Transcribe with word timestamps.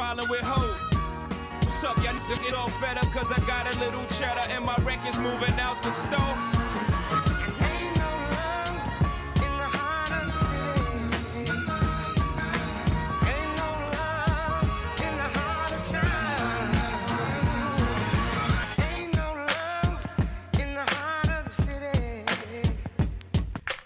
problem 0.00 0.30
with 0.30 0.40
hope. 0.40 0.80
What's 1.62 1.84
up, 1.84 1.96
y'all? 2.02 2.16
To 2.16 2.42
get 2.42 2.54
all 2.54 2.70
fed 2.80 2.96
up 2.96 3.12
cause 3.12 3.30
I 3.30 3.38
got 3.46 3.64
a 3.68 3.78
little 3.80 4.06
cheddar 4.06 4.46
and 4.48 4.64
my 4.64 4.74
record's 4.76 5.18
moving 5.18 5.60
out 5.60 5.82
the 5.82 5.92
store. 5.92 6.36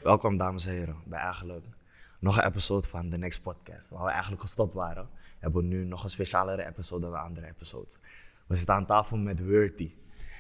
Welkom 0.03 0.37
dames 0.37 0.67
en 0.67 0.75
heren 0.75 0.97
bij 1.05 1.21
eigenlijk 1.21 1.67
nog 2.19 2.37
een 2.37 2.45
episode 2.45 2.89
van 2.89 3.11
The 3.11 3.17
Next 3.17 3.43
Podcast. 3.43 3.91
Waar 3.91 4.05
we 4.05 4.11
eigenlijk 4.11 4.43
gestopt 4.43 4.75
waren, 4.75 5.09
hebben 5.45 5.63
we 5.63 5.69
nu 5.69 5.85
nog 5.85 6.03
een 6.03 6.09
specialere 6.11 6.67
episode 6.67 7.01
dan 7.03 7.11
de 7.11 7.19
andere 7.19 7.47
episode. 7.47 7.95
We 8.47 8.57
zitten 8.57 8.75
aan 8.75 8.87
tafel 8.87 9.17
met 9.17 9.41
Wurty. 9.41 9.95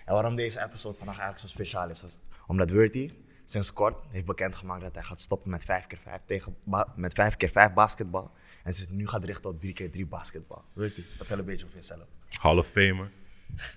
En 0.05 0.13
waarom 0.15 0.35
deze 0.35 0.63
episode 0.63 0.97
vandaag 0.99 1.19
eigenlijk 1.19 1.49
zo 1.49 1.55
speciaal 1.57 1.89
is, 1.89 2.03
is 2.03 2.19
omdat 2.47 2.71
Wurty 2.71 3.11
sinds 3.45 3.73
kort 3.73 4.05
heeft 4.09 4.25
bekendgemaakt 4.25 4.83
dat 4.83 4.95
hij 4.95 5.03
gaat 5.03 5.21
stoppen 5.21 5.51
met 5.51 5.65
5x5 5.65 6.25
tegen 6.27 6.57
met 6.97 7.21
5x5 7.21 7.75
basketbal. 7.75 8.31
En 8.65 8.75
zich 8.75 8.91
nu 8.91 9.09
gaat 9.09 9.25
richten 9.25 9.51
op 9.51 9.63
3x3 9.65 10.09
basketbal. 10.09 10.65
Wurty, 10.73 11.03
vertel 11.17 11.39
een 11.39 11.45
beetje 11.45 11.65
over 11.65 11.77
jezelf. 11.77 12.07
Hall 12.29 12.59
of 12.59 12.67
Famer. 12.67 13.11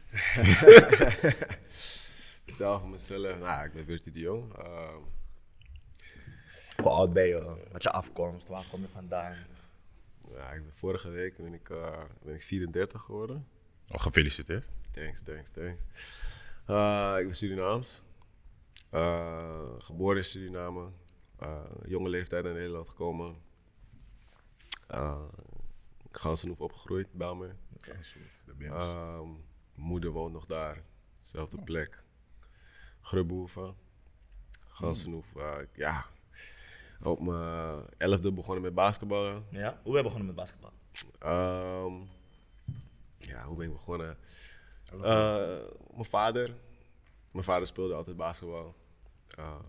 Vertel 2.46 2.80
van 2.80 2.90
mezelf, 2.90 3.40
nou, 3.40 3.66
ik 3.66 3.74
ben 3.74 3.86
Bertie 3.86 4.12
de 4.12 4.20
Jong. 4.20 4.54
Ehm, 4.58 4.96
Hoe 6.82 6.90
oud 6.92 7.14
ben 7.14 7.28
je? 7.28 7.66
Wat 7.72 7.84
je 7.84 7.92
afkomst? 7.92 8.48
Waar 8.48 8.66
kom 8.72 8.82
je 8.82 8.88
vandaan? 8.94 9.36
Ja, 10.38 10.52
ik 10.52 10.64
ben, 10.64 10.74
vorige 10.76 11.10
week 11.10 11.38
ben 11.38 11.54
ik, 11.54 11.70
eh, 11.70 12.04
ben 12.24 12.36
ik 12.36 12.44
34 12.44 13.02
geworden. 13.02 13.48
Oh, 13.90 14.00
gefeliciteerd. 14.00 14.66
Thanks, 14.92 15.22
thanks, 15.22 15.50
thanks. 15.50 15.86
Eh, 16.66 17.16
ik 17.20 17.26
ben 17.26 17.36
Surinaams. 17.36 18.02
Eh, 18.90 19.70
geboren 19.78 20.18
in 20.18 20.24
Suriname. 20.24 20.90
Jonge 21.86 22.10
leeftijd 22.10 22.44
naar 22.44 22.54
Nederland 22.54 22.90
gekomen. 22.90 23.36
Uh, 24.92 25.22
Gansenhoef 26.12 26.62
opgegroeid, 26.62 27.12
Belmer. 27.12 27.56
Ehm, 28.60 29.30
moeder 29.76 30.12
woont 30.12 30.34
nog 30.34 30.46
daar. 30.46 30.84
Zelfde 31.18 31.64
plek. 31.64 32.04
Grubbehoeven. 33.02 33.76
Gansenhoef. 34.68 35.36
eh, 35.36 35.58
ja. 35.74 36.06
Op 37.04 37.20
mijn 37.20 37.86
elfde 37.98 38.32
begonnen 38.32 38.64
met 38.64 38.74
basketballen. 38.74 39.46
Ja? 39.50 39.80
Hoe 39.84 39.92
ben 39.94 39.96
je 39.96 40.04
begonnen 40.04 40.26
met 40.28 40.36
basketbal? 40.36 40.72
Ehm, 41.20 41.94
ja, 43.18 43.44
hoe 43.46 43.58
ben 43.58 43.66
ik 43.66 43.72
begonnen? 43.72 44.18
Eh, 44.92 45.00
mijn 45.92 46.06
vader. 46.06 46.56
Mijn 47.32 47.44
vader 47.46 47.68
speelde 47.68 47.94
altijd 47.94 48.18
basketbal. 48.18 48.76
Eh, 49.38 49.60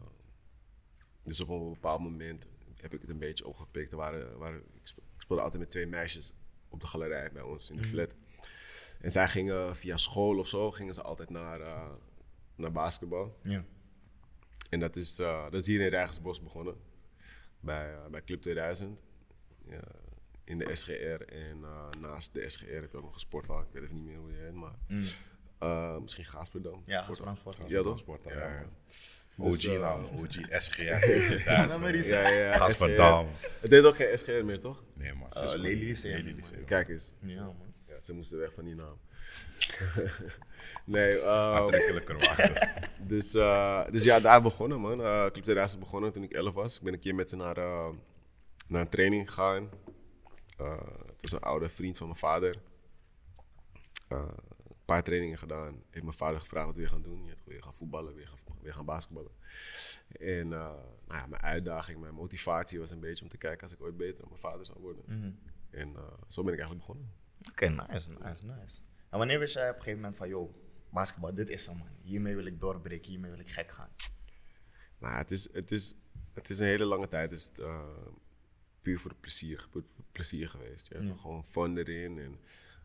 dus 1.22 1.40
op 1.40 1.48
een 1.48 1.68
bepaald 1.72 2.00
moment 2.00 2.48
heb 2.76 2.94
ik 2.94 3.00
het 3.00 3.10
een 3.10 3.18
beetje 3.18 3.46
opgepikt. 3.46 3.90
Er 3.90 3.96
waren, 3.96 4.38
waren, 4.38 4.62
ik 4.74 4.86
spe- 4.86 5.00
ik 5.16 5.22
speelde 5.22 5.42
altijd 5.42 5.60
met 5.62 5.70
twee 5.70 5.86
meisjes 5.86 6.32
op 6.68 6.80
de 6.80 6.86
galerij 6.86 7.32
bij 7.32 7.42
ons 7.42 7.70
in 7.70 7.76
de 7.76 7.84
flat. 7.84 8.10
En 9.00 9.10
zij 9.12 9.28
gingen 9.28 9.76
via 9.76 9.96
school 9.96 10.38
of 10.38 10.46
zo, 10.48 10.70
gingen 10.70 10.94
ze 10.94 11.02
altijd 11.02 11.30
naar, 11.30 11.60
eh, 11.60 11.90
naar 12.54 12.72
basketbal. 12.72 13.38
Ja. 13.42 13.64
En 14.70 14.80
dat 14.80 14.96
is, 14.96 15.18
eh, 15.18 15.42
dat 15.44 15.54
is 15.54 15.66
hier 15.66 15.80
in 15.80 15.88
Rijgersbos 15.88 16.42
begonnen. 16.42 16.76
Bij, 17.60 17.92
eh, 17.94 18.06
bij 18.10 18.24
Club 18.24 18.40
2000. 18.42 19.02
Ja, 19.68 19.80
in 20.44 20.58
de 20.58 20.74
SGR. 20.74 20.92
En 21.22 21.58
eh, 21.64 22.00
naast 22.00 22.32
de 22.32 22.48
SGR 22.48 22.72
heb 22.72 22.84
ik 22.84 22.94
ook 22.94 23.02
nog 23.02 23.14
een 23.14 23.20
sporthal. 23.20 23.60
Ik 23.60 23.66
weet 23.72 23.82
even 23.82 23.94
niet 23.94 24.04
meer 24.04 24.16
hoe 24.16 24.28
die 24.28 24.38
heet, 24.38 24.52
maar... 24.54 24.74
eh, 25.58 25.98
misschien 25.98 26.24
Gaasperdam. 26.24 26.74
Mm. 26.74 26.82
Ja. 26.86 27.02
Gaasperdam 27.02 27.36
Sporthal. 27.36 27.68
Ja, 27.68 27.82
toch? 27.82 27.98
Sporthal, 27.98 28.32
ja, 28.32 28.38
ja, 28.38 28.48
ja. 28.58 28.66
OG 29.40 29.50
Dus, 29.56 29.66
OG, 29.68 30.60
SGR. 30.62 30.82
Ja, 31.44 31.66
ja, 32.04 32.28
ja, 32.28 32.56
Gasverdam. 32.56 33.26
SGR. 33.34 33.60
Het 33.60 33.70
deed 33.70 33.84
ook 33.84 33.96
geen 33.96 34.18
SGR 34.18 34.44
meer, 34.44 34.60
toch? 34.60 34.82
Nee 34.94 35.14
man, 35.14 35.28
Uh, 35.36 35.42
goed. 35.42 35.58
Lely 35.58 35.84
Lyceum. 35.88 36.16
Lely 36.16 36.34
Lyceum. 36.36 36.64
Kijk 36.64 36.88
eens. 36.88 37.14
Ja, 37.20 37.42
man. 37.44 37.74
Ja, 37.86 38.00
ze 38.00 38.12
moesten 38.12 38.38
weg 38.38 38.52
van 38.54 38.64
die 38.64 38.74
naam. 38.74 38.98
nee, 40.84 41.20
ehm, 41.20 41.56
Aantrekkelijker 41.56 42.16
wachten. 42.16 42.80
Dus, 43.08 43.34
eh, 43.34 43.84
dus 43.90 44.04
ja, 44.04 44.20
daar 44.20 44.42
begonnen, 44.42 44.80
man. 44.80 45.02
Eh 45.02 45.20
Club 45.20 45.42
2000 45.42 45.80
begonnen 45.80 46.12
toen 46.12 46.22
ik 46.22 46.32
11 46.32 46.54
was. 46.54 46.76
Ik 46.76 46.82
ben 46.82 46.92
een 46.92 47.00
keer 47.00 47.14
met 47.14 47.30
ze 47.30 47.36
naar, 47.36 47.56
eh, 47.56 47.88
naar 48.66 48.80
een 48.80 48.88
training 48.88 49.28
gegaan. 49.28 49.70
Het 50.56 51.30
was 51.30 51.32
een 51.32 51.40
oude 51.40 51.68
vriend 51.68 51.96
van 51.96 52.06
mijn 52.06 52.18
vader. 52.18 52.56
Een 54.08 54.28
paar 54.84 55.02
trainingen 55.02 55.38
gedaan. 55.38 55.82
Heeft 55.90 56.04
mijn 56.04 56.16
vader 56.16 56.40
gevraagd 56.40 56.66
wat 56.66 56.74
we 56.74 56.80
weer 56.80 56.90
gaan 56.90 57.02
doen. 57.02 57.24
Je 57.24 57.34
wil 57.44 57.54
je 57.54 57.62
gaan 57.62 57.74
voetballen, 57.74 58.14
weer 58.14 58.26
gaan, 58.26 58.56
weer 58.62 58.74
gaan 58.74 58.84
basketballen. 58.84 59.30
En 60.18 60.48
nou 60.48 61.20
ja, 61.20 61.26
mijn 61.26 61.42
uitdaging, 61.42 62.00
mijn 62.00 62.14
motivatie 62.14 62.78
was 62.78 62.90
een 62.90 63.00
beetje 63.00 63.24
om 63.24 63.30
te 63.30 63.38
kijken 63.38 63.62
als 63.62 63.72
ik 63.72 63.82
ooit 63.82 63.96
beter 63.96 64.18
dan 64.18 64.28
mijn 64.28 64.40
vader 64.40 64.66
zou 64.66 64.78
worden. 64.80 65.04
En 65.70 65.96
eh, 65.96 66.02
zo 66.28 66.42
ben 66.42 66.52
ik 66.52 66.58
eigenlijk 66.58 66.86
begonnen. 66.86 67.12
Oké, 67.50 67.68
nice, 67.68 68.10
nice, 68.10 68.46
nice. 68.46 68.76
En 69.10 69.18
wanneer 69.18 69.38
wist 69.38 69.54
jij 69.54 69.68
op 69.68 69.76
een 69.76 69.82
gegeven 69.82 70.00
moment 70.00 70.18
van, 70.18 70.28
yo, 70.28 70.54
basketbal, 70.90 71.34
dit 71.34 71.48
is 71.48 71.66
hem, 71.66 71.76
man. 71.76 71.88
Hiermee 72.02 72.34
wil 72.34 72.46
ik 72.46 72.60
doorbreken, 72.60 73.10
hiermee 73.10 73.30
wil 73.30 73.40
ik 73.40 73.48
gek 73.50 73.70
gaan. 73.72 73.90
Nou, 74.98 75.14
het 75.16 75.30
is, 75.30 75.52
het 75.52 75.70
is, 75.70 75.94
het 76.34 76.50
is 76.50 76.58
een 76.58 76.66
hele 76.66 76.84
lange 76.84 77.08
tijd. 77.08 77.32
is 77.32 77.44
het, 77.44 77.58
eh, 77.58 78.06
puur 78.82 78.98
voor 78.98 79.10
het 79.10 79.20
plezier, 79.20 79.56
puur 79.70 79.82
voor 79.82 79.96
het 79.96 80.12
plezier 80.12 80.48
geweest. 80.48 80.88
Ja. 80.92 81.14
Gewoon 81.16 81.44
fun 81.44 81.78
erin. 81.78 82.18
En, 82.18 82.40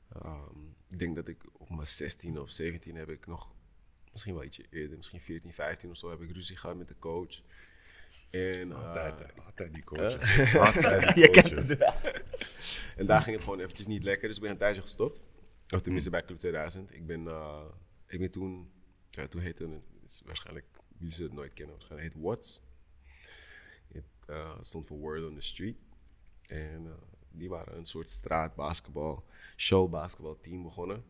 ehm, 0.09 0.59
ik 0.89 1.00
denk 1.00 1.16
dat 1.16 1.28
ik 1.28 1.44
op 1.53 1.69
mijn 1.69 1.88
16 1.88 2.40
of 2.40 2.50
17 2.50 2.95
heb 2.95 3.09
ik 3.09 3.28
nog, 3.28 3.53
misschien 4.11 4.34
wel 4.34 4.44
ietsje 4.44 4.66
eerder, 4.69 4.97
misschien 4.97 5.22
14, 5.22 5.53
15 5.53 5.90
of 5.90 5.97
zo, 5.97 6.09
heb 6.09 6.22
ik 6.22 6.31
ruzie 6.31 6.57
gehad 6.57 6.78
met 6.78 6.88
de 6.88 7.00
coach. 7.00 7.41
En, 8.29 8.72
eh, 8.72 8.88
Altijd, 8.88 9.34
altijd 9.45 9.73
die 9.73 9.84
coaches. 9.84 10.55
Altijd 10.55 11.16
die 11.16 11.23
Je 11.23 11.29
kent 11.29 11.53
coaches. 11.53 11.78
en 12.97 13.05
daar 13.05 13.22
ging 13.22 13.35
het 13.35 13.44
gewoon 13.44 13.59
eventjes 13.59 13.88
niet 13.88 14.03
lekker. 14.03 14.28
Dus 14.28 14.35
ik 14.38 14.41
ben 14.44 14.51
een 14.51 14.57
tijdje 14.57 14.81
gestopt. 14.81 15.22
Of 15.73 15.81
tenminste 15.81 16.09
bij 16.09 16.23
Club 16.23 16.38
2000. 16.38 16.94
Ik 16.94 17.06
ben, 17.06 17.28
eh, 17.28 17.66
ik 18.07 18.19
ben 18.19 18.31
toen, 18.31 18.72
ja, 19.09 19.28
toen 19.28 19.41
heette 19.41 19.67
het, 19.67 19.84
is 20.06 20.22
waarschijnlijk, 20.25 20.66
wie 20.97 21.11
ze 21.11 21.23
het 21.23 21.34
nooit 21.34 21.53
kennen, 21.53 21.75
waarschijnlijk 21.75 22.13
heet 22.13 22.23
Watts. 22.23 22.61
Het 23.88 24.03
eh, 24.28 24.57
stond 24.61 24.85
voor 24.85 24.97
Word 24.97 25.28
on 25.28 25.35
the 25.35 25.41
Street. 25.41 25.78
En 26.47 26.85
eh, 26.85 26.91
die 27.31 27.50
waren 27.50 27.78
een 27.78 27.85
soort 27.85 28.09
straatbasketbal, 28.09 29.25
showbasketbal 29.57 30.39
team 30.41 30.63
begonnen. 30.63 31.03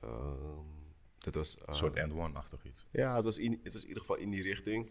Ehm, 0.00 0.66
dat 1.18 1.34
was... 1.34 1.56
Een 1.66 1.74
soort 1.74 1.96
end 1.96 2.12
one-achtig 2.12 2.64
iets. 2.64 2.86
ja, 2.90 3.14
het 3.14 3.24
was, 3.24 3.38
in, 3.38 3.60
het 3.62 3.72
was 3.72 3.82
in 3.82 3.88
ieder 3.88 4.02
geval 4.02 4.16
in 4.16 4.30
die 4.30 4.42
richting. 4.42 4.90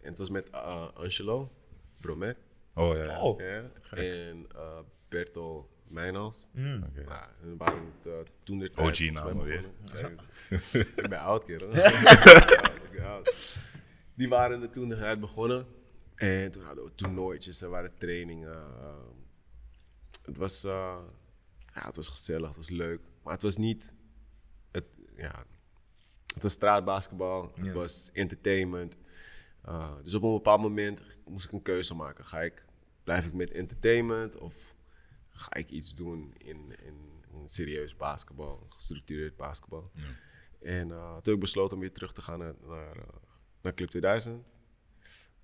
En 0.00 0.08
het 0.08 0.18
was 0.18 0.30
met 0.30 0.52
Angelo 0.52 1.52
Bromet. 2.00 2.38
Oh 2.74 2.96
ja. 2.96 3.04
ja. 3.04 3.22
Oh. 3.22 3.40
Ja, 3.40 3.70
en 3.90 4.46
Bertel 5.08 5.68
Mijnals. 5.90 6.48
Oké. 6.54 7.04
Nou, 7.04 7.26
hun 7.40 7.56
waren 7.56 7.92
het 7.96 8.06
uh, 8.06 8.12
toen 8.42 8.58
de 8.58 8.70
OG 8.76 9.10
namen 9.10 9.44
weer. 9.44 9.64
ik 10.96 11.08
ben 11.08 11.18
oud, 11.18 11.44
kerel. 11.44 11.70
Ik 11.76 12.90
ben 12.92 13.06
oud. 13.06 13.56
Die 14.14 14.28
waren 14.28 14.62
er 14.62 14.70
toen 14.70 14.94
uit 14.94 15.20
begonnen. 15.20 15.66
En 16.14 16.50
toen 16.50 16.62
hadden 16.62 16.84
we 16.84 16.94
toernooitjes, 16.94 17.60
er 17.60 17.68
waren 17.68 17.94
trainingen. 17.98 18.52
eh, 18.52 18.94
het, 20.22 20.36
was, 20.36 20.64
eh, 20.64 20.98
ja, 21.74 21.86
het 21.86 21.96
was 21.96 22.08
gezellig, 22.08 22.46
het 22.48 22.56
was 22.56 22.68
leuk. 22.68 23.00
Maar 23.22 23.32
het 23.32 23.42
was 23.42 23.56
niet... 23.56 23.94
Het, 24.70 24.84
ja, 25.16 25.44
het 26.34 26.42
was 26.42 26.52
straatbasketbal, 26.52 27.52
het 27.60 27.72
was 27.72 28.10
entertainment. 28.12 28.96
Uh, 29.68 29.92
dus 30.02 30.14
op 30.14 30.22
een 30.22 30.32
bepaald 30.32 30.60
moment 30.60 31.00
moest 31.26 31.44
ik 31.44 31.52
een 31.52 31.62
keuze 31.62 31.94
maken. 31.94 32.24
Ga 32.24 32.40
ik, 32.40 32.64
blijf 33.04 33.26
ik 33.26 33.32
met 33.32 33.50
entertainment 33.50 34.36
of 34.36 34.74
ga 35.40 35.54
ik 35.54 35.70
iets 35.70 35.94
doen 35.94 36.34
in, 36.36 36.74
in, 36.82 37.24
in 37.32 37.48
serieus 37.48 37.96
basketbal, 37.96 38.66
gestructureerd 38.68 39.36
basketbal? 39.36 39.90
En 40.60 40.88
uh, 40.88 41.10
toen 41.10 41.14
heb 41.14 41.34
ik 41.34 41.40
besloten 41.40 41.74
om 41.74 41.80
weer 41.80 41.92
terug 41.92 42.12
te 42.12 42.22
gaan 42.22 42.38
naar, 42.38 42.54
naar, 42.66 42.96
naar 43.60 43.74
Club 43.74 43.88
2000. 43.88 44.44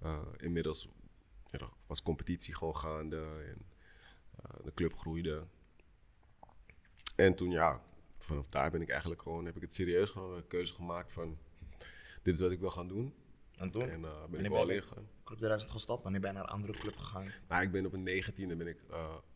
Uh, 0.03 0.19
inmiddels 0.37 0.89
ja, 1.51 1.71
was 1.87 2.03
competitie 2.03 2.55
gewoon 2.55 2.77
gaande 2.77 3.17
en 3.47 3.67
uh, 4.41 4.65
de 4.65 4.75
club 4.75 4.97
groeide. 4.97 5.47
En 7.17 7.35
toen 7.35 7.51
ja, 7.51 7.81
vanaf 8.19 8.49
daar 8.49 8.71
ben 8.71 8.83
ik 8.83 8.89
eigenlijk 8.89 9.23
gewoon, 9.23 9.45
heb 9.45 9.57
ik 9.57 9.63
het 9.63 9.75
serieus 9.75 10.11
gewoon 10.11 10.37
een 10.37 10.47
keuze 10.47 10.75
gemaakt 10.75 11.13
van 11.13 11.39
dit 12.23 12.35
is 12.35 12.41
wat 12.41 12.51
ik 12.51 12.61
wil 12.61 12.71
gaan 12.71 12.89
doen. 12.89 13.15
En 13.57 13.71
toen? 13.71 13.89
En 13.89 14.01
ben 14.31 14.45
ik 14.45 14.51
wel 14.51 14.69
ingegaan. 14.69 15.09
Club 15.25 15.39
2000 15.39 15.71
gestopt, 15.71 16.03
wanneer 16.03 16.21
ben 16.21 16.31
je 16.31 16.37
naar 16.37 16.47
een 16.47 16.53
andere 16.55 16.73
club 16.73 16.97
gegaan? 16.97 17.27
Nou, 17.49 17.63
ik 17.63 17.71
ben 17.71 17.87
op 17.87 17.93
een 17.93 18.23
19e 18.23 18.57
ben 18.57 18.67
ik 18.67 18.79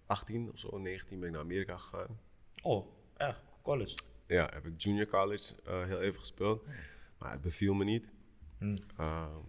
18 0.08 0.50
of 0.52 0.58
zo, 0.58 0.78
19 0.78 1.18
ben 1.18 1.28
ik 1.28 1.34
naar 1.34 1.44
Amerika 1.44 1.76
gegaan. 1.76 2.20
Oh, 2.62 2.86
ja, 3.16 3.40
college. 3.62 3.96
Ja, 4.26 4.50
heb 4.52 4.66
ik 4.66 4.80
junior 4.82 5.06
college 5.06 5.54
uh, 5.66 5.84
heel 5.84 6.00
even 6.00 6.20
gespeeld. 6.20 6.64
Maar 7.18 7.32
het 7.32 7.40
beviel 7.40 7.74
me 7.74 7.84
niet. 7.84 8.10
Hmm. 8.58 8.76
Um, 9.00 9.44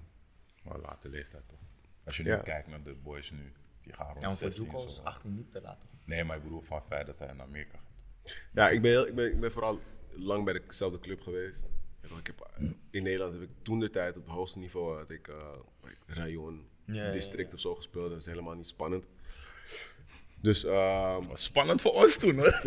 Maar 0.64 0.80
late 0.82 1.10
leeftijd 1.10 1.48
toch? 1.48 1.60
Als 2.04 2.18
je 2.18 2.24
nu 2.24 2.30
Ja. 2.30 2.38
kijkt 2.38 2.68
naar 2.68 2.84
de 2.84 2.94
boys 2.96 3.32
nu, 3.32 3.52
Die 3.82 3.94
gaat 3.94 4.08
rond 4.08 4.20
Ja, 4.20 4.28
maar 4.28 4.38
voor 4.38 4.52
16 4.52 4.64
Juco 4.66 4.86
is 4.86 4.96
zo. 4.96 5.02
18 5.02 5.36
niet 5.36 5.52
te 5.52 5.62
laat. 5.62 5.86
Nee, 6.06 6.24
maar 6.24 6.38
ik 6.38 6.44
bedoel 6.44 6.62
van 6.62 6.82
feit 6.88 7.06
dat 7.06 7.20
hij 7.20 7.28
in 7.28 7.42
Amerika 7.42 7.78
gaat. 7.78 8.34
Ja, 8.54 8.70
ik 8.70 8.82
ben, 8.82 8.92
heel- 8.92 9.08
ik, 9.08 9.16
ben, 9.16 9.32
ik 9.32 9.40
ben 9.40 9.52
vooral 9.52 9.80
lang 10.10 10.46
bij 10.46 10.54
dezelfde 10.68 11.00
club 11.00 11.22
geweest. 11.22 11.68
Ik 12.02 12.28
heb, 12.28 12.40
eh, 12.58 12.64
in 12.90 13.04
Nederland 13.04 13.34
heb 13.34 13.42
ik 13.42 13.50
toen 13.62 13.80
de 13.80 13.90
tijd 13.90 14.18
op 14.18 14.24
het 14.26 14.34
hoogste 14.34 14.60
niveau 14.60 14.98
had 14.98 15.10
ik 15.10 15.28
eh, 15.28 15.54
bij 15.82 15.94
Rayon 16.06 16.68
Ja, 16.86 16.94
ja, 17.06 17.12
district 17.12 17.54
of 17.54 17.60
zo 17.60 17.76
gespeeld. 17.76 18.10
Dat 18.10 18.20
is 18.20 18.26
helemaal 18.26 18.56
niet 18.56 18.68
spannend. 18.68 19.06
Dus 20.42 20.64
ehm, 20.64 21.22
Was 21.28 21.44
spannend 21.44 21.82
voor 21.82 21.92
ons 21.94 22.18
toen, 22.18 22.38
hoor. 22.38 22.60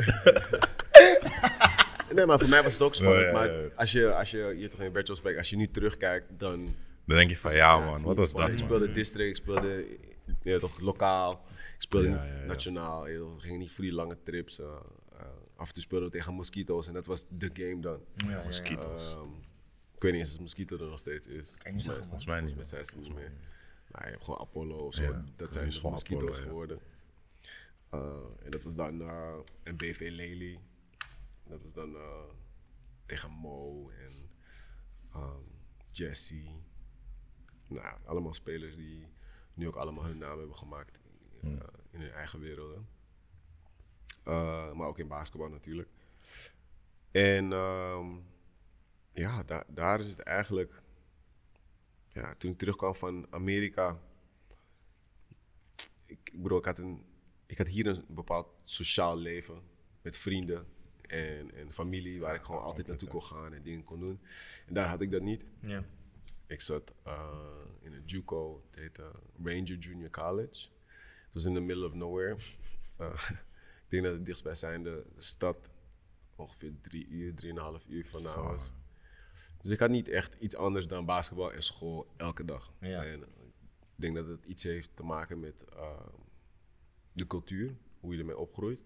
nee, 2.14 2.26
maar 2.26 2.38
voor 2.38 2.48
mij 2.48 2.62
was 2.62 2.72
het 2.72 2.82
ook 2.82 2.94
spannend. 2.94 3.20
Ja, 3.20 3.44
ja, 3.44 3.52
ja. 3.52 3.60
Maar 3.60 3.70
als 3.76 3.92
je, 3.92 4.14
als 4.14 4.30
je, 4.30 4.54
je 4.58 4.68
toch 4.68 4.80
in 4.80 4.92
virtual 4.92 5.16
spec, 5.16 5.36
als 5.36 5.50
je 5.50 5.56
nu 5.56 5.70
terugkijkt, 5.70 6.26
dan 6.38 6.64
Dan 7.06 7.16
denk 7.16 7.30
je 7.30 7.36
van, 7.36 7.54
ja 7.54 7.78
man, 7.78 8.02
wat 8.02 8.16
was 8.16 8.32
dat. 8.32 8.42
Ik 8.42 8.48
man? 8.48 8.58
speelde 8.58 8.90
district, 8.90 9.28
ik 9.28 9.36
speelde 9.36 9.86
ja, 10.42 10.58
toch 10.58 10.80
lokaal, 10.80 11.44
ik 11.74 11.80
speelde 11.82 12.08
Ja, 12.08 12.24
ja, 12.24 12.38
ja. 12.40 12.44
nationaal. 12.44 13.02
We 13.04 13.26
gingen 13.38 13.58
niet 13.58 13.70
voor 13.70 13.84
die 13.84 13.92
lange 13.92 14.16
trips. 14.22 14.58
eh, 14.60 14.66
eh, 15.18 15.26
af 15.56 15.68
en 15.68 15.74
toe 15.74 15.82
speelden 15.82 16.08
we 16.10 16.16
tegen 16.16 16.34
Mosquito's 16.34 16.86
en 16.86 16.92
dat 16.94 17.06
was 17.06 17.26
de 17.28 17.50
game 17.52 17.80
dan. 17.80 18.00
Ja, 18.16 18.42
Mosquito's. 18.44 19.12
Ehm, 19.12 19.22
ik 19.94 20.02
weet 20.02 20.12
niet 20.12 20.20
eens 20.20 20.34
of 20.34 20.40
Mosquito 20.40 20.76
er 20.78 20.86
nog 20.88 20.98
steeds 20.98 21.26
is. 21.26 21.56
Volgens 21.62 21.86
man. 21.86 21.96
Volgens 21.96 22.26
mij 22.26 22.40
niet. 22.40 22.54
mij 22.54 22.64
zijn 22.64 22.84
ze 22.84 22.92
er 22.96 23.02
niet 23.02 23.14
meer. 23.14 23.32
Maar 23.90 24.04
je 24.04 24.10
hebt 24.10 24.24
gewoon 24.24 24.40
Apollo 24.40 24.76
of 24.86 24.94
zo. 24.94 25.02
Ja, 25.02 25.24
dat 25.36 25.52
zijn 25.52 25.72
gewoon 25.72 25.92
Mosquito's 25.92 26.22
Apollo, 26.22 26.40
ja. 26.42 26.48
geworden. 26.48 26.78
Eh, 27.92 28.44
en 28.44 28.50
dat 28.50 28.62
was 28.62 28.74
dan 28.74 29.00
eh, 29.02 29.38
een 29.62 29.76
BV 29.76 30.08
Lely. 30.12 30.58
Dat 31.44 31.62
was 31.62 31.72
dan 31.72 31.94
eh, 31.96 32.24
tegen 33.06 33.30
Mo 33.30 33.90
en 33.90 34.30
ehm, 35.12 35.42
Jesse. 35.86 36.44
Nou, 37.66 37.96
allemaal 38.04 38.34
spelers 38.34 38.76
die 38.76 39.06
nu 39.54 39.66
ook 39.66 39.76
allemaal 39.76 40.04
hun 40.04 40.18
naam 40.18 40.38
hebben 40.38 40.56
gemaakt 40.56 41.00
in 41.90 42.00
hun 42.00 42.10
eigen 42.10 42.40
werelden. 42.40 42.88
Maar 44.76 44.86
ook 44.86 44.98
in 44.98 45.08
basketbal 45.08 45.48
natuurlijk. 45.48 45.88
En 47.10 47.52
ehm, 47.52 48.16
ja, 49.12 49.42
da- 49.42 49.64
daar 49.68 50.00
is 50.00 50.06
het 50.06 50.18
eigenlijk. 50.18 50.82
Ja, 52.08 52.34
toen 52.34 52.50
ik 52.50 52.58
terugkwam 52.58 52.94
van 52.94 53.26
Amerika. 53.30 54.00
Ik, 56.06 56.30
ik 56.32 56.42
bedoel, 56.42 56.58
ik 56.58 56.64
had, 56.64 56.78
een, 56.78 57.04
ik 57.52 57.58
had 57.58 57.66
hier 57.66 57.86
een 57.86 58.04
bepaald 58.08 58.46
sociaal 58.64 59.16
leven 59.16 59.62
met 60.02 60.16
vrienden 60.16 60.66
en, 61.00 61.54
en 61.54 61.72
familie 61.72 62.20
waar 62.20 62.34
ik 62.34 62.42
gewoon 62.42 62.62
altijd 62.62 62.86
naartoe 62.86 63.08
kon 63.08 63.22
gaan 63.22 63.54
en 63.54 63.62
dingen 63.62 63.84
kon 63.84 64.00
doen. 64.00 64.20
En 64.66 64.74
daar 64.74 64.88
had 64.88 65.00
ik 65.00 65.10
dat 65.10 65.22
niet. 65.22 65.44
Ja. 65.60 65.84
Ik 66.46 66.60
zat 66.60 66.94
eh, 67.02 67.64
in 67.80 67.92
een 67.92 68.04
JUCO, 68.04 68.62
het 68.70 68.80
heette 68.80 69.10
Ranger 69.42 69.76
Junior 69.76 70.10
College. 70.10 70.68
Het 71.24 71.34
was 71.34 71.44
in 71.44 71.54
the 71.54 71.60
middle 71.60 71.86
of 71.86 71.94
nowhere. 71.94 72.36
Eh, 72.96 73.30
ik 73.84 73.88
denk 73.88 74.04
dat 74.04 74.12
het 74.12 74.26
dichtstbijzijnde 74.26 75.04
stad 75.16 75.70
ongeveer 76.36 76.72
drie 76.80 77.06
uur, 77.08 77.34
drieënhalf 77.34 77.86
uur 77.88 78.06
vandaan 78.06 78.42
was. 78.42 78.72
Dus 79.62 79.70
ik 79.70 79.78
had 79.78 79.90
niet 79.90 80.08
echt 80.08 80.34
iets 80.34 80.56
anders 80.56 80.86
dan 80.86 81.04
basketbal 81.04 81.52
en 81.52 81.62
school 81.62 82.12
elke 82.16 82.44
dag. 82.44 82.72
Ja. 82.80 83.04
En 83.04 83.22
eh, 83.22 83.44
ik 83.78 83.94
denk 83.94 84.14
dat 84.14 84.26
het 84.26 84.44
iets 84.44 84.62
heeft 84.62 84.90
te 84.96 85.02
maken 85.02 85.40
met 85.40 85.64
eh, 85.64 86.06
de 87.12 87.26
cultuur, 87.26 87.76
hoe 88.00 88.12
je 88.12 88.18
ermee 88.18 88.38
opgroeit. 88.38 88.84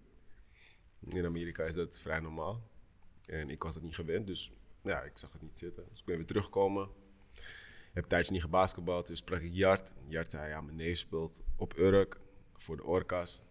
In 0.99 1.25
Amerika 1.25 1.63
is 1.63 1.73
dat 1.73 1.97
vrij 1.97 2.19
normaal. 2.19 2.69
En 3.25 3.49
ik 3.49 3.63
was 3.63 3.73
dat 3.73 3.83
niet 3.83 3.95
gewend, 3.95 4.27
dus 4.27 4.51
ja, 4.81 5.01
ik 5.01 5.17
zag 5.17 5.31
het 5.31 5.41
niet 5.41 5.57
zitten. 5.57 5.85
Dus 5.89 5.99
ik 5.99 6.05
ben 6.05 6.15
weer 6.17 6.25
teruggekomen. 6.25 6.89
Ik 7.33 7.93
heb 7.93 8.03
een 8.03 8.09
tijdje 8.09 8.31
niet 8.31 8.41
gebasketbald, 8.41 9.07
dus 9.07 9.17
sprak 9.17 9.41
ik 9.41 9.53
Jart. 9.53 9.93
Jart 10.07 10.31
zei, 10.31 10.49
ja, 10.49 10.61
mijn 10.61 10.77
neef 10.77 10.97
speelt 10.97 11.41
op 11.55 11.77
Urk 11.77 12.19
voor 12.53 12.77
de 12.77 12.83
Orka's. 12.83 13.41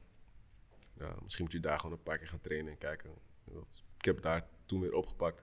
Ja, 0.99 1.17
misschien 1.23 1.45
moet 1.45 1.53
je 1.53 1.61
daar 1.61 1.79
gewoon 1.79 1.97
een 1.97 2.03
paar 2.03 2.19
keer 2.19 2.29
gaan 2.29 2.41
trainen 2.41 2.73
en 2.73 2.79
kijken. 2.79 3.11
Dus 3.45 3.85
ik 3.99 4.05
heb 4.05 4.15
het 4.15 4.25
daar 4.25 4.49
toen 4.67 4.81
weer 4.81 4.95
opgepakt. 4.95 5.43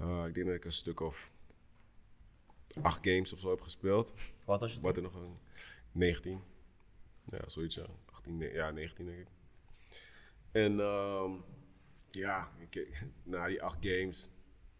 Uh, 0.00 0.24
ik 0.26 0.34
denk 0.34 0.46
dat 0.46 0.56
ik 0.56 0.64
een 0.64 0.72
stuk 0.72 1.00
of 1.00 1.30
acht 2.82 3.06
games 3.06 3.32
of 3.32 3.38
zo 3.38 3.50
heb 3.50 3.60
gespeeld. 3.60 4.14
Wat 4.44 4.60
was 4.60 4.72
het? 4.72 4.82
Wat 4.82 4.96
er 4.96 5.02
nog 5.02 5.14
een 5.14 5.38
19. 5.92 6.42
Ja, 7.24 7.48
zoiets 7.48 7.74
ja. 7.74 7.86
18, 8.18 8.36
ne- 8.36 8.52
ja, 8.52 8.70
19 8.70 9.06
denk 9.06 9.18
ik. 9.18 9.26
En 10.52 10.80
ehm, 10.80 11.32
ja, 12.10 12.48
ik, 12.70 13.02
na 13.22 13.46
die 13.46 13.62
acht 13.62 13.78
games 13.80 14.30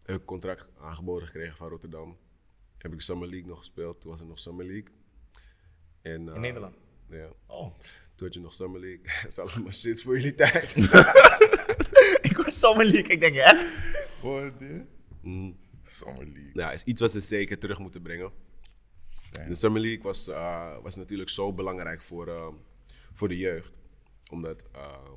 heb 0.03 0.15
ik 0.15 0.21
een 0.21 0.25
contract 0.25 0.69
aangeboden 0.77 1.27
gekregen 1.27 1.57
van 1.57 1.69
Rotterdam. 1.69 2.17
Heb 2.77 2.93
ik 2.93 3.01
Summer 3.01 3.27
League 3.27 3.47
nog 3.47 3.57
gespeeld. 3.57 4.01
Toen 4.01 4.11
was 4.11 4.19
er 4.19 4.25
nog 4.25 4.39
Summer 4.39 4.65
League. 4.65 4.91
En, 6.01 6.29
eh, 6.29 6.39
Nederland? 6.39 6.75
Ja. 7.09 7.29
Oh. 7.47 7.77
Toen 8.15 8.27
had 8.27 8.33
je 8.33 8.39
nog 8.39 8.53
Summer 8.53 8.79
League. 8.79 9.03
Dat 9.21 9.31
is 9.31 9.39
allemaal 9.39 9.73
shit 9.73 10.01
voor 10.01 10.17
jullie 10.17 10.35
tijd. 10.35 10.75
ik 12.29 12.37
was 12.43 12.59
Summer 12.59 12.85
League. 12.85 13.11
Ik 13.11 13.19
denk, 13.19 13.35
hè? 13.35 13.67
Hoor 14.21 14.57
dit? 14.57 14.85
Mm. 15.21 15.57
Summer 15.83 16.25
League. 16.25 16.51
Ja, 16.53 16.71
is 16.71 16.83
iets 16.83 17.01
wat 17.01 17.11
ze 17.11 17.19
zeker 17.19 17.59
terug 17.59 17.79
moeten 17.79 18.01
brengen. 18.01 18.31
De 19.47 19.55
Summer 19.55 19.81
League 19.81 20.03
was, 20.03 20.27
eh, 20.27 20.77
was 20.81 20.95
natuurlijk 20.95 21.29
zo 21.29 21.53
belangrijk 21.53 22.01
voor, 22.01 22.27
eh, 22.27 22.47
voor 23.11 23.27
de 23.27 23.37
jeugd. 23.37 23.73
Omdat 24.31 24.65
eh, 24.71 25.11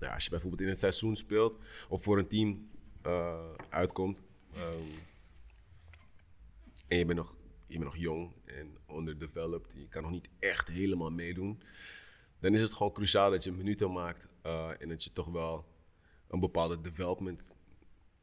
ja, 0.00 0.14
als 0.14 0.24
je 0.24 0.30
bijvoorbeeld 0.30 0.62
in 0.62 0.68
het 0.68 0.78
seizoen 0.78 1.16
speelt 1.16 1.58
of 1.88 2.02
voor 2.02 2.18
een 2.18 2.28
team 2.28 2.68
eh, 3.02 3.54
uitkomt 3.68 4.22
ehm, 4.52 4.82
en 6.88 6.98
je 6.98 7.04
bent, 7.04 7.18
nog, 7.18 7.36
je 7.66 7.78
bent 7.78 7.84
nog 7.84 7.96
jong 7.96 8.32
en 8.44 8.76
underdeveloped, 8.90 9.72
je 9.74 9.88
kan 9.88 10.02
nog 10.02 10.10
niet 10.10 10.28
echt 10.38 10.68
helemaal 10.68 11.10
meedoen, 11.10 11.60
dan 12.38 12.54
is 12.54 12.60
het 12.60 12.72
gewoon 12.72 12.92
cruciaal 12.92 13.30
dat 13.30 13.44
je 13.44 13.52
minuten 13.52 13.92
maakt 13.92 14.28
eh, 14.42 14.70
en 14.78 14.88
dat 14.88 15.04
je 15.04 15.12
toch 15.12 15.26
wel 15.26 15.66
een 16.28 16.40
bepaalde 16.40 16.80
development 16.80 17.54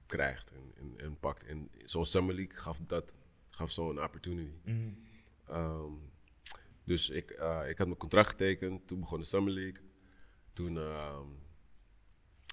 krijgt 0.05 0.51
en, 0.51 0.71
en, 0.75 0.93
en 0.97 1.19
pakt. 1.19 1.43
En 1.43 1.69
zo'n 1.85 2.05
Summer 2.05 2.35
League 2.35 2.57
gaf, 2.57 2.79
dat, 2.87 3.13
gaf 3.49 3.71
zo'n 3.71 4.03
opportunity. 4.03 4.55
Ehm, 5.47 5.91
dus 6.83 7.09
ik, 7.09 7.31
eh, 7.31 7.69
ik 7.69 7.77
had 7.77 7.87
mijn 7.87 7.99
contract 7.99 8.29
getekend, 8.29 8.87
toen 8.87 8.99
begon 8.99 9.19
de 9.19 9.25
Summer 9.25 9.53
League. 9.53 9.81
Toen 10.53 10.77
ehm 10.77 11.27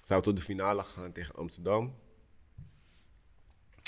zijn 0.03 0.21
tot 0.21 0.35
de 0.35 0.41
finale 0.41 0.83
gegaan 0.83 1.11
tegen 1.11 1.35
Amsterdam. 1.35 1.95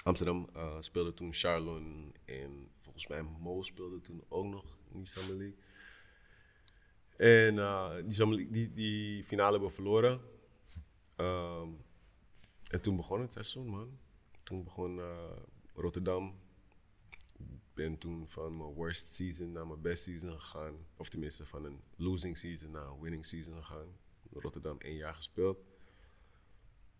Amsterdam 0.04 0.50
eh, 0.54 0.78
speelde 0.80 1.13
toen 1.13 1.34
Charlon 1.34 2.16
en 2.25 2.72
volgens 2.80 3.07
mij 3.07 3.23
Mo 3.23 3.62
speelde 3.62 4.02
toen 4.02 4.23
ook 4.28 4.45
nog 4.45 4.78
in 4.92 4.97
die 4.97 5.07
Summer 5.07 5.35
League. 5.35 5.57
En 7.18 7.59
eh, 7.59 7.95
die, 8.06 8.52
die, 8.52 8.73
die 8.73 9.23
finale 9.23 9.52
hebben 9.52 9.69
we 9.69 9.76
verloren. 9.76 10.21
Ehm, 11.16 11.69
en 12.71 12.81
toen 12.81 12.95
begon 12.95 13.21
het 13.21 13.31
seizoen, 13.33 13.68
man. 13.68 14.00
Toen 14.44 14.64
begon 14.64 15.02
Rotterdam. 15.73 16.43
Ik 17.73 17.80
ben 17.80 17.97
toen 17.97 18.27
van 18.27 18.57
mijn 18.57 18.69
worst 18.69 19.11
season 19.11 19.51
naar 19.51 19.68
mijn 19.68 19.81
best 19.81 20.03
season 20.03 20.39
gegaan. 20.39 20.73
Of 20.97 21.09
tenminste 21.09 21.45
van 21.45 21.65
een 21.65 21.81
losing 21.95 22.37
season 22.37 22.71
naar 22.71 22.85
een 22.87 22.99
winning 22.99 23.25
season 23.25 23.56
gegaan. 23.63 23.87
Rotterdam 24.31 24.77
één 24.80 24.95
jaar 24.95 25.13
gespeeld. 25.15 25.57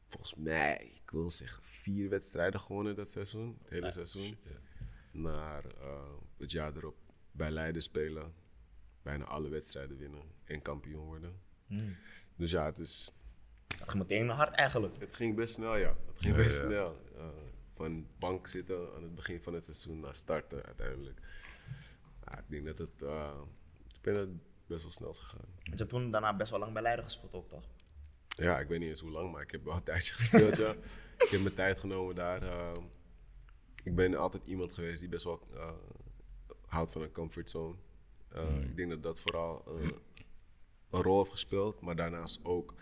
Volgens 0.08 0.36
mij, 0.36 0.92
ik 1.03 1.10
wil 1.12 1.30
zeggen, 1.30 1.63
vier 1.63 2.10
wedstrijden 2.10 2.60
gewonnen 2.60 2.96
dat 2.96 3.12
seizoen. 3.12 3.58
Het 3.60 3.70
hele 3.70 3.92
seizoen. 3.92 4.36
Naar 5.12 5.65
eh, 5.65 6.13
het 6.38 6.51
jaar 6.51 6.75
erop 6.75 6.98
bij 7.32 7.51
Leiden 7.51 7.82
spelen. 7.82 8.34
Bijna 9.01 9.25
alle 9.25 9.50
wedstrijden 9.50 9.98
winnen 9.98 10.24
en 10.44 10.62
kampioen 10.62 11.06
worden. 11.06 11.42
Dus 12.36 12.51
ja, 12.51 12.65
het 12.65 12.80
is, 12.80 13.12
Dat 13.68 13.89
ging 13.89 14.03
meteen 14.03 14.25
naar 14.25 14.36
hard 14.36 14.56
eigenlijk. 14.56 15.00
het 15.00 15.15
ging 15.15 15.36
best 15.36 15.53
snel, 15.53 15.75
ja. 15.75 15.96
Het 16.08 16.20
ging 16.20 16.36
Ja, 16.36 16.44
best 16.44 16.60
ja. 16.62 16.65
snel. 16.65 16.98
Eh, 17.15 17.27
van 17.84 18.08
bank 18.20 18.48
zitten 18.48 18.94
aan 18.96 19.04
het 19.04 19.16
begin 19.16 19.42
van 19.42 19.54
het 19.54 19.63
seizoen 19.63 20.00
naar 20.00 20.16
starten 20.16 20.63
uiteindelijk. 20.66 21.20
Ja, 22.25 22.38
ik 22.38 22.44
denk 22.48 22.66
dat 22.66 22.78
het, 22.78 23.02
eh, 23.02 23.40
ik 23.94 24.02
ben 24.02 24.16
het 24.16 24.30
best 24.68 24.82
wel 24.84 24.92
snel 24.92 25.10
is 25.10 25.18
gegaan. 25.20 25.40
Want 25.56 25.63
je 25.63 25.75
hebt 25.75 25.90
toen 25.90 26.12
daarna 26.12 26.36
best 26.36 26.50
wel 26.52 26.60
lang 26.60 26.74
bij 26.74 26.82
Leiden 26.82 27.06
gespeeld 27.06 27.34
ook, 27.34 27.50
toch? 27.50 27.63
Ja, 28.28 28.60
ik 28.60 28.68
weet 28.68 28.80
niet 28.80 28.90
eens 28.90 29.00
hoe 29.02 29.12
lang, 29.12 29.32
maar 29.32 29.42
ik 29.42 29.52
heb 29.52 29.63
wel 29.63 29.75
een 29.75 29.84
tijdje 29.92 30.13
gespeeld, 30.13 30.58
ja. 30.58 30.72
Ik 31.18 31.30
heb 31.30 31.42
mijn 31.42 31.56
tijd 31.56 31.80
genomen 31.80 32.16
daar. 32.16 32.42
eh, 32.44 32.72
ik 33.84 33.96
ben 33.96 34.16
altijd 34.16 34.44
iemand 34.46 34.74
geweest 34.74 35.00
die 35.00 35.10
best 35.10 35.24
wel 35.24 35.48
eh, 35.54 35.70
houdt 36.66 36.92
van 36.92 37.02
een 37.02 37.12
comfortzone. 37.12 37.75
Eh, 38.30 38.62
Ik 38.62 38.75
denk 38.78 38.90
dat 38.90 39.04
dat 39.04 39.20
vooral 39.20 39.63
eh, 39.68 39.90
een 40.90 41.02
rol 41.02 41.18
heeft 41.18 41.32
gespeeld, 41.32 41.82
maar 41.82 41.96
daarnaast 41.96 42.40
ook 42.46 42.74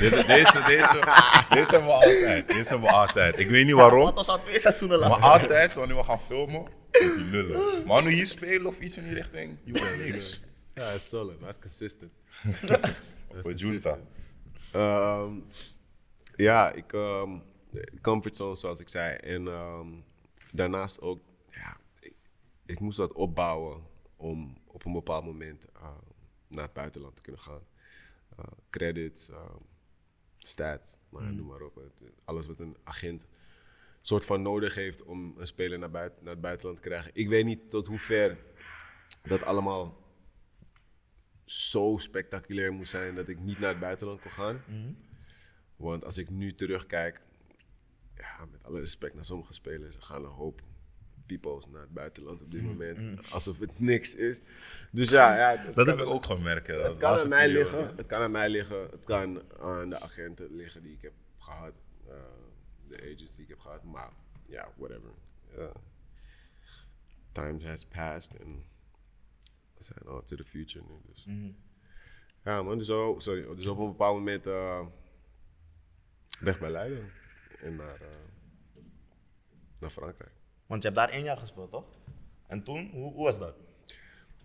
Dit- 0.00 0.26
Deze, 0.26 0.62
deze, 0.66 1.00
deze 1.48 1.70
hebben 1.70 1.86
we 1.86 1.92
altijd. 1.92 2.48
Deze 2.48 2.68
hebben 2.68 2.88
we 2.88 2.94
altijd. 2.94 3.38
Ik 3.38 3.48
weet 3.48 3.66
niet 3.66 3.74
waarom. 3.74 4.00
Wat 4.02 4.14
was 4.14 4.28
al 4.28 4.40
twee 4.42 4.60
seizoenen 4.60 4.98
lang? 4.98 5.12
Maar 5.20 5.30
altijd 5.30 5.74
wanneer 5.74 5.96
we 5.96 6.04
gaan 6.04 6.20
filmen, 6.20 6.60
moet 6.60 7.14
die 7.14 7.24
lullen. 7.24 7.86
Maar 7.86 8.02
nu 8.02 8.10
hier 8.10 8.26
spelen 8.26 8.66
of 8.66 8.80
iets 8.80 8.96
in 8.96 9.04
die 9.04 9.14
richting, 9.14 9.58
je 9.64 9.78
hoort 9.78 10.04
niks. 10.04 10.42
Ja, 10.74 10.82
hij 10.84 10.94
is 10.94 11.08
solid, 11.08 11.40
hij 11.40 11.48
is 11.48 11.58
consistent. 11.58 12.12
Voor 13.42 13.52
Junta. 13.52 13.98
Ehm, 14.72 15.32
ja, 16.36 16.72
ik, 16.72 16.92
ehm 16.92 17.30
comfortzone 18.02 18.56
zoals 18.56 18.80
ik 18.80 18.88
zei. 18.88 19.16
En 19.16 19.48
ehm, 19.48 19.86
daarnaast 20.52 21.00
ook, 21.00 21.20
ja, 21.50 21.76
ik, 22.00 22.12
ik 22.66 22.80
moest 22.80 22.96
dat 22.96 23.12
opbouwen 23.12 23.82
om 24.16 24.56
op 24.66 24.84
een 24.84 24.92
bepaald 24.92 25.24
moment 25.24 25.64
naar 26.48 26.62
het 26.64 26.72
buitenland 26.72 27.16
te 27.16 27.22
kunnen 27.22 27.40
gaan. 27.40 27.60
Eh, 28.38 28.44
credits, 28.70 29.30
stats, 30.46 30.98
nou 31.10 31.24
ja, 31.24 31.30
noem 31.30 31.46
maar 31.46 31.62
op. 31.62 31.82
Alles 32.24 32.46
wat 32.46 32.58
een 32.58 32.76
agent 32.84 33.26
soort 34.00 34.24
van 34.24 34.42
nodig 34.42 34.74
heeft 34.74 35.02
om 35.02 35.34
een 35.38 35.46
speler 35.46 35.78
naar, 35.78 35.90
buiten, 35.90 36.24
naar 36.24 36.32
het 36.32 36.42
buitenland 36.42 36.82
te 36.82 36.88
krijgen. 36.88 37.10
Ik 37.14 37.28
weet 37.28 37.44
niet 37.44 37.70
tot 37.70 37.86
hoe 37.86 37.98
ver 37.98 38.38
dat 39.22 39.42
allemaal 39.42 40.04
zo 41.44 41.96
spectaculair 41.98 42.72
moest 42.72 42.90
zijn 42.90 43.14
dat 43.14 43.28
ik 43.28 43.38
niet 43.38 43.58
naar 43.58 43.70
het 43.70 43.80
buitenland 43.80 44.20
kon 44.20 44.30
gaan. 44.30 44.62
Want 45.76 46.04
als 46.04 46.18
ik 46.18 46.30
nu 46.30 46.54
terugkijk, 46.54 47.20
ja, 48.16 48.46
met 48.50 48.64
alle 48.64 48.80
respect 48.80 49.14
naar 49.14 49.24
sommige 49.24 49.52
spelers, 49.52 49.96
er 49.96 50.02
gaan 50.02 50.24
een 50.24 50.30
hoop 50.30 50.62
people's 51.26 51.66
naar 51.68 51.80
het 51.80 51.92
buitenland 51.92 52.42
op 52.42 52.50
dit 52.50 52.62
moment. 52.62 53.30
Alsof 53.32 53.58
het 53.58 53.78
niks 53.78 54.14
is. 54.14 54.40
Dus 54.90 55.10
ja, 55.10 55.36
ja 55.36 55.72
Dat 55.74 55.86
heb 55.86 55.98
ik 55.98 56.06
ook 56.06 56.24
gemerkt. 56.24 56.66
ja, 56.66 56.72
Het 56.72 56.96
kan 56.96 57.18
aan 57.18 57.28
mij 57.28 57.48
liggen. 57.48 57.96
Het 57.96 58.06
kan 58.06 58.20
aan 58.22 58.30
mij 58.30 58.48
liggen. 58.48 58.88
Het 58.90 59.04
kan 59.04 59.42
aan 59.60 59.90
de 59.90 60.00
agenten 60.00 60.54
liggen 60.56 60.82
die 60.82 60.92
ik 60.92 61.02
heb 61.02 61.12
gehad. 61.38 61.72
eh, 62.08 62.14
de 62.88 62.96
agents 63.00 63.34
die 63.34 63.42
ik 63.44 63.48
heb 63.48 63.58
gehad. 63.60 63.84
Maar 63.84 64.10
ja, 64.46 64.68
whatever. 64.76 65.10
Ja. 65.56 65.72
time 67.32 67.68
has 67.68 67.84
passed 67.84 68.36
en 68.40 68.64
we 69.74 69.82
zijn 69.82 70.08
on 70.08 70.24
to 70.24 70.36
the 70.36 70.44
future 70.44 70.84
nu. 70.88 70.94
Dus. 71.06 71.26
Ja 72.44 72.62
man, 72.62 72.78
dus, 72.78 72.86
zo, 72.86 73.14
sorry, 73.18 73.54
dus 73.54 73.66
op 73.66 73.78
een 73.78 73.86
bepaald 73.86 74.16
moment 74.16 74.46
eh, 74.46 74.86
weg 76.40 76.58
bij 76.58 76.70
Leiden. 76.70 77.10
En 77.62 77.76
naar, 77.76 78.00
eh, 78.00 78.06
naar 79.80 79.90
Frankrijk. 79.90 80.32
Want 80.66 80.82
je 80.82 80.88
hebt 80.88 81.00
daar 81.00 81.10
één 81.10 81.24
jaar 81.24 81.36
gespeeld, 81.36 81.70
toch? 81.70 81.84
En 82.46 82.62
toen, 82.62 82.90
hoe, 82.92 83.12
hoe 83.12 83.24
was 83.24 83.38
dat? 83.38 83.54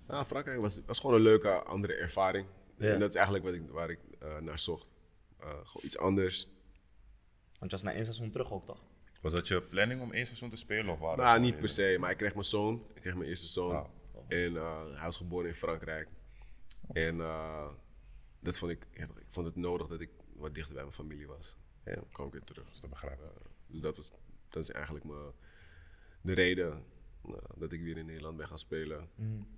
Ja, 0.07 0.25
Frankrijk 0.25 0.59
was, 0.59 0.79
was 0.85 0.99
gewoon 0.99 1.15
een 1.15 1.21
leuke 1.21 1.49
andere 1.49 1.93
ervaring. 1.93 2.47
Ja. 2.77 2.93
En 2.93 2.99
dat 2.99 3.09
is 3.09 3.15
eigenlijk 3.15 3.45
wat 3.45 3.53
ik, 3.53 3.69
waar 3.69 3.89
ik 3.89 3.99
eh, 4.19 4.37
naar 4.37 4.59
zocht. 4.59 4.87
Eh, 5.39 5.47
gewoon 5.47 5.85
iets 5.85 5.97
anders. 5.97 6.47
Want 7.59 7.71
je 7.71 7.77
was 7.77 7.81
na 7.81 7.93
één 7.93 8.05
seizoen 8.05 8.31
terug 8.31 8.51
ook, 8.51 8.65
toch? 8.65 8.83
Was 9.21 9.33
dat 9.33 9.47
je 9.47 9.61
planning 9.61 10.01
om 10.01 10.11
één 10.11 10.25
seizoen 10.25 10.49
te 10.49 10.55
spelen? 10.55 10.93
Of 10.93 10.99
waren 10.99 11.23
Nou, 11.23 11.39
niet 11.39 11.59
per 11.59 11.69
se, 11.69 11.97
maar 11.99 12.11
ik 12.11 12.17
kreeg 12.17 12.33
mijn 12.33 12.45
zoon. 12.45 12.83
Ik 12.93 13.01
kreeg 13.01 13.15
mijn 13.15 13.29
eerste 13.29 13.47
zoon. 13.47 13.75
Ah. 13.75 13.85
En 14.27 14.57
eh, 14.57 14.83
hij 14.93 15.05
was 15.05 15.17
geboren 15.17 15.47
in 15.47 15.55
Frankrijk. 15.55 16.07
En 16.93 17.21
eh, 17.21 17.69
dat 18.39 18.57
vond 18.57 18.71
ik, 18.71 18.87
ja, 18.91 19.03
ik 19.03 19.25
vond 19.29 19.45
het 19.45 19.55
nodig 19.55 19.87
dat 19.87 20.01
ik 20.01 20.09
wat 20.33 20.53
dichter 20.53 20.73
bij 20.73 20.83
mijn 20.83 20.95
familie 20.95 21.27
was. 21.27 21.55
En 21.83 21.95
dan 21.95 22.05
kwam 22.11 22.27
ik 22.27 22.33
weer 22.33 22.43
terug. 22.43 22.63
Dat 22.63 22.73
is 22.73 22.79
te 22.79 22.87
begrijpen. 22.87 23.31
Dus 23.67 23.81
dat, 23.81 23.97
was, 23.97 24.11
dat 24.49 24.63
is 24.63 24.69
eigenlijk 24.69 25.05
mijn, 25.05 25.31
de 26.21 26.33
reden 26.33 26.83
eh, 27.25 27.33
dat 27.55 27.71
ik 27.71 27.81
weer 27.81 27.97
in 27.97 28.05
Nederland 28.05 28.37
ben 28.37 28.47
gaan 28.47 28.59
spelen. 28.59 29.09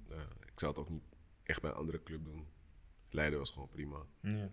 Eh, 0.08 0.18
ik 0.46 0.60
zou 0.60 0.72
het 0.72 0.82
ook 0.82 0.90
niet 0.90 1.04
echt 1.44 1.62
bij 1.62 1.70
een 1.70 1.78
andere 1.78 2.04
club 2.04 2.26
doen. 2.26 2.48
Leiden 3.10 3.40
was 3.40 3.50
gewoon 3.50 3.70
prima. 3.70 4.06
Ja. 4.22 4.50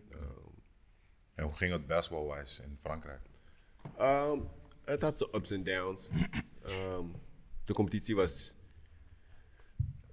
En 1.34 1.44
hoe 1.44 1.54
ging 1.54 1.72
het 1.72 1.86
basketball-wise 1.86 2.62
in 2.62 2.78
Frankrijk? 2.80 3.20
Um, 4.00 4.48
het 4.84 5.02
had 5.02 5.18
zijn 5.18 5.34
ups 5.34 5.50
en 5.50 5.64
downs. 5.64 6.10
Um, 6.66 7.14
de 7.64 7.72
competitie 7.72 8.14
was. 8.14 8.56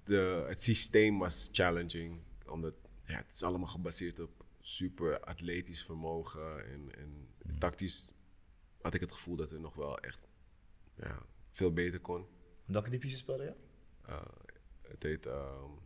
De, 0.03 0.45
het 0.47 0.61
systeem 0.61 1.19
was 1.19 1.49
challenging. 1.51 2.19
Omdat 2.45 2.73
ja, 3.05 3.15
het 3.15 3.33
is 3.33 3.43
allemaal 3.43 3.67
gebaseerd 3.67 4.19
op 4.19 4.45
super 4.61 5.19
atletisch 5.19 5.83
vermogen. 5.83 6.71
En, 6.71 6.95
en 6.95 7.27
tactisch 7.59 8.11
had 8.81 8.93
ik 8.93 9.01
het 9.01 9.11
gevoel 9.11 9.35
dat 9.35 9.51
er 9.51 9.59
nog 9.59 9.75
wel 9.75 9.99
echt 9.99 10.19
ja, 10.95 11.25
veel 11.57 11.73
beter 11.73 11.99
kon. 11.99 12.25
Welke 12.65 12.89
divisie 12.89 13.17
speelde 13.17 13.43
je? 13.43 13.53
Uh, 14.09 14.21
het 14.81 15.03
heet 15.03 15.25
um, 15.25 15.79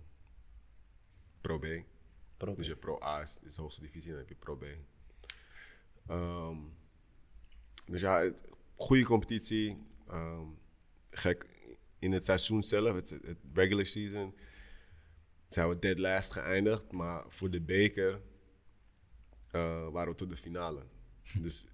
Pro 1.41 1.59
B. 1.59 1.65
Pro 2.37 2.53
B. 2.53 2.57
Dus 2.57 2.67
je 2.67 2.75
Pro 2.75 2.99
A 3.03 3.21
is, 3.21 3.39
is 3.43 3.55
de 3.55 3.61
hoogste 3.61 3.81
divisie, 3.81 4.09
en 4.11 4.17
dan 4.17 4.25
heb 4.27 4.29
je 4.29 4.35
Pro 4.45 4.55
B. 4.55 4.63
Ehm, 6.07 6.57
dus 7.85 8.01
ja, 8.01 8.21
het- 8.21 8.49
goede 8.75 9.03
competitie. 9.03 9.77
Ehm, 10.07 10.45
gek, 11.09 11.45
in 11.99 12.11
het 12.11 12.25
seizoen 12.25 12.63
zelf, 12.63 12.95
het, 12.95 13.09
het 13.09 13.37
regular 13.53 13.85
season, 13.85 14.35
zijn 15.49 15.69
we 15.69 15.79
dead 15.79 15.99
last 15.99 16.31
geëindigd. 16.31 16.91
Maar 16.91 17.23
voor 17.27 17.49
de 17.49 17.61
beker 17.61 18.21
eh, 19.51 19.89
waren 19.89 20.09
we 20.11 20.15
tot 20.17 20.29
de 20.29 20.37
finale. 20.37 20.83
Dus 21.41 21.67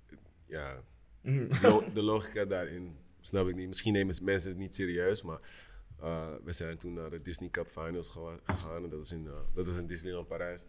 ja, 0.46 0.84
de 1.22 1.58
lo- 1.62 1.92
de 1.94 2.01
logica 2.01 2.46
daarin 2.46 2.98
snap 3.27 3.48
ik 3.48 3.55
niet. 3.55 3.67
Misschien 3.67 3.93
nemen 3.93 4.15
mensen 4.24 4.50
het 4.50 4.60
niet 4.60 4.75
serieus, 4.75 5.22
maar 5.22 5.39
eh, 6.00 6.34
we 6.43 6.53
zijn 6.53 6.77
toen 6.77 6.93
naar 6.93 7.10
de 7.10 7.22
Disney 7.22 7.50
Cup 7.50 7.67
Finals 7.67 8.10
gegaan. 8.10 8.84
En 8.84 8.89
dat 8.89 9.00
was 9.00 9.12
in, 9.12 9.27
eh, 9.27 9.34
dat 9.53 9.67
was 9.67 9.75
in 9.75 9.88
Disneyland 9.88 10.27
Parijs. 10.27 10.67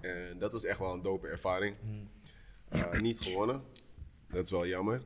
En 0.00 0.38
dat 0.38 0.52
was 0.52 0.64
echt 0.64 0.78
wel 0.78 0.92
een 0.92 1.02
dope 1.02 1.28
ervaring. 1.28 1.76
Eh, 2.68 3.00
niet 3.00 3.20
gewonnen. 3.20 3.62
Dat 4.28 4.44
is 4.44 4.50
wel 4.50 4.66
jammer. 4.66 5.02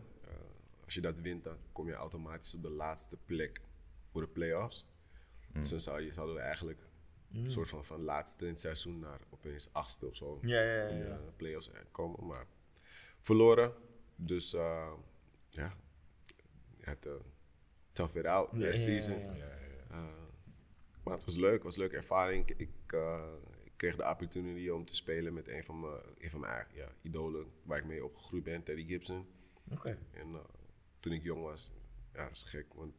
Als 0.85 0.95
je 0.95 1.01
dat 1.01 1.19
wint, 1.19 1.45
dan 1.45 1.57
kom 1.73 1.87
je 1.87 1.95
automatisch 1.95 2.55
op 2.55 2.63
de 2.63 2.71
laatste 2.71 3.17
plek 3.27 3.61
voor 4.05 4.21
de 4.21 4.29
playoffs. 4.29 4.87
Dus 5.53 5.69
dan 5.69 5.81
zou 5.81 6.01
je, 6.01 6.13
zouden 6.13 6.35
we 6.35 6.41
eigenlijk 6.41 6.79
een 7.33 7.51
soort 7.51 7.69
van 7.69 7.85
van 7.85 8.03
laatste 8.03 8.45
in 8.45 8.51
het 8.51 8.61
seizoen 8.61 8.99
naar 8.99 9.21
opeens 9.31 9.69
achtste 9.73 10.07
of 10.07 10.17
zo 10.17 10.39
Ja, 10.43 10.63
ja, 10.63 10.75
ja, 10.75 10.89
in 10.89 10.99
de 10.99 11.33
playoffs 11.37 11.71
komen. 11.91 12.27
Maar 12.27 12.47
verloren. 13.21 13.73
Dus 14.17 14.51
ja, 15.51 15.77
had 16.85 17.07
uh, 17.07 17.13
tough 17.93 18.17
it 18.17 18.27
out 18.27 18.53
last 18.53 18.83
season. 18.83 19.17
Uh, 19.91 19.99
maar 21.03 21.15
het 21.15 21.25
was 21.25 21.37
leuk, 21.37 21.53
het 21.53 21.63
was 21.63 21.75
een 21.75 21.81
leuke 21.81 21.97
ervaring. 21.97 22.49
Ik, 22.49 22.59
ik, 22.59 22.93
uh, 22.93 23.23
ik 23.65 23.73
kreeg 23.77 23.97
de 23.97 24.09
opportunity 24.09 24.69
om 24.69 24.85
te 24.85 24.95
spelen 24.95 25.35
met 25.35 25.49
een 25.49 25.65
van 25.65 25.81
mijn, 25.81 26.01
een 26.19 26.31
van 26.31 26.41
mijn 26.41 26.67
ja, 26.75 26.89
idolen 27.03 27.47
waar 27.63 27.79
ik 27.79 27.85
mee 27.85 28.05
opgegroeid 28.05 28.45
ben, 28.45 28.63
Teddy 28.63 28.87
Gibson. 28.87 29.27
Oké. 29.71 29.99
En 30.13 30.29
uh, 30.31 30.39
toen 31.01 31.13
ik 31.13 31.23
jong 31.23 31.43
was, 31.43 31.73
ja, 32.13 32.23
dat 32.25 32.33
is 32.33 32.43
gek, 32.43 32.75
want 32.75 32.95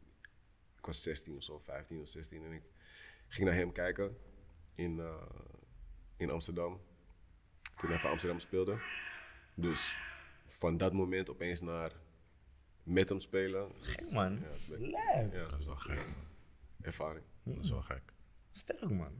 ik 0.78 0.86
was 0.86 1.02
16 1.02 1.36
of 1.36 1.42
zo, 1.42 1.58
15 1.58 2.00
of 2.00 2.08
16 2.08 2.44
en 2.44 2.52
ik 2.52 2.62
ging 3.28 3.48
naar 3.48 3.56
hem 3.56 3.72
kijken 3.72 4.16
in, 4.74 4.96
uh, 4.96 5.22
in 6.16 6.30
Amsterdam. 6.30 6.80
Toen 7.76 7.90
hij 7.90 7.98
voor 7.98 8.10
Amsterdam 8.10 8.38
speelde. 8.38 8.78
Dus 9.54 9.96
van 10.44 10.76
dat 10.76 10.92
moment 10.92 11.30
opeens 11.30 11.60
naar 11.60 11.92
met 12.84 13.08
hem 13.08 13.20
spelen. 13.20 13.70
Gek, 13.80 14.10
man. 14.12 14.32
Ja, 14.32 14.40
dat 14.48 14.56
is 14.58 14.66
leuk. 14.66 14.90
Ja, 15.32 15.46
Dat 15.48 15.58
is 15.58 15.66
wel 15.66 15.76
gek. 15.76 16.06
ervaring. 16.80 17.24
Dat 17.42 17.64
is 17.64 17.70
wel 17.70 17.82
gek. 17.82 18.02
Sterk, 18.50 18.90
man. 18.90 19.12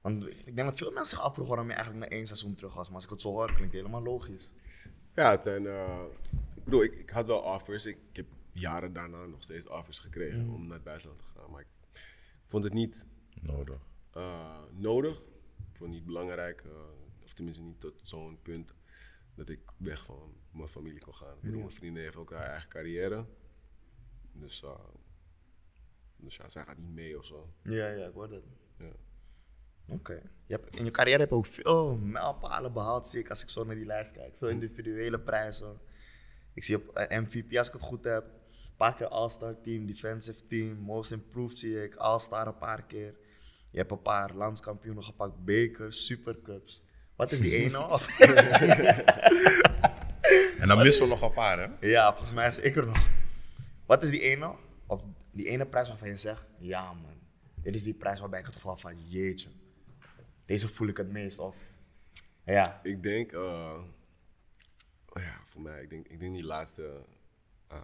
Want 0.00 0.26
ik 0.26 0.44
denk 0.56 0.68
dat 0.68 0.76
veel 0.78 0.92
mensen 0.92 1.16
zich 1.16 1.24
afvroegen 1.24 1.54
waarom 1.54 1.68
je 1.68 1.74
eigenlijk 1.76 2.10
na 2.10 2.16
één 2.16 2.26
seizoen 2.26 2.54
terug 2.54 2.74
was. 2.74 2.86
Maar 2.86 2.94
als 2.94 3.04
ik 3.04 3.10
het 3.10 3.20
zo 3.20 3.30
hoor, 3.30 3.46
klinkt 3.46 3.62
het 3.62 3.72
helemaal 3.72 4.02
logisch. 4.02 4.52
Ja, 5.14 5.30
het 5.30 5.42
zijn. 5.42 5.66
eh, 5.66 6.04
ik 6.56 6.64
bedoel, 6.64 6.82
ik, 6.82 6.94
ik 6.94 7.10
had 7.10 7.26
wel 7.26 7.40
offers. 7.40 7.86
Ik, 7.86 7.98
ik 8.10 8.16
heb 8.16 8.26
jaren 8.52 8.92
daarna 8.92 9.26
nog 9.26 9.42
steeds 9.42 9.66
offers 9.68 9.98
gekregen 9.98 10.48
om 10.48 10.62
naar 10.66 10.74
het 10.74 10.84
buitenland 10.84 11.20
te 11.20 11.26
gaan. 11.34 11.50
Maar 11.50 11.60
ik 11.60 12.00
vond 12.46 12.64
het 12.64 12.72
niet 12.72 13.06
Nodig. 13.40 13.80
eh, 14.12 14.62
nodig. 14.72 15.18
Ik 15.18 15.76
vond 15.76 15.78
het 15.78 15.90
niet 15.90 16.04
belangrijk. 16.04 16.60
eh, 16.64 16.70
of 17.24 17.32
tenminste 17.32 17.62
niet 17.62 17.80
tot 17.80 18.00
zo'n 18.02 18.38
punt 18.42 18.74
dat 19.38 19.48
ik 19.48 19.60
weg 19.76 20.04
van 20.04 20.34
mijn 20.52 20.68
familie 20.68 21.00
kon 21.00 21.14
gaan. 21.14 21.36
Bedoel, 21.40 21.58
mijn 21.58 21.70
vriendin 21.70 22.02
heeft 22.02 22.16
ook 22.16 22.32
haar 22.32 22.46
eigen 22.50 22.68
carrière. 22.68 23.24
Dus, 24.32 24.62
eh, 24.62 24.78
dus 26.16 26.36
ja, 26.36 26.48
zij 26.48 26.64
gaat 26.64 26.78
niet 26.78 26.94
mee 26.94 27.18
of 27.18 27.24
zo. 27.24 27.52
Ja, 27.62 27.88
ja, 27.90 28.06
ik 28.06 28.12
hoor 28.12 28.28
dat. 28.28 28.42
Ja. 28.78 28.92
Oké. 29.88 30.12
Je 30.46 30.54
hebt- 30.54 30.76
In 30.76 30.84
je 30.84 30.90
carrière 30.90 31.18
heb 31.20 31.28
je 31.28 31.34
ook 31.34 31.46
veel 31.46 31.96
mijlpalen 31.96 32.72
behaald, 32.72 33.06
zie 33.06 33.20
ik 33.20 33.30
als 33.30 33.42
ik 33.42 33.48
zo 33.48 33.64
naar 33.64 33.74
die 33.74 33.84
lijst 33.86 34.12
kijk. 34.12 34.36
Veel 34.36 34.48
individuele 34.48 35.20
prijzen. 35.20 35.78
Ik 36.54 36.64
zie 36.64 36.76
op 36.76 36.88
eh, 36.96 37.18
MVP 37.20 37.56
als 37.56 37.66
ik 37.66 37.72
het 37.72 37.82
goed 37.82 38.04
heb. 38.04 38.24
Een 38.24 38.76
paar 38.76 38.94
keer 38.94 39.08
All-Star 39.08 39.60
team, 39.60 39.86
defensive 39.86 40.46
team, 40.46 40.76
most 40.76 41.10
improved 41.12 41.58
zie 41.58 41.82
ik, 41.82 41.94
All-Star 41.94 42.46
een 42.46 42.58
paar 42.58 42.82
keer. 42.86 43.14
Je 43.70 43.78
hebt 43.78 43.90
een 43.90 44.02
paar 44.02 44.34
landskampioenen 44.34 45.04
gepakt, 45.04 45.44
bekers, 45.44 46.06
supercups. 46.06 46.82
Wat 47.18 47.32
is 47.32 47.40
die 47.40 47.56
ene? 47.56 47.88
Of- 47.88 48.06
En 50.60 50.68
dan 50.68 50.78
missen 50.78 51.02
we 51.02 51.08
nog 51.08 51.22
een 51.22 51.32
paar, 51.32 51.58
hè? 51.58 51.86
ja, 51.88 52.10
volgens 52.10 52.32
mij 52.32 52.48
is 52.48 52.58
ik 52.60 52.76
er 52.76 52.86
nog. 52.86 53.08
Wat 53.86 54.02
is 54.02 54.10
die 54.10 54.20
ene? 54.20 54.54
Of 54.86 55.02
die 55.30 55.46
ene 55.48 55.66
prijs 55.66 55.88
waarvan 55.88 56.08
je 56.08 56.16
zegt, 56.16 56.42
ja 56.58 56.92
man, 56.92 57.20
dit 57.54 57.74
is 57.74 57.82
die 57.82 57.94
prijs 57.94 58.20
waarbij 58.20 58.38
ik 58.40 58.46
het 58.46 58.54
gevoel 58.54 58.76
van, 58.76 59.08
jeetje, 59.08 59.48
deze 60.46 60.68
voel 60.68 60.88
ik 60.88 60.96
het 60.96 61.10
meest. 61.10 61.38
Of, 61.38 61.56
ja, 62.44 62.80
Ik 62.82 63.02
denk, 63.02 63.32
eh, 63.32 63.80
ja, 65.12 65.40
voor 65.44 65.60
mij, 65.60 65.82
ik 65.82 65.90
denk, 65.90 66.08
ik 66.08 66.20
denk 66.20 66.34
die 66.34 66.44
laatste 66.44 67.00
eh, 67.68 67.80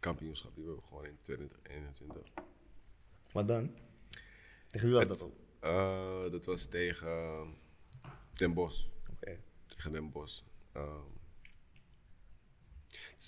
kampioenschap 0.00 0.54
die 0.54 0.64
we 0.64 0.70
hebben 0.70 0.88
gewoon 0.88 1.04
in 1.04 1.18
2021. 1.22 2.22
wat 3.32 3.48
dan? 3.48 3.70
Tegen 4.66 4.86
wie 4.88 4.96
was 4.96 5.08
dat 5.08 5.22
ook? 5.22 5.36
Eh, 5.60 6.30
dat 6.30 6.44
was 6.44 6.66
tegen 6.66 7.54
Den 8.38 8.54
Bosch. 8.54 8.84
Oké. 9.10 9.40
Tegen 9.66 9.92
Den 9.92 10.10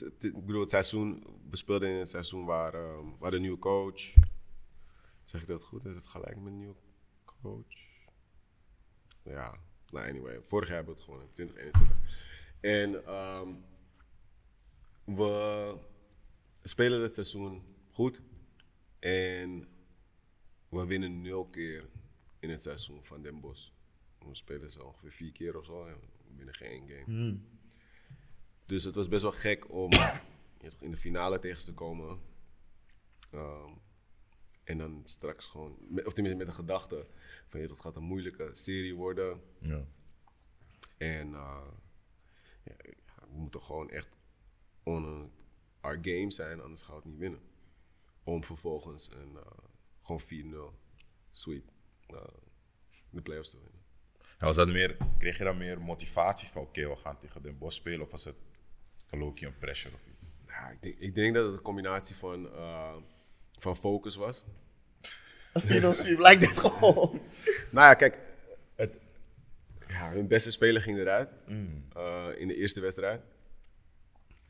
het- 0.00 0.24
ik 0.24 0.46
bedoel, 0.46 0.60
het 0.60 0.70
seizoen, 0.70 1.24
we 1.50 1.56
speelden 1.56 1.88
in 1.88 1.96
het 1.98 2.10
seizoen 2.10 2.44
waar, 2.44 2.72
we 2.72 3.10
hadden 3.18 3.32
een 3.34 3.40
nieuwe 3.40 3.58
coach. 3.58 4.14
Zeg 5.24 5.40
ik 5.42 5.46
dat 5.46 5.62
goed? 5.62 5.84
Is 5.86 5.94
het 5.94 6.06
gelijk 6.06 6.36
met 6.36 6.46
een 6.46 6.58
nieuwe 6.58 6.76
coach? 7.24 7.86
Ja, 9.22 9.60
nou 9.90 10.08
anyway. 10.08 10.40
Vorig 10.44 10.68
jaar 10.68 10.76
hebben 10.76 10.94
we 10.94 11.00
het 11.00 11.10
gewonnen, 11.10 11.32
2021. 11.32 11.96
En 12.60 13.04
ehm, 13.04 13.54
we 15.04 15.78
spelen 16.62 17.02
het 17.02 17.14
seizoen 17.14 17.62
goed. 17.90 18.20
En 18.98 19.68
we 20.68 20.86
winnen 20.86 21.20
nul 21.20 21.46
keer 21.46 21.88
in 22.38 22.50
het 22.50 22.62
seizoen 22.62 23.04
van 23.04 23.22
Den 23.22 23.40
Bosch. 23.40 23.70
We 24.28 24.34
spelen 24.34 24.70
ze 24.70 24.84
ongeveer 24.84 25.12
vier 25.12 25.32
keer 25.32 25.56
of 25.56 25.64
zo 25.64 25.86
en 25.86 26.00
we 26.00 26.36
winnen 26.36 26.54
geen 26.54 26.70
één 26.70 26.88
game. 26.88 27.38
Dus 28.66 28.84
het 28.84 28.94
was 28.94 29.08
best 29.08 29.22
wel 29.22 29.32
gek 29.32 29.70
om 29.72 29.92
ja, 30.62 30.70
in 30.80 30.90
de 30.90 30.96
finale 30.96 31.38
tegen 31.38 31.60
ze 31.60 31.66
te 31.66 31.74
komen. 31.74 32.20
Ehm, 33.30 33.72
en 34.64 34.78
dan 34.78 35.02
straks 35.04 35.46
gewoon, 35.46 35.78
of 36.04 36.12
tenminste 36.12 36.44
met 36.44 36.46
de 36.46 36.52
gedachte 36.62 37.06
van 37.46 37.60
het 37.60 37.80
gaat 37.80 37.96
een 37.96 38.02
moeilijke 38.02 38.50
serie 38.52 38.94
worden. 38.94 39.40
Ja. 39.60 39.84
En 40.96 41.34
eh, 41.34 41.68
ja, 42.64 42.74
we 43.30 43.36
moeten 43.36 43.62
gewoon 43.62 43.90
echt 43.90 44.08
on 44.82 45.32
our 45.80 45.98
game 46.02 46.30
zijn, 46.30 46.60
anders 46.60 46.82
gaan 46.82 46.94
we 46.94 47.00
het 47.00 47.10
niet 47.10 47.18
winnen. 47.18 47.40
Om 48.24 48.44
vervolgens 48.44 49.10
een 49.10 49.36
eh, 49.36 49.58
gewoon 50.02 50.72
4-0 50.74 50.78
sweep 51.30 51.70
eh, 52.06 52.24
de 53.10 53.22
playoffs 53.22 53.50
te 53.50 53.58
winnen. 53.58 53.82
En 54.38 54.46
was 54.46 54.56
dat 54.56 54.68
meer, 54.68 54.96
kreeg 55.18 55.38
je 55.38 55.44
dan 55.44 55.58
meer 55.58 55.80
motivatie 55.80 56.48
van 56.48 56.62
oké, 56.62 56.88
we 56.88 56.96
gaan 56.96 57.18
tegen 57.18 57.42
Den 57.42 57.58
Bosch 57.58 57.76
spelen? 57.76 58.00
Of 58.00 58.10
was 58.10 58.24
het 58.24 58.36
een 59.10 59.18
low-key 59.18 59.48
een 59.48 59.58
pressure 59.58 59.94
of 59.94 60.00
iets? 60.06 60.20
Ja, 60.46 60.70
ik, 60.70 60.82
denk, 60.82 60.98
ik 60.98 61.14
denk 61.14 61.34
dat 61.34 61.44
het 61.44 61.54
een 61.54 61.62
combinatie 61.62 62.16
van, 62.16 62.52
eh, 62.52 62.96
van 63.58 63.76
focus 63.76 64.16
was. 64.16 64.44
Hero 65.52 65.92
Sweep 65.92 66.18
lijkt 66.18 66.40
dit 66.40 66.58
gewoon. 66.58 67.20
Nou 67.70 67.86
ja, 67.86 67.94
kijk, 67.94 68.18
het, 68.74 68.98
ja, 69.88 70.10
hun 70.10 70.26
beste 70.26 70.50
speler 70.50 70.82
ging 70.82 70.98
eruit 70.98 71.28
eh, 71.94 72.26
in 72.36 72.48
de 72.48 72.56
eerste 72.56 72.80
wedstrijd. 72.80 73.20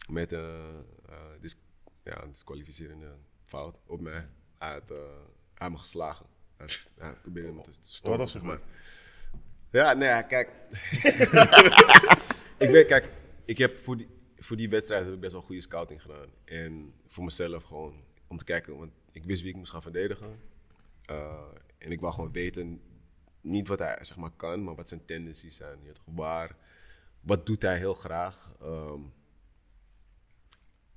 Met 0.08 0.32
een 0.32 0.84
eh, 1.08 1.16
dis 1.40 1.56
ja, 2.04 2.22
een 2.22 2.32
disqualificerende 2.32 3.14
fout 3.44 3.76
op 3.86 4.00
mij. 4.00 4.28
Hij 4.58 4.72
had, 4.72 4.90
eh, 4.90 4.96
hij 4.96 5.66
had 5.66 5.70
me 5.70 5.78
geslagen. 5.78 6.26
Hij, 6.56 6.66
hij 6.98 7.12
probeerde 7.12 7.52
me 7.52 7.62
te 7.62 7.70
stoppen. 7.80 8.18
was 8.18 8.32
het, 8.32 8.42
maar. 8.42 8.60
Ja, 9.70 9.92
nee, 9.92 10.08
ja, 10.08 10.22
kijk. 10.22 10.50
ik 12.64 12.70
weet, 12.70 12.86
kijk, 12.86 13.10
ik 13.44 13.58
heb 13.58 13.78
voor 13.78 13.96
die, 13.96 14.08
voor 14.36 14.56
die 14.56 14.68
wedstrijd 14.68 15.04
heb 15.04 15.14
ik 15.14 15.20
best 15.20 15.32
wel 15.32 15.42
goede 15.42 15.60
scouting 15.60 16.02
gedaan. 16.02 16.28
En 16.44 16.94
voor 17.06 17.24
mezelf 17.24 17.62
gewoon 17.62 18.04
om 18.26 18.38
te 18.38 18.44
kijken, 18.44 18.76
want 18.76 18.92
ik 19.12 19.24
wist 19.24 19.42
wie 19.42 19.50
ik 19.50 19.56
moest 19.56 19.70
gaan 19.70 19.82
verdedigen. 19.82 20.40
Uh, 21.10 21.42
en 21.78 21.90
ik 21.90 22.00
wou 22.00 22.14
gewoon 22.14 22.32
weten, 22.32 22.80
niet 23.40 23.68
wat 23.68 23.78
hij 23.78 23.98
zeg 24.00 24.16
maar, 24.16 24.30
kan, 24.30 24.64
maar 24.64 24.74
wat 24.74 24.88
zijn 24.88 25.04
tendencies 25.04 25.56
zijn. 25.56 25.78
Je 25.78 25.84
weet 25.84 25.94
toch, 25.94 26.04
Waar, 26.14 26.56
wat 27.20 27.46
doet 27.46 27.62
hij 27.62 27.78
heel 27.78 27.94
graag? 27.94 28.50
Ehm, 28.60 29.00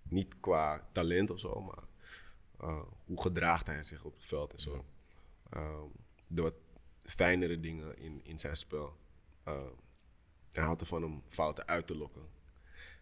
niet 0.04 0.40
qua 0.40 0.88
talent 0.92 1.30
of 1.30 1.40
zo, 1.40 1.62
maar 1.62 1.84
uh, 2.70 2.82
hoe 3.06 3.22
gedraagt 3.22 3.68
hij 3.68 3.84
zich 3.84 4.04
op 4.04 4.14
het 4.14 4.26
veld 4.26 4.54
en 4.54 4.60
zo. 4.60 4.86
De 6.28 6.42
wat 6.42 6.54
fijnere 7.04 7.60
dingen 7.60 7.98
in, 7.98 8.22
in 8.24 8.40
zijn 8.40 8.58
spel. 8.58 8.98
Ehm, 9.44 9.74
hij 10.52 10.64
houdt 10.64 10.82
ervan 10.82 11.04
om 11.04 11.24
fouten 11.28 11.68
uit 11.68 11.88
te 11.88 11.96
lokken. 11.96 12.28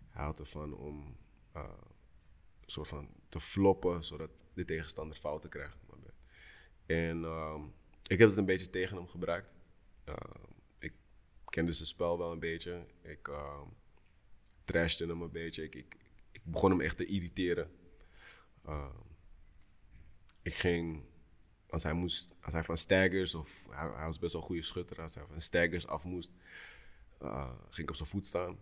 Hij 0.10 0.24
houdt 0.24 0.40
ervan 0.40 0.74
om 0.74 1.18
uh, 1.56 1.64
soort 2.66 2.88
van 2.88 3.10
te 3.30 3.40
floppen, 3.40 4.04
zodat 4.04 4.30
de 4.54 4.66
tegenstander 4.66 5.18
fouten 5.18 5.50
krijgt. 5.50 5.78
En 6.90 7.24
ehm, 7.24 7.62
ik 8.08 8.20
heb 8.20 8.30
het 8.30 8.38
een 8.38 8.46
beetje 8.46 8.70
tegen 8.70 8.98
hem 8.98 9.08
gebruikt. 9.08 9.50
Ehm, 10.04 10.44
ik 10.80 10.94
kende 11.46 11.72
zijn 11.72 11.88
spel 11.88 12.18
wel 12.18 12.32
een 12.32 12.40
beetje. 12.40 12.86
Ik 13.02 13.28
uh, 13.28 13.62
trashte 14.64 15.06
hem 15.06 15.22
een 15.22 15.32
beetje. 15.32 15.64
Ik, 15.64 15.76
ik, 15.76 15.96
ik, 16.32 16.42
begon 16.44 16.70
hem 16.70 16.82
echt 16.82 16.98
te 16.98 17.06
irriteren. 17.06 17.72
Ik 20.42 20.54
ging, 20.54 21.04
als 21.70 21.84
hij, 21.84 21.94
moest, 21.94 22.36
als 22.42 22.54
hij 22.54 22.64
van 22.64 22.78
staggers, 22.78 23.36
of 23.36 23.66
hij, 23.70 23.90
hij 23.96 24.06
was 24.06 24.20
best 24.20 24.34
wel 24.34 24.42
een 24.42 24.48
goede 24.48 24.64
schutter, 24.64 25.02
als 25.02 25.16
hij 25.16 25.24
van 25.28 25.42
staggers 25.42 25.88
af 25.88 26.04
moest, 26.04 26.32
uh, 27.22 27.50
ging 27.70 27.78
ik 27.78 27.90
op 27.90 27.96
zijn 27.96 28.10
voet 28.10 28.28
staan. 28.28 28.58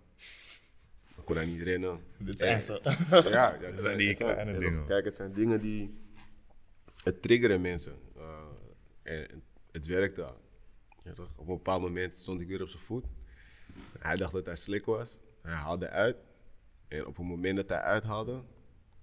Dan 1.15 1.26
kon 1.26 1.36
hij 1.36 1.46
niet 1.46 1.62
rennen. 1.62 2.00
Dit 2.17 2.39
zijn 2.43 2.62
ze. 2.62 2.80
Ja, 3.10 3.54
ja 3.54 3.58
het 3.60 3.82
zijn 3.82 3.98
die 3.98 4.08
het 4.08 4.17
kleine 4.17 4.52
ja, 4.52 4.60
dingen. 4.60 4.86
Kijk, 4.86 5.06
het 5.06 5.15
zijn 5.15 5.34
dingen 5.34 5.62
die. 5.62 6.06
Het 7.04 7.22
triggeren 7.22 7.62
mensen. 7.62 7.96
Uh, 8.17 8.39
en 9.04 9.43
het 9.72 9.86
werkte. 9.86 10.34
Ja, 11.04 11.13
toch? 11.13 11.30
Op 11.36 11.48
een 11.48 11.54
bepaald 11.54 11.82
moment 11.82 12.17
stond 12.17 12.41
ik 12.41 12.48
weer 12.48 12.62
op 12.62 12.70
zijn 12.70 12.84
voet. 12.84 13.06
Hij 14.00 14.15
dacht 14.15 14.34
dat 14.34 14.46
hij 14.46 14.56
slik 14.56 14.86
was. 14.86 15.20
Hij 15.41 15.54
haalde 15.54 15.89
uit. 15.89 16.17
En 16.88 17.06
op 17.06 17.17
het 17.17 17.26
moment 17.26 17.56
dat 17.56 17.70
hij 17.70 17.80
uithaalde, 17.80 18.43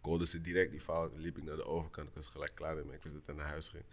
callde 0.05 0.27
ze 0.27 0.41
direct 0.41 0.71
die 0.71 0.81
fout. 0.81 1.17
liep 1.17 1.37
ik 1.39 1.45
naar 1.45 1.57
de 1.57 1.65
overkant. 1.65 2.09
Ik 2.09 2.15
was 2.15 2.27
gelijk 2.27 2.55
klaar 2.55 2.75
met 2.75 2.85
me. 2.85 2.95
Ik 2.95 3.03
wist 3.03 3.15
dat 3.15 3.27
hij 3.27 3.35
naar 3.35 3.49
huis 3.49 3.69
ging. 3.69 3.85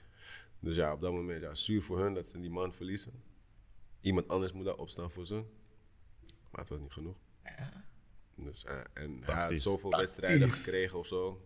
Dus 0.59 0.75
ja, 0.75 0.93
op 0.93 1.01
dat 1.01 1.11
moment, 1.11 1.41
ja, 1.41 1.55
zuur 1.55 1.83
voor 1.83 1.99
hun 1.99 2.13
dat 2.13 2.27
ze 2.27 2.39
die 2.39 2.49
man 2.49 2.73
verliezen. 2.73 3.23
Iemand 4.01 4.27
anders 4.27 4.51
moet 4.51 4.65
daar 4.65 4.75
opstaan 4.75 5.11
voor 5.11 5.25
ze. 5.25 5.43
Maar 6.49 6.61
het 6.61 6.69
was 6.69 6.79
niet 6.79 6.91
genoeg. 6.91 7.17
Dus, 8.35 8.65
uh, 8.65 8.79
en 8.93 9.23
hij 9.23 9.43
had 9.43 9.59
zoveel 9.59 9.89
wedstrijden 9.89 10.49
gekregen 10.49 10.99
of 10.99 11.07
zo. 11.07 11.41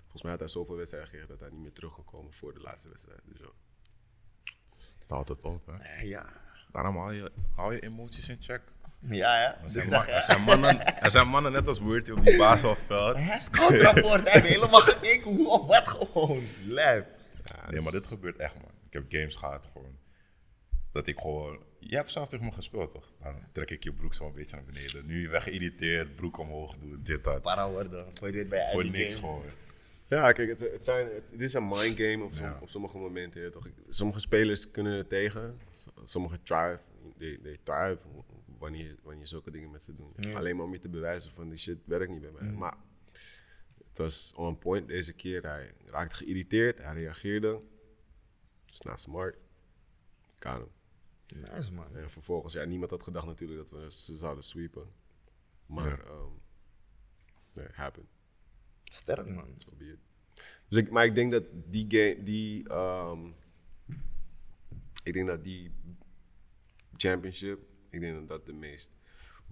Volgens 0.00 0.22
mij 0.22 0.30
had 0.30 0.40
hij 0.40 0.48
zoveel 0.48 0.76
wedstrijden 0.76 1.08
gekregen 1.10 1.32
dat 1.32 1.40
hij 1.40 1.50
niet 1.50 1.62
meer 1.62 1.72
terug 1.72 1.94
kon 1.94 2.04
komen 2.04 2.32
voor 2.32 2.54
de 2.54 2.60
laatste 2.60 2.88
wedstrijd. 2.88 3.20
Dus 3.24 3.38
ja. 3.38 3.50
Dat 4.98 5.10
houdt 5.10 5.28
het 5.28 5.44
op, 5.44 5.66
hè? 5.66 6.00
Ja. 6.00 6.32
Daarom 6.72 6.96
hou 6.96 7.14
je, 7.14 7.32
hou 7.54 7.74
je 7.74 7.80
emoties 7.80 8.28
in 8.28 8.42
check. 8.42 8.62
Ja, 9.00 9.40
ja. 9.40 9.58
Er 9.64 9.70
zijn, 9.70 9.92
er 10.28 10.40
mannen, 10.40 11.00
er 11.02 11.10
zijn 11.10 11.28
mannen 11.28 11.52
net 11.52 11.68
als 11.68 11.80
Wurty 11.80 12.10
op 12.10 12.24
die 12.26 12.36
basisveld. 12.38 13.16
Hij 13.16 13.36
is 13.36 13.44
scoutrapport. 13.44 14.22
Hij 14.22 14.32
heeft 14.32 14.46
helemaal 14.46 14.80
gekeken 14.80 15.34
hoe 15.36 15.48
of 15.48 15.66
wat 15.66 15.88
gewoon. 15.88 16.42
Lijp. 16.66 17.06
Nee, 17.70 17.80
maar 17.80 17.92
dit 17.92 18.06
gebeurt 18.06 18.36
echt, 18.36 18.54
man. 18.54 18.70
Ik 18.86 18.92
heb 18.92 19.04
games 19.08 19.34
gehad 19.34 19.66
gewoon. 19.72 19.96
Dat 20.92 21.06
ik 21.06 21.18
gewoon. 21.18 21.62
Je 21.80 21.96
hebt 21.96 22.12
zelf 22.12 22.28
tegen 22.28 22.44
me 22.44 22.52
gespeeld, 22.52 22.92
toch? 22.92 23.12
Dan 23.22 23.34
trek 23.52 23.70
ik 23.70 23.84
je 23.84 23.92
broek 23.92 24.14
zo 24.14 24.26
een 24.26 24.32
beetje 24.32 24.56
naar 24.56 24.64
beneden. 24.64 25.06
Nu 25.06 25.28
weggeïrriteerd, 25.28 26.16
broek 26.16 26.38
omhoog 26.38 26.76
doen, 26.76 27.00
dit, 27.04 27.24
dat. 27.24 27.42
Para 27.42 27.68
worden. 27.70 28.06
Voor 28.14 28.32
dit 28.32 28.48
bij 28.48 28.68
Voor 28.72 28.84
niks 28.84 29.14
game. 29.14 29.26
gewoon. 29.26 29.44
Ja, 30.08 30.32
kijk, 30.32 30.48
het, 30.48 30.60
het, 30.60 30.84
zijn, 30.84 31.06
het, 31.06 31.30
het 31.30 31.40
is 31.40 31.52
een 31.54 31.68
mind 31.68 31.96
game 32.00 32.24
op, 32.24 32.34
som- 32.34 32.44
Ja. 32.44 32.58
op 32.60 32.68
sommige 32.70 32.98
momenten. 32.98 33.42
ja, 33.42 33.50
toch? 33.50 33.66
Sommige 33.88 34.20
spelers 34.20 34.70
kunnen 34.70 34.92
er 34.98 35.06
tegen, 35.06 35.60
sommige 36.04 36.38
thrive. 36.42 36.78
They, 37.18 37.38
they 37.42 37.58
thrive 37.62 37.98
wanneer, 38.58 38.96
wanneer 39.02 39.20
je 39.20 39.28
zulke 39.28 39.50
dingen 39.50 39.70
met 39.70 39.84
ze 39.84 39.94
doet. 39.94 40.34
Alleen 40.34 40.56
maar 40.56 40.64
om 40.64 40.72
je 40.72 40.78
te 40.78 40.88
bewijzen 40.88 41.32
van 41.32 41.48
die 41.48 41.58
shit 41.58 41.78
werkt 41.84 42.10
niet 42.10 42.20
bij 42.20 42.30
mij. 42.30 42.52
Maar 42.52 42.76
het 43.88 43.98
was 43.98 44.32
on 44.36 44.58
point 44.58 44.88
deze 44.88 45.12
keer. 45.12 45.42
Hij 45.42 45.74
raakte 45.86 46.16
geïrriteerd, 46.16 46.78
hij 46.78 46.94
reageerde. 46.94 47.60
It's 48.66 48.80
not 48.80 49.00
smart. 49.00 49.36
Got 50.38 50.56
him. 50.56 50.70
Nice, 51.36 51.72
man. 51.72 51.96
En 51.96 52.10
vervolgens, 52.10 52.52
ja, 52.52 52.64
niemand 52.64 52.90
had 52.90 53.02
gedacht 53.02 53.26
natuurlijk 53.26 53.58
dat 53.58 53.80
we 53.80 53.90
ze 53.90 54.16
zouden 54.16 54.44
sweepen. 54.44 54.92
Maar, 55.66 56.02
nee, 57.52 57.66
it 57.66 57.74
happened. 57.74 58.08
Sterk, 58.84 59.28
man. 59.28 59.54
So 59.56 59.72
be 59.76 59.84
it. 59.84 59.98
Dus 60.68 60.78
ik, 60.78 60.90
maar 60.90 61.04
ik 61.04 61.14
denk 61.14 61.32
dat 61.32 61.44
die 61.52 61.86
game, 61.88 62.22
die, 62.22 62.68
ehm, 62.68 63.26
ik 65.02 65.12
denk 65.12 65.26
dat 65.26 65.44
die 65.44 65.72
championship, 66.96 67.60
ik 67.90 68.00
denk 68.00 68.14
dat 68.14 68.28
dat 68.28 68.46
de 68.46 68.52
meest 68.52 68.92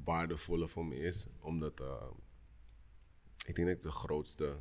waardevolle 0.05 0.69
voor 0.69 0.87
me 0.87 0.97
is, 0.97 1.29
omdat 1.41 1.81
ehm, 1.81 2.13
ik 3.47 3.55
denk 3.55 3.69
dat 3.69 3.77
ik 3.77 3.83
de 3.83 3.91
grootste 3.91 4.57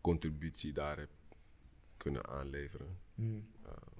contributie 0.00 0.72
daar 0.72 0.98
heb 0.98 1.10
kunnen 1.96 2.26
aanleveren. 2.26 2.98
Ehm, 3.62 3.94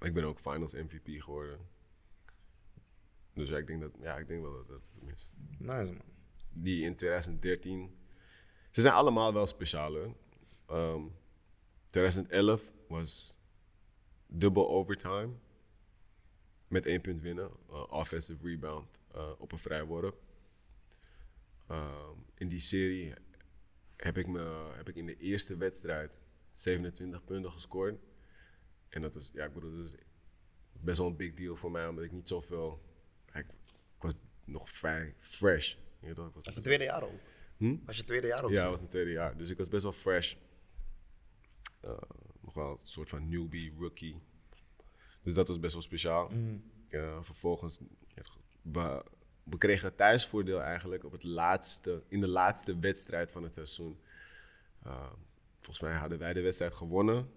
ik 0.00 0.14
ben 0.14 0.24
ook 0.24 0.38
Finals 0.38 0.72
MVP 0.72 1.22
geworden. 1.22 1.58
Dus 3.32 3.48
ja, 3.48 3.56
ik 3.56 3.66
denk 3.66 3.80
dat, 3.80 3.92
ja, 4.00 4.16
ik 4.16 4.28
denk 4.28 4.42
wel 4.42 4.52
dat 4.52 4.68
dat 4.68 4.82
het 5.00 5.12
is 5.14 5.30
Nice, 5.58 5.92
man. 5.92 6.02
die 6.52 6.84
in 6.84 6.96
2013. 6.96 7.96
Ze 8.70 8.80
zijn 8.80 8.94
allemaal 8.94 9.32
wel 9.32 9.46
speciaal. 9.46 10.16
Ehm, 10.66 11.02
2011 11.90 12.72
was 12.88 13.38
dubbel 14.26 14.68
overtime. 14.68 15.32
Met 16.68 16.86
één 16.86 17.00
punt 17.00 17.20
winnen. 17.20 17.50
Uh, 17.70 17.92
offensive 17.92 18.48
rebound 18.48 19.00
uh, 19.14 19.30
op 19.38 19.52
een 19.52 19.58
vrijworp. 19.58 20.22
Ehm, 21.66 22.18
in 22.34 22.48
die 22.48 22.60
serie 22.60 23.14
heb 23.96 24.18
ik, 24.18 24.26
me, 24.26 24.72
heb 24.76 24.88
ik 24.88 24.96
in 24.96 25.06
de 25.06 25.16
eerste 25.16 25.56
wedstrijd 25.56 26.10
27 26.52 27.24
punten 27.24 27.52
gescoord. 27.52 28.00
En 28.88 29.02
dat 29.02 29.14
is, 29.14 29.30
ja, 29.34 29.44
ik 29.44 29.52
bedoel, 29.52 29.76
dat 29.76 29.84
is 29.84 29.94
best 30.72 30.98
wel 30.98 31.06
een 31.06 31.16
big 31.16 31.34
deal 31.34 31.56
voor 31.56 31.70
mij, 31.70 31.88
omdat 31.88 32.04
ik 32.04 32.12
niet 32.12 32.28
zoveel. 32.28 32.82
Ik, 33.32 33.46
ik 33.96 34.02
was 34.02 34.12
nog 34.44 34.70
vrij 34.70 35.14
fresh. 35.18 35.74
Je 36.00 36.06
weet 36.06 36.18
ik 36.18 36.34
was 36.44 36.54
je 36.54 36.60
tweede 36.60 36.84
jaar 36.84 37.02
ook? 37.02 37.20
Hm? 37.56 37.76
Was 37.84 37.96
je 37.96 38.04
tweede 38.04 38.26
jaar 38.26 38.44
ook? 38.44 38.50
ja, 38.50 38.60
dat 38.60 38.70
was 38.70 38.78
mijn 38.78 38.90
tweede 38.90 39.10
jaar. 39.10 39.36
Dus 39.36 39.50
ik 39.50 39.56
was 39.56 39.68
best 39.68 39.82
wel 39.82 39.92
fresh. 39.92 40.34
Uh, 41.84 41.90
mijn 42.40 42.54
wel 42.54 42.70
een 42.70 42.86
soort 42.86 43.08
van 43.08 43.28
newbie, 43.28 43.72
rookie. 43.78 44.22
Dus 45.26 45.34
dat 45.34 45.48
was 45.48 45.60
best 45.60 45.72
wel 45.72 45.82
speciaal. 45.82 46.30
Eh, 46.88 47.22
vervolgens, 47.22 47.80
we, 48.62 49.04
we 49.42 49.58
kregen 49.58 49.96
thuisvoordeel 49.96 50.62
eigenlijk 50.62 51.04
op 51.04 51.12
het 51.12 51.24
laatste, 51.24 52.02
in 52.08 52.20
de 52.20 52.28
laatste 52.28 52.78
wedstrijd 52.78 53.32
van 53.32 53.42
het 53.42 53.54
seizoen. 53.54 53.98
Uh, 54.86 55.12
volgens 55.54 55.80
mij 55.80 55.94
hadden 55.94 56.18
wij 56.18 56.32
de 56.32 56.40
wedstrijd 56.40 56.74
gewonnen. 56.74 57.30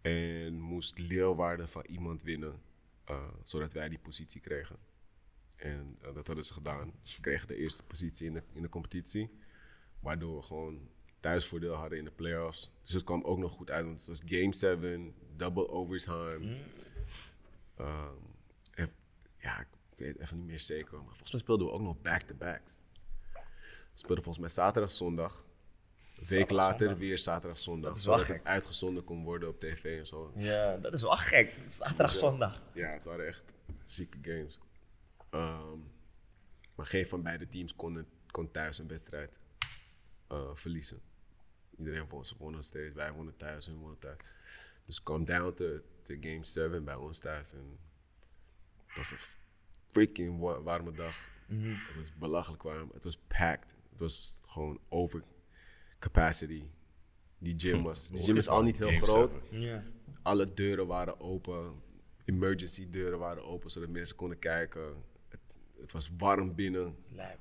En 0.00 0.60
moest 0.60 0.98
Leeuwarden 0.98 1.68
van 1.68 1.84
iemand 1.86 2.22
winnen, 2.22 2.62
eh, 3.04 3.28
zodat 3.42 3.72
wij 3.72 3.88
die 3.88 3.98
positie 3.98 4.40
kregen. 4.40 4.76
En 5.56 5.96
eh, 6.00 6.14
dat 6.14 6.26
hadden 6.26 6.44
ze 6.44 6.52
gedaan. 6.52 6.92
Dus 7.02 7.16
we 7.16 7.22
kregen 7.22 7.48
de 7.48 7.56
eerste 7.56 7.82
positie 7.82 8.26
in 8.26 8.32
de, 8.32 8.42
in 8.52 8.62
de 8.62 8.68
competitie. 8.68 9.30
Waardoor 10.00 10.36
we 10.36 10.42
gewoon 10.42 10.88
thuisvoordeel 11.22 11.74
hadden 11.74 11.98
in 11.98 12.04
de 12.04 12.10
playoffs. 12.10 12.72
Dus 12.82 12.92
het 12.92 13.04
kwam 13.04 13.22
ook 13.24 13.38
nog 13.38 13.52
goed 13.52 13.70
uit, 13.70 13.84
want 13.84 13.98
het 13.98 14.08
was 14.08 14.20
game 14.24 14.54
7, 14.54 15.14
double 15.36 15.68
overtime. 15.68 16.56
Ehm, 17.76 18.16
en, 18.70 18.92
ja, 19.36 19.60
ik 19.60 19.66
weet 19.96 20.18
even 20.18 20.36
niet 20.36 20.46
meer 20.46 20.60
zeker, 20.60 20.96
maar 20.96 21.06
volgens 21.06 21.30
mij 21.32 21.40
speelden 21.40 21.66
we 21.66 21.72
ook 21.72 21.80
nog 21.80 22.00
back-to-backs. 22.00 22.82
We 23.32 23.98
speelden 23.98 24.24
volgens 24.24 24.44
mij 24.44 24.54
zaterdag, 24.64 24.92
zondag. 24.92 25.44
Een 26.16 26.26
week 26.26 26.50
later 26.50 26.78
zondag. 26.78 26.98
weer 26.98 27.18
zaterdag, 27.18 27.58
zondag. 27.58 27.92
Dat 27.92 28.00
zodat 28.00 28.18
het 28.18 28.28
gek. 28.28 28.46
uitgezonden 28.46 29.04
kon 29.04 29.24
worden 29.24 29.48
op 29.48 29.60
tv 29.60 29.98
en 29.98 30.06
zo. 30.06 30.32
Ja, 30.36 30.76
dat 30.76 30.92
is 30.92 31.02
wel 31.02 31.16
gek. 31.16 31.56
Zaterdag, 31.68 32.14
zondag. 32.14 32.62
Ja, 32.74 32.88
het 32.88 33.04
waren 33.04 33.26
echt 33.26 33.44
zieke 33.84 34.18
games. 34.22 34.60
Ehm, 35.30 35.78
maar 36.74 36.86
geen 36.86 37.06
van 37.06 37.22
beide 37.22 37.48
teams 37.48 37.76
kon, 37.76 38.06
kon 38.30 38.50
thuis 38.50 38.78
een 38.78 38.88
wedstrijd 38.88 39.40
eh, 40.28 40.54
verliezen. 40.54 41.00
Iedereen 41.78 42.08
won, 42.08 42.24
ze 42.24 42.34
wonnen 42.38 42.62
steeds. 42.62 42.94
Wij 42.94 43.12
wonnen 43.12 43.36
thuis, 43.36 43.66
hun 43.66 43.76
wonnen 43.78 43.98
thuis. 43.98 44.18
Dus 44.86 44.94
het 44.94 45.04
kwam 45.04 45.24
down 45.24 45.54
to, 45.54 45.78
to 46.02 46.14
game 46.20 46.44
7 46.44 46.84
bij 46.84 46.94
ons 46.94 47.18
thuis. 47.18 47.52
En 47.52 47.78
het 48.86 48.96
was 48.96 49.10
een 49.10 49.18
freaking 49.86 50.38
wa- 50.40 50.62
warme 50.62 50.92
dag. 50.92 51.16
Het 51.46 51.96
was 51.96 52.14
belachelijk 52.18 52.62
warm. 52.62 52.90
Het 52.94 53.04
was 53.04 53.18
packed. 53.26 53.66
Het 53.90 54.00
was 54.00 54.40
gewoon 54.46 54.80
over 54.88 55.22
capacity. 55.98 56.64
Die 57.38 57.54
gym 57.58 57.82
was, 57.82 58.08
die 58.08 58.22
gym 58.22 58.36
is 58.36 58.48
al 58.48 58.62
niet 58.62 58.76
heel 58.78 58.90
groot 59.02 59.32
alle 60.22 60.54
deuren 60.54 60.86
waren 60.86 61.20
open. 61.20 61.82
Emergency 62.24 62.90
deuren 62.90 63.18
waren 63.18 63.44
open, 63.44 63.70
zodat 63.70 63.88
mensen 63.88 64.16
konden 64.16 64.38
kijken. 64.38 65.04
Het, 65.28 65.40
het 65.80 65.92
was 65.92 66.10
warm 66.18 66.54
binnen. 66.54 66.96
Lijp. 67.08 67.38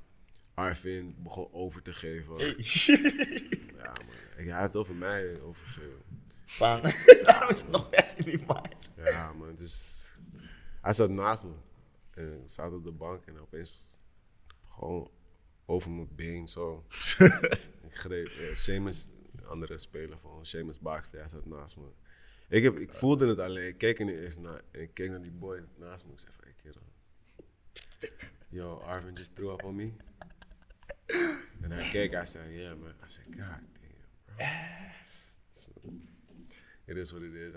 Arvin 0.54 1.16
begon 1.24 1.48
over 1.54 1.82
te 1.82 1.94
geven. 1.94 2.36
Hey. 2.36 2.56
Ja, 3.84 3.92
man. 4.06 4.16
Ik- 4.38 4.48
Hij 4.48 4.60
had 4.62 4.76
over 4.76 4.96
mij 4.96 5.42
overgegeven. 5.42 6.02
Van, 6.46 6.82
daarom 7.24 7.50
is 7.56 7.62
het 7.62 7.70
nog 7.72 7.90
best 7.90 8.24
die 8.24 8.38
vibe. 8.40 8.70
Ja, 8.96 9.34
man. 9.34 9.48
Het 9.48 9.60
is... 9.60 10.08
Hij 10.82 10.94
zat 10.94 11.10
naast 11.10 11.44
me. 11.44 11.52
En 12.12 12.30
we 12.44 12.50
zaten 12.50 12.78
op 12.78 12.84
de 12.84 12.92
bank 12.92 13.26
en 13.26 13.40
opeens 13.40 14.00
gewoon 14.70 15.12
over 15.66 15.92
mijn 15.92 16.16
been 16.16 16.48
zo. 16.48 16.86
ik 17.88 17.96
greep 17.96 18.28
eh, 18.28 18.54
Seamus, 18.56 19.12
andere 19.44 19.78
speler 19.78 20.18
van 20.18 20.46
Seamus 20.46 20.80
Baxter, 20.80 21.20
hij 21.20 21.30
zat 21.30 21.46
naast 21.46 21.76
me. 21.78 21.84
Ik, 22.50 22.64
heb, 22.64 22.78
ik 22.80 22.94
voelde 22.94 23.28
het 23.28 23.40
alleen. 23.40 23.68
Ik 23.68 23.78
keek 23.78 24.00
er 24.00 24.06
niet 24.06 24.18
eens 24.18 24.38
naar. 24.38 24.62
En 24.72 24.82
ik 24.82 24.94
keek 24.94 25.10
naar 25.10 25.22
die 25.22 25.32
boy 25.32 25.64
naast 25.78 26.06
me. 26.06 26.12
Ik 26.12 26.20
zei 26.20 26.32
van, 26.34 26.44
hey 26.44 26.54
kerel. 26.62 26.82
Yo, 28.50 28.76
Arvin 28.78 29.14
just 29.14 29.36
threw 29.36 29.52
up 29.52 29.64
on 29.64 29.76
me. 29.76 29.92
En 31.62 31.72
hij 31.72 31.90
keek, 31.90 32.12
hij 32.12 32.26
zei, 32.26 32.60
yeah 32.60 32.80
man. 32.80 32.90
I 32.90 32.94
said, 33.06 33.26
god 33.28 33.38
damn, 33.38 33.68
bro. 34.26 34.46
It 36.86 36.98
is 36.98 37.12
what 37.12 37.24
it 37.24 37.34
is. 37.34 37.54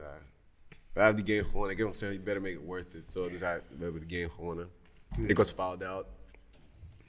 We 0.92 1.00
hebben 1.00 1.24
die 1.24 1.34
game 1.34 1.48
gewonnen. 1.48 1.70
Ik 1.70 1.76
heb 1.76 1.86
hem 1.86 1.94
gezegd, 1.94 2.12
you 2.12 2.24
better 2.24 2.42
make 2.42 2.54
it 2.54 2.64
worth 2.64 2.94
it. 2.94 3.10
So, 3.10 3.28
dus 3.28 3.40
hij, 3.40 3.60
we 3.76 3.84
hebben 3.84 4.08
de 4.08 4.16
game 4.16 4.30
gewonnen. 4.30 4.70
Ik 5.26 5.36
was 5.36 5.50
fouled 5.50 5.82
out. 5.82 6.06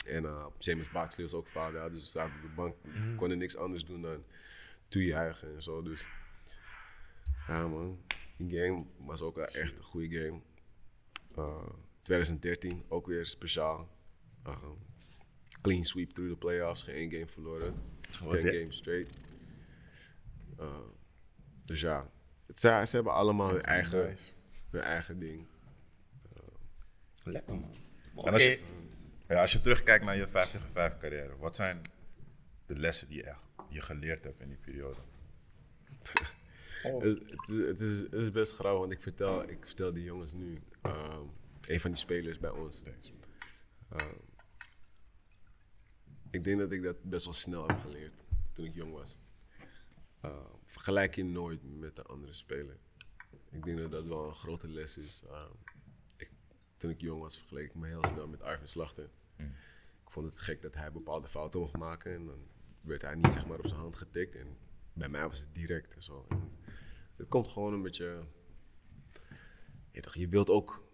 En 0.05 0.23
uh, 0.23 0.45
James 0.57 0.89
Baxley 0.91 1.25
was 1.25 1.35
ook 1.35 1.47
fouled 1.47 1.81
out. 1.81 1.91
Dus 1.91 2.01
we 2.01 2.07
zaten 2.07 2.35
op 2.35 2.41
de 2.41 2.55
bank. 2.55 2.75
konden 3.15 3.37
niks 3.37 3.57
anders 3.57 3.85
doen 3.85 4.01
dan 4.01 4.23
toejuichen 4.87 5.55
en 5.55 5.61
zo. 5.61 5.81
Dus 5.81 6.07
ja 7.47 7.67
man, 7.67 7.99
die 8.37 8.59
game 8.59 8.85
was 8.97 9.21
ook 9.21 9.35
wel 9.35 9.45
echt 9.45 9.77
een 9.77 9.83
goede 9.83 10.19
game. 10.19 10.39
Uh, 11.37 11.69
2013, 12.01 12.83
ook 12.87 13.07
weer 13.07 13.25
speciaal. 13.25 13.89
Uh, 14.47 14.57
clean 15.65 15.83
sweep 15.83 16.11
through 16.11 16.31
the 16.31 16.37
playoffs, 16.37 16.83
geen 16.83 16.95
één 16.95 17.11
game 17.11 17.27
verloren. 17.27 17.73
Wat, 18.23 18.33
10 18.33 18.45
hè? 18.45 18.59
games 18.59 18.77
straight. 18.77 19.17
Uh, 20.59 20.67
dus 21.61 21.81
ja, 21.81 22.09
het, 22.47 22.59
ze, 22.59 22.81
ze 22.87 22.95
hebben 22.95 23.13
allemaal 23.13 23.49
hun 23.49 23.61
eigen, 23.61 24.07
Nice. 24.09 24.31
hun 24.69 24.81
eigen 24.81 25.19
ding. 25.19 25.45
Lekker 27.23 27.55
man. 27.55 27.73
En 28.25 28.33
als 28.33 28.43
je, 28.43 28.59
ja, 29.27 29.41
als 29.41 29.51
je 29.51 29.61
terugkijkt 29.61 30.05
naar 30.05 30.15
je 30.15 30.27
5 30.27 30.49
tegen 30.49 30.69
5 30.71 30.97
carrière, 30.97 31.37
wat 31.37 31.55
zijn 31.55 31.81
de 32.65 32.79
lessen 32.79 33.07
die 33.07 33.17
je, 33.17 33.23
echt, 33.23 33.39
je 33.69 33.81
geleerd 33.81 34.23
hebt 34.23 34.41
in 34.41 34.47
die 34.47 34.57
periode? 34.57 34.99
Het, 36.85 37.03
is, 37.03 37.15
het, 37.15 37.49
is, 37.49 37.57
het, 37.57 37.79
is, 37.79 37.97
het 37.99 38.13
is 38.13 38.31
best 38.31 38.53
grappig, 38.53 38.79
want 38.79 38.91
ik 38.91 39.01
vertel, 39.01 39.49
ik 39.49 39.65
vertel 39.65 39.93
die 39.93 40.03
jongens 40.03 40.33
nu, 40.33 40.61
ehm, 40.81 41.21
een 41.67 41.79
van 41.79 41.91
die 41.91 41.99
spelers 41.99 42.39
bij 42.39 42.49
ons. 42.49 42.83
Ehm, 43.89 44.07
ik 46.35 46.43
denk 46.43 46.59
dat 46.59 46.71
ik 46.71 46.83
dat 46.83 47.03
best 47.03 47.25
wel 47.25 47.33
snel 47.33 47.67
heb 47.67 47.79
geleerd 47.79 48.25
toen 48.53 48.65
ik 48.65 48.73
jong 48.73 48.93
was. 48.93 49.17
Ehm, 50.21 50.33
vergelijk 50.65 51.15
je 51.15 51.23
nooit 51.23 51.79
met 51.79 51.95
de 51.95 52.03
andere 52.03 52.33
speler. 52.33 52.77
Ik 53.51 53.63
denk 53.63 53.81
dat 53.81 53.91
dat 53.91 54.05
wel 54.05 54.27
een 54.27 54.33
grote 54.33 54.67
les 54.67 54.97
is. 54.97 55.21
Ehm, 55.27 55.51
ik, 56.17 56.31
toen 56.77 56.89
ik 56.89 57.01
jong 57.01 57.21
was, 57.21 57.37
vergeleek 57.37 57.65
ik 57.65 57.75
me 57.75 57.87
heel 57.87 58.05
snel 58.05 58.27
met 58.27 58.41
Arvin 58.41 58.67
Slachter. 58.67 59.09
Ik 60.03 60.11
vond 60.11 60.25
het 60.25 60.39
gek 60.39 60.61
dat 60.61 60.75
hij 60.75 60.91
bepaalde 60.91 61.27
fouten 61.27 61.59
mocht 61.59 61.77
maken 61.77 62.13
en 62.13 62.25
dan 62.25 62.47
werd 62.81 63.01
hij 63.01 63.15
niet 63.15 63.33
zeg 63.33 63.47
maar, 63.47 63.59
op 63.59 63.67
zijn 63.67 63.79
hand 63.79 63.95
getikt. 63.95 64.35
En 64.35 64.57
bij 64.93 65.09
mij 65.09 65.27
was 65.27 65.39
het 65.39 65.55
direct 65.55 65.93
en 65.93 66.03
zo. 66.03 66.25
En 66.29 66.51
het 67.15 67.27
komt 67.27 67.47
gewoon 67.47 67.73
een 67.73 67.81
beetje. 67.81 68.23
Je, 69.91 70.01
toch, 70.01 70.15
je, 70.15 70.27
wilt 70.27 70.49
ook, 70.49 70.87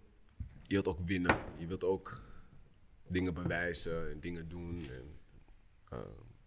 je 0.64 0.74
wilt 0.74 0.88
ook 0.88 1.00
winnen. 1.00 1.38
Je 1.58 1.68
wilt 1.68 1.84
ook 1.84 2.22
dingen 3.08 3.34
bewijzen 3.34 4.10
en 4.10 4.20
dingen 4.20 4.50
doen. 4.50 4.90
En, 4.90 5.20
eh, 5.92 6.00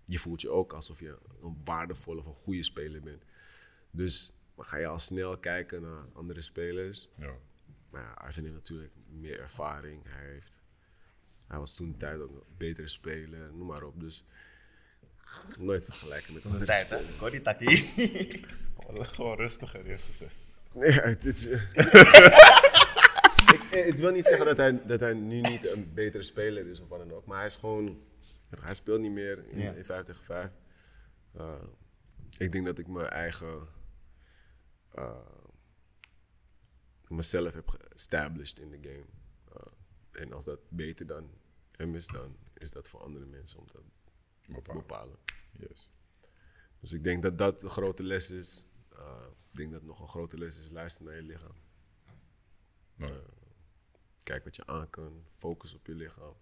je 0.05 0.19
voelt 0.19 0.41
je 0.41 0.51
ook 0.51 0.73
alsof 0.73 1.01
je 1.01 1.19
een 1.43 1.61
waardevolle 1.65 2.19
of 2.19 2.27
een 2.27 2.35
goede 2.35 2.63
speler 2.63 3.01
bent. 3.01 3.23
Dus 3.91 4.33
maar 4.55 4.67
ga 4.67 4.77
je 4.77 4.87
al 4.87 4.99
snel 4.99 5.39
kijken 5.39 5.83
naar 5.83 6.05
andere 6.13 6.41
spelers. 6.41 7.09
Ja. 7.17 7.33
Maar 7.91 8.03
ja, 8.03 8.11
Arvin 8.11 8.43
heeft 8.43 8.55
natuurlijk 8.55 8.93
meer 9.09 9.41
ervaring. 9.41 10.03
Hij, 10.09 10.31
heeft, 10.31 10.61
hij 11.47 11.59
was 11.59 11.75
toen 11.75 11.93
de 11.93 11.97
tijd 11.97 12.21
ook 12.21 12.31
een 12.31 12.43
betere 12.57 12.89
speler, 12.89 13.55
noem 13.55 13.67
maar 13.67 13.83
op. 13.83 14.01
Dus 14.01 14.25
nooit 15.57 15.85
vergelijken 15.85 16.33
met 16.33 16.43
De 16.43 16.49
andere 16.49 16.67
tijd, 16.67 16.89
hè? 16.89 16.97
spelers. 16.97 17.19
Hoor 17.19 17.31
die 17.31 17.43
takkie. 17.43 17.87
Gewoon 19.15 19.37
rustiger, 19.37 19.87
eerst 19.87 20.05
gezegd. 20.05 20.35
Nee, 20.73 20.93
het 20.93 21.25
is. 21.25 21.47
ik, 23.55 23.61
het 23.71 23.99
wil 23.99 24.11
niet 24.11 24.27
zeggen 24.27 24.47
dat 24.47 24.57
hij, 24.57 24.87
dat 24.87 25.01
hij 25.01 25.13
nu 25.13 25.41
niet 25.41 25.67
een 25.67 25.95
betere 25.95 26.23
speler 26.23 26.67
is 26.67 26.81
of 26.81 26.89
wat 26.89 26.99
dan 26.99 27.13
ook. 27.13 27.27
Maar 27.27 27.37
hij 27.37 27.47
is 27.47 27.55
gewoon. 27.55 27.99
Hij 28.61 28.75
speelt 28.75 29.01
niet 29.01 29.13
meer 29.13 29.47
in, 29.49 29.59
Ja. 29.59 29.73
in 29.73 29.85
5 29.85 30.05
tegen 30.05 30.25
5. 30.25 30.53
Uh, 31.37 31.63
ik 32.39 32.53
denk 32.53 32.65
dat 32.67 32.79
ik 32.79 32.89
mijn 32.89 33.09
eigen. 33.09 33.69
uh, 34.99 35.27
mezelf 37.09 37.55
heb 37.55 37.73
established 37.95 38.59
in 38.61 38.71
de 38.71 38.79
game. 38.89 39.05
Uh, 39.57 40.23
en 40.23 40.33
als 40.33 40.45
dat 40.45 40.61
beter 40.69 41.07
dan 41.07 41.31
hem 41.73 41.95
is, 41.95 42.07
dan 42.07 42.37
is 42.55 42.71
dat 42.71 42.89
voor 42.89 43.01
andere 43.03 43.25
mensen 43.27 43.59
om 43.59 43.67
dat 43.73 43.83
te 44.41 44.53
Bepaald. 44.53 44.79
bepalen. 44.79 45.17
Yes. 45.53 45.93
Dus 46.81 46.93
ik 46.93 47.05
denk 47.05 47.23
dat 47.23 47.39
dat 47.39 47.63
een 47.63 47.69
grote 47.71 48.03
les 48.03 48.31
is. 48.31 48.67
Uh, 48.93 49.27
ik 49.51 49.57
denk 49.57 49.73
dat 49.73 49.83
nog 49.83 50.01
een 50.01 50.09
grote 50.09 50.39
les 50.39 50.59
is 50.59 50.71
luisteren 50.71 51.13
naar 51.13 51.23
je 51.23 51.27
lichaam. 51.29 51.57
Nou, 52.95 53.13
Kijk 54.23 54.45
wat 54.45 54.57
je 54.57 54.67
aan 54.67 54.91
kan. 54.91 55.25
Focus 55.37 55.75
op 55.75 55.87
je 55.87 55.95
lichaam. 55.95 56.35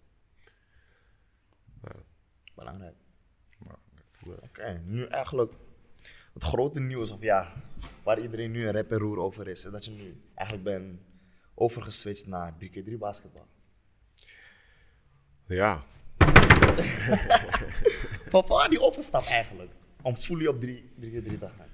Belangrijk. 2.55 2.95
Oké, 4.41 4.81
nu 4.85 5.05
eigenlijk 5.05 5.53
het 6.33 6.43
grote 6.43 6.79
nieuws, 6.79 7.09
of 7.09 7.21
ja, 7.21 7.53
waar 8.03 8.19
iedereen 8.19 8.51
nu 8.51 8.65
een 8.65 8.71
rep 8.71 8.91
en 8.91 8.97
roer 8.97 9.17
over 9.17 9.47
is, 9.47 9.65
is 9.65 9.71
dat 9.71 9.85
je 9.85 9.91
nu 9.91 10.21
eigenlijk 10.35 10.69
bent 10.69 11.01
overgeswitcht 11.53 12.27
naar 12.27 12.53
3x3 12.59 12.97
basketbal. 12.97 13.47
Ja, 15.47 15.83
Van 18.31 18.43
waar 18.47 18.69
die 18.69 18.81
overstap 18.81 19.25
eigenlijk? 19.25 19.71
Om 20.01 20.15
fully 20.15 20.47
op 20.47 20.61
3, 20.61 20.91
3x3 20.99 21.39
te 21.39 21.49
gaan. 21.57 21.67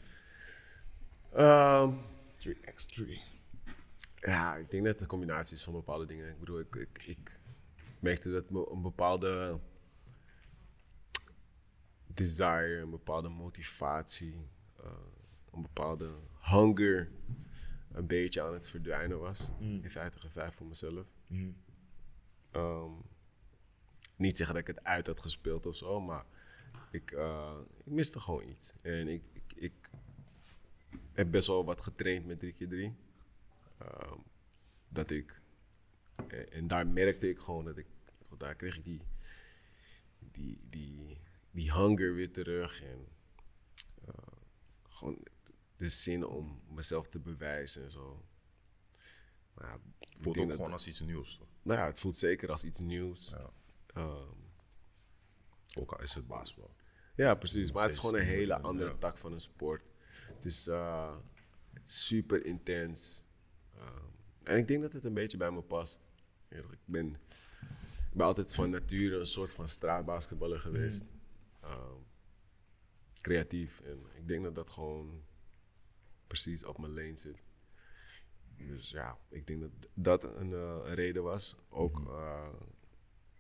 Ehm, 1.34 1.94
3x3. 2.38 3.22
ja, 4.16 4.56
ik 4.56 4.70
denk 4.70 4.84
dat 4.84 4.94
het 4.94 5.02
een 5.02 5.08
combinatie 5.08 5.56
is 5.56 5.64
van 5.64 5.74
bepaalde 5.74 6.06
dingen. 6.06 6.30
Ik 6.30 6.40
bedoel, 6.40 6.60
ik, 6.60 6.76
ik, 6.76 7.04
ik 7.06 7.32
merkte 8.00 8.32
dat 8.32 8.44
een 8.50 8.82
bepaalde 8.82 9.60
desire, 12.20 12.78
een 12.82 12.90
bepaalde 12.90 13.30
motivatie, 13.30 14.36
eh, 14.78 14.92
een 15.52 15.62
bepaalde 15.62 16.14
hunger 16.42 17.10
een 17.92 18.08
beetje 18.08 18.42
aan 18.42 18.54
het 18.54 18.70
verdwijnen 18.70 19.20
was. 19.20 19.52
In 19.60 19.92
50 19.92 20.24
en 20.24 20.32
5 20.32 20.56
voor 20.56 20.68
mezelf. 20.68 21.08
Ehm, 22.52 22.92
niet 24.16 24.38
zeggen 24.38 24.56
dat 24.56 24.68
ik 24.68 24.76
het 24.76 24.86
uit 24.86 25.08
had 25.08 25.22
gespeeld 25.22 25.66
of 25.66 25.76
zo, 25.76 26.00
maar 26.02 26.26
ik, 26.92 27.12
eh, 27.12 27.58
ik 27.78 27.86
miste 27.86 28.20
gewoon 28.20 28.50
iets. 28.50 28.74
En 28.82 29.08
ik, 29.08 29.24
ik, 29.34 29.44
ik 29.56 29.90
heb 31.12 31.32
best 31.32 31.48
wel 31.48 31.66
wat 31.66 31.82
getraind 31.82 32.26
met 32.26 32.40
3x3. 32.40 32.94
Ehm, 33.78 34.18
dat 34.90 35.10
ik, 35.10 35.42
en, 36.28 36.52
en 36.52 36.68
daar 36.68 36.88
merkte 36.88 37.30
ik 37.30 37.40
gewoon 37.40 37.66
dat 37.66 37.78
ik, 37.78 37.88
daar 38.38 38.56
kreeg 38.56 38.78
ik 38.78 38.84
die, 38.84 39.02
die, 40.32 40.60
die, 40.70 41.18
die 41.52 41.74
hunger 41.74 42.14
weer 42.14 42.32
terug. 42.32 42.82
En 42.82 43.08
eh, 44.08 44.14
gewoon 44.84 45.18
de 45.78 45.90
zin 45.90 46.26
om 46.26 46.62
mezelf 46.70 47.08
te 47.10 47.20
bewijzen 47.20 47.84
en 47.84 47.92
zo. 47.92 48.26
Nou, 49.56 49.68
ja, 49.72 49.80
Voelt 50.22 50.38
ook 50.38 50.48
dat- 50.48 50.56
gewoon 50.56 50.72
als 50.72 50.88
iets 50.88 51.00
nieuws. 51.00 51.38
toch? 51.38 51.48
nou 51.62 51.80
ja, 51.80 51.86
het 51.86 52.00
voelt 52.00 52.18
zeker 52.18 52.52
als 52.52 52.64
iets 52.64 52.80
nieuws. 52.80 53.30
Ja. 53.30 53.50
Ehm, 53.94 54.28
Ook 55.80 55.92
al 55.92 56.02
is 56.04 56.14
het 56.14 56.28
basketbal. 56.28 56.76
ja, 57.16 57.36
precies. 57.36 57.72
Maar 57.72 57.84
het 57.84 57.92
is 57.92 57.98
gewoon 58.00 58.16
een 58.16 58.26
hele 58.26 58.60
andere 58.62 58.90
ja. 58.92 58.98
tak 58.98 59.18
van 59.18 59.34
een 59.34 59.40
sport. 59.40 59.84
Het 60.28 60.46
is 60.46 60.68
eh, 60.68 61.16
super 61.86 62.46
intens. 62.46 63.24
Ehm, 63.78 64.04
en 64.44 64.58
ik 64.58 64.68
denk 64.68 64.82
dat 64.82 64.94
het 64.94 65.06
een 65.06 65.14
beetje 65.14 65.38
bij 65.38 65.52
me 65.52 65.62
past. 65.62 66.08
Ik 66.50 66.64
ben, 66.86 67.08
ik 68.12 68.14
ben 68.14 68.26
altijd 68.26 68.56
van 68.56 68.70
nature 68.70 69.18
een 69.20 69.26
soort 69.26 69.54
van 69.54 69.70
straatbasketballer 69.70 70.60
geweest. 70.60 71.12
Ehm, 71.60 71.98
creatief. 73.22 73.80
En 73.80 74.06
ik 74.16 74.28
denk 74.28 74.44
dat 74.44 74.56
dat 74.56 74.70
gewoon 74.70 75.24
precies 76.28 76.64
op 76.64 76.78
mijn 76.78 76.94
lane 76.94 77.18
zit. 77.18 77.44
Dus 78.58 78.90
ja, 78.90 79.18
ik 79.30 79.48
denk 79.48 79.62
dat 79.62 79.72
dat 79.94 80.24
een, 80.24 80.54
eh, 80.54 80.80
een 80.84 80.94
reden 80.94 81.24
was. 81.24 81.56
Ook 81.70 82.08
eh, 82.08 82.50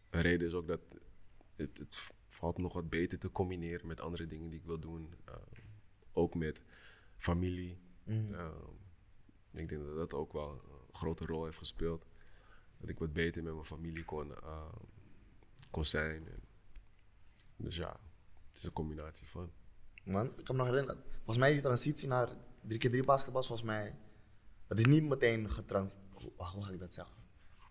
een 0.09 0.21
reden 0.21 0.47
is 0.47 0.53
ook 0.53 0.67
dat 0.67 0.81
het, 1.55 1.77
het 1.77 2.11
valt 2.27 2.57
nog 2.57 2.73
wat 2.73 2.89
beter 2.89 3.19
te 3.19 3.31
combineren 3.31 3.87
met 3.87 4.01
andere 4.01 4.27
dingen 4.27 4.49
die 4.49 4.59
ik 4.59 4.65
wil 4.65 4.79
doen. 4.79 5.13
Eh, 5.25 5.35
ook 6.13 6.35
met 6.35 6.63
familie. 7.17 7.77
Eh, 8.05 8.51
ik 9.51 9.69
denk 9.69 9.83
dat 9.83 9.95
dat 9.95 10.13
ook 10.13 10.33
wel 10.33 10.51
een 10.51 10.93
grote 10.93 11.25
rol 11.25 11.45
heeft 11.45 11.57
gespeeld. 11.57 12.05
Dat 12.77 12.89
ik 12.89 12.99
wat 12.99 13.13
beter 13.13 13.43
met 13.43 13.53
mijn 13.53 13.65
familie 13.65 14.05
kon, 14.05 14.33
kon 15.71 15.85
zijn. 15.85 16.27
En, 16.27 16.43
dus 17.55 17.75
ja, 17.75 17.99
is 18.57 18.63
een 18.63 18.73
combinatie 18.73 19.27
van. 19.27 19.51
Man, 20.03 20.25
ik 20.37 20.43
kan 20.43 20.55
me 20.55 20.61
nog 20.61 20.71
herinneren. 20.71 21.01
Volgens 21.15 21.37
mij 21.37 21.51
die 21.51 21.61
transitie 21.61 22.07
naar 22.07 22.29
3x3 22.73 22.99
basketbal 23.05 23.43
volgens 23.43 23.67
mij. 23.67 23.95
Het 24.67 24.79
is 24.79 24.85
niet 24.85 25.03
meteen 25.03 25.49
getrans. 25.49 25.97
Hoe, 26.13 26.31
ga 26.63 26.71
ik 26.71 26.79
dat 26.79 26.93
zeggen? 26.93 27.15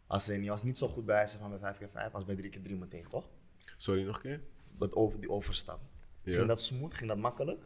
Als 0.07 0.29
in, 0.29 0.43
je 0.43 0.51
was 0.51 0.63
niet 0.63 0.79
zo 0.79 0.89
goed 0.89 1.05
bij 1.07 1.27
ze 1.27 1.39
van 1.39 1.59
bij 1.61 1.75
5x5 1.75 2.13
als 2.13 2.25
bij 2.25 2.37
3x3 2.37 2.79
meteen, 2.79 3.09
toch? 3.09 3.29
Sorry 3.77 4.05
nog 4.05 4.17
een 4.17 4.23
keer? 4.23 4.43
Dat 4.79 4.95
over, 4.95 5.21
die 5.21 5.31
overstap. 5.31 5.81
Ja. 6.25 6.35
Ging 6.37 6.49
dat 6.49 6.61
smooth? 6.61 6.95
Ging 6.95 7.09
dat 7.09 7.19
makkelijk? 7.19 7.65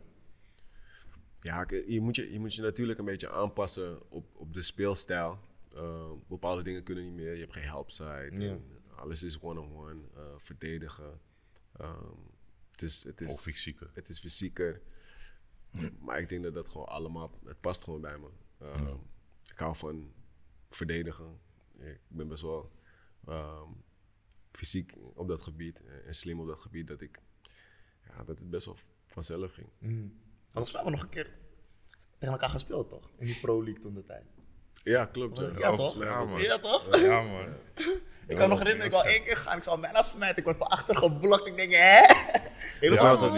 Ja, 1.40 1.66
je 1.86 2.00
moet 2.00 2.16
je, 2.16 2.32
je 2.32 2.40
moet 2.40 2.54
je 2.54 2.62
natuurlijk 2.62 2.98
een 2.98 3.04
beetje 3.04 3.30
aanpassen 3.30 4.10
op, 4.10 4.36
op 4.36 4.52
de 4.52 4.62
speelstijl. 4.62 5.38
Eh, 5.76 6.10
bepaalde 6.28 6.62
dingen 6.62 6.82
kunnen 6.82 7.04
niet 7.04 7.14
meer. 7.14 7.34
Je 7.34 7.40
hebt 7.40 7.52
geen 7.52 7.64
helpside. 7.64 8.30
Ja. 8.32 8.56
Alles 8.96 9.22
is 9.22 9.40
one-on-one. 9.40 10.00
eh, 10.14 10.22
verdedigen. 10.36 11.20
Ehm, 11.76 12.16
het, 12.72 12.82
is, 12.82 13.04
het, 13.04 13.20
is, 13.20 13.40
fysieker. 13.40 13.90
het 13.94 14.08
is 14.08 14.18
fysieker. 14.20 14.80
Maar 16.00 16.20
ik 16.20 16.28
denk 16.28 16.42
dat 16.42 16.54
dat 16.54 16.68
gewoon 16.68 16.86
allemaal... 16.88 17.38
Het 17.44 17.60
past 17.60 17.84
gewoon 17.84 18.00
bij 18.00 18.18
me. 18.18 18.28
Ehm, 18.58 18.94
Ik 19.52 19.58
hou 19.58 19.76
van 19.76 20.12
verdedigen. 20.70 21.40
Ik 21.78 22.00
ben 22.08 22.28
best 22.28 22.42
wel 22.42 22.70
ehm, 23.26 23.68
fysiek 24.52 24.92
op 25.14 25.28
dat 25.28 25.42
gebied. 25.42 25.80
en- 26.06 26.14
slim 26.14 26.40
op 26.40 26.46
dat 26.46 26.60
gebied. 26.60 26.86
Dat 26.86 27.00
ik... 27.00 27.18
Ja, 28.08 28.24
dat 28.24 28.38
het 28.38 28.50
best 28.50 28.66
wel 28.66 28.76
vanzelf 29.06 29.52
ging. 29.52 29.68
Volgens 29.78 30.72
mij 30.72 30.82
hebben 30.82 30.84
we 30.84 30.90
nog 30.90 31.02
een 31.02 31.08
keer 31.08 31.30
tegen 32.18 32.32
elkaar 32.34 32.50
gespeeld, 32.50 32.88
toch? 32.88 33.10
In 33.18 33.26
die 33.26 33.40
Pro 33.40 33.64
League 33.64 33.82
toen 33.82 33.94
de 33.94 34.04
tijd. 34.04 34.24
Ja, 34.84 35.06
klopt. 35.06 35.38
Ja, 35.38 35.52
Ja, 35.58 35.76
toch? 35.76 36.02
Ja, 36.02 36.24
man. 36.24 36.40
Ja, 36.42 36.58
toch? 36.58 36.96
Ja, 36.96 37.22
man. 37.22 37.54
Ik 38.26 38.36
kan 38.36 38.48
me 38.48 38.54
nog 38.54 38.58
herinneren, 38.62 38.86
ik 38.86 38.92
wou 38.92 39.06
één 39.08 39.22
keer 39.22 39.36
gaan, 39.36 39.56
ik 39.56 39.62
zou 39.62 39.80
bijna 39.80 40.02
smijten, 40.02 40.36
ik 40.38 40.44
word 40.44 40.56
van 40.56 40.66
achter 40.68 40.96
geblokt, 40.96 41.46
ik 41.48 41.56
denk, 41.56 41.72
hè? 41.72 42.00
Ja, 42.80 42.90
was, 42.90 43.00
was 43.00 43.20
dat, 43.20 43.32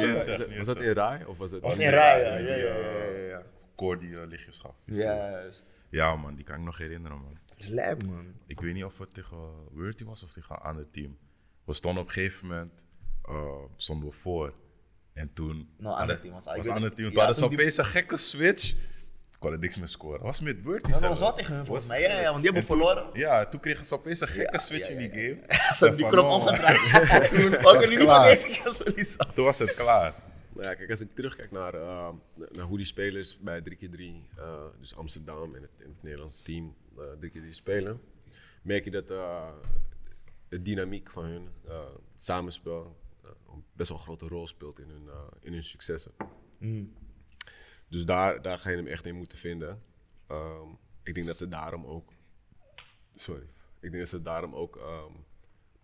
niet 0.49 0.57
was, 0.57 0.67
dat- 0.67 0.77
in 0.81 0.93
Rai? 0.93 1.25
Of 1.25 1.37
was 1.39 1.51
het 1.51 1.63
was 1.63 1.79
in 1.79 1.91
rij, 1.91 2.23
ja, 2.23 2.29
ja. 2.33 2.39
die, 2.39 2.47
Ja, 2.47 2.55
ja, 2.57 2.65
eh, 2.65 3.13
ja, 3.15 3.19
ja, 3.21 3.29
ja. 3.29 3.43
Koor 3.75 3.99
die 3.99 4.09
uh, 4.09 4.21
lichtjes 4.27 4.59
gaf. 4.59 4.75
Juist. 4.85 5.67
Ja, 5.89 6.17
man, 6.17 6.35
die 6.35 6.45
kan 6.45 6.55
ik 6.59 6.63
nog 6.65 6.79
herinneren, 6.79 7.19
man. 7.19 7.39
Slijp, 7.57 8.07
man. 8.07 8.35
Ik 8.47 8.61
weet 8.61 8.75
niet 8.75 8.85
of 8.85 8.99
het 8.99 9.15
tegen 9.15 9.39
Wurty 9.73 10.05
was 10.05 10.23
of 10.23 10.33
tegen 10.33 10.55
een 10.55 10.63
ander 10.63 10.91
team. 10.91 11.19
We 11.65 11.73
stonden 11.75 12.03
op 12.03 12.09
een 12.09 12.15
gegeven 12.15 12.47
moment 12.47 12.73
eh, 13.25 13.63
stonden 13.77 14.09
we 14.09 14.15
voor. 14.15 14.55
En 15.13 15.33
toen. 15.33 15.69
Nou, 15.79 16.01
ander 16.01 16.21
team 16.21 16.33
was- 16.33 16.47
ik 16.47 16.57
was 16.57 16.69
ander 16.69 16.85
het. 16.85 16.97
team. 16.97 17.09
Ja, 17.09 17.15
Toen 17.15 17.25
hadden 17.25 17.43
ze 17.45 17.45
opeens 17.53 17.77
een 17.77 17.85
gekke 17.85 18.17
switch. 18.17 18.75
Ik 19.45 19.51
kon 19.51 19.59
er 19.59 19.65
niks 19.65 19.77
meer 19.79 19.89
scoren. 19.89 20.21
Was 20.23 20.41
met. 20.41 20.57
Ja, 20.65 20.79
dat 20.89 21.01
was 21.01 21.19
wel 21.19 21.35
tegen 21.35 21.55
hun 21.55 21.67
volgens 21.67 21.87
Was- 21.89 21.99
mij, 21.99 22.09
ja, 22.09 22.21
ja, 22.21 22.31
want 22.31 22.43
die 22.43 22.53
hebben 22.53 22.67
toen- 22.69 22.79
verloren. 22.79 23.11
Ja, 23.13 23.47
toen 23.47 23.61
kregen 23.61 23.85
ze 23.85 23.95
opeens 23.95 24.21
een 24.21 24.29
gekke 24.29 24.53
Ja, 24.53 24.59
switch 24.59 24.89
ja, 24.89 24.95
in 24.95 24.99
die 24.99 25.11
game. 25.11 25.39
Ze 25.77 25.85
hebben 25.85 25.97
die 25.97 26.07
knop 26.07 26.25
omgedraaid. 26.31 26.79
Toen, 27.35 27.51
kunnen 27.51 27.89
niet 27.89 28.23
deze 28.23 28.47
keer 28.47 28.75
verliezen. 28.75 29.27
Toen 29.35 29.45
was 29.45 29.59
het 29.59 29.75
klaar. 29.75 30.15
Nou 30.53 30.69
ja, 30.69 30.75
kijk, 30.75 30.91
als 30.91 31.01
ik 31.01 31.15
terugkijk 31.15 31.51
naar, 31.51 31.75
eh, 31.75 32.09
naar 32.53 32.65
hoe 32.65 32.77
die 32.77 32.87
spelers 32.87 33.39
bij 33.39 33.61
3x3, 33.61 34.29
eh, 34.37 34.65
dus 34.81 34.97
Amsterdam 34.97 35.55
en 35.55 35.63
het, 35.63 35.71
en 35.79 35.89
het 35.89 36.03
Nederlandse 36.03 36.43
team 36.43 36.75
eh 36.99 37.03
3x3 37.21 37.49
spelen, 37.51 38.01
merk 38.63 38.85
je 38.85 38.91
dat 38.91 39.11
eh, 39.11 39.49
de 40.49 40.63
dynamiek 40.63 41.11
van 41.11 41.25
hun, 41.25 41.49
eh, 41.69 41.81
het 42.13 42.23
samenspel, 42.25 42.97
best 43.73 43.89
wel 43.89 43.99
een 43.99 44.05
grote 44.05 44.27
rol 44.29 44.47
speelt 44.47 44.79
in 44.79 44.89
hun, 44.89 45.09
eh, 45.09 45.15
in 45.41 45.53
hun 45.53 45.63
successen. 45.63 46.13
Dus 47.89 48.05
daar, 48.07 48.43
daar 48.43 48.59
ga 48.59 48.71
je 48.71 48.77
hem 48.77 48.87
echt 48.87 49.07
in 49.07 49.15
moeten 49.15 49.39
vinden. 49.39 49.83
Ehm, 50.27 50.69
ik 51.03 51.15
denk 51.15 51.27
dat 51.27 51.39
ze 51.39 51.49
daarom 51.49 51.85
ook, 51.85 52.13
sorry, 53.15 53.43
ik 53.81 53.91
denk 53.91 53.99
dat 53.99 54.09
ze 54.09 54.23
daarom 54.23 54.55
ook 54.55 54.77
ehm, 54.77 55.13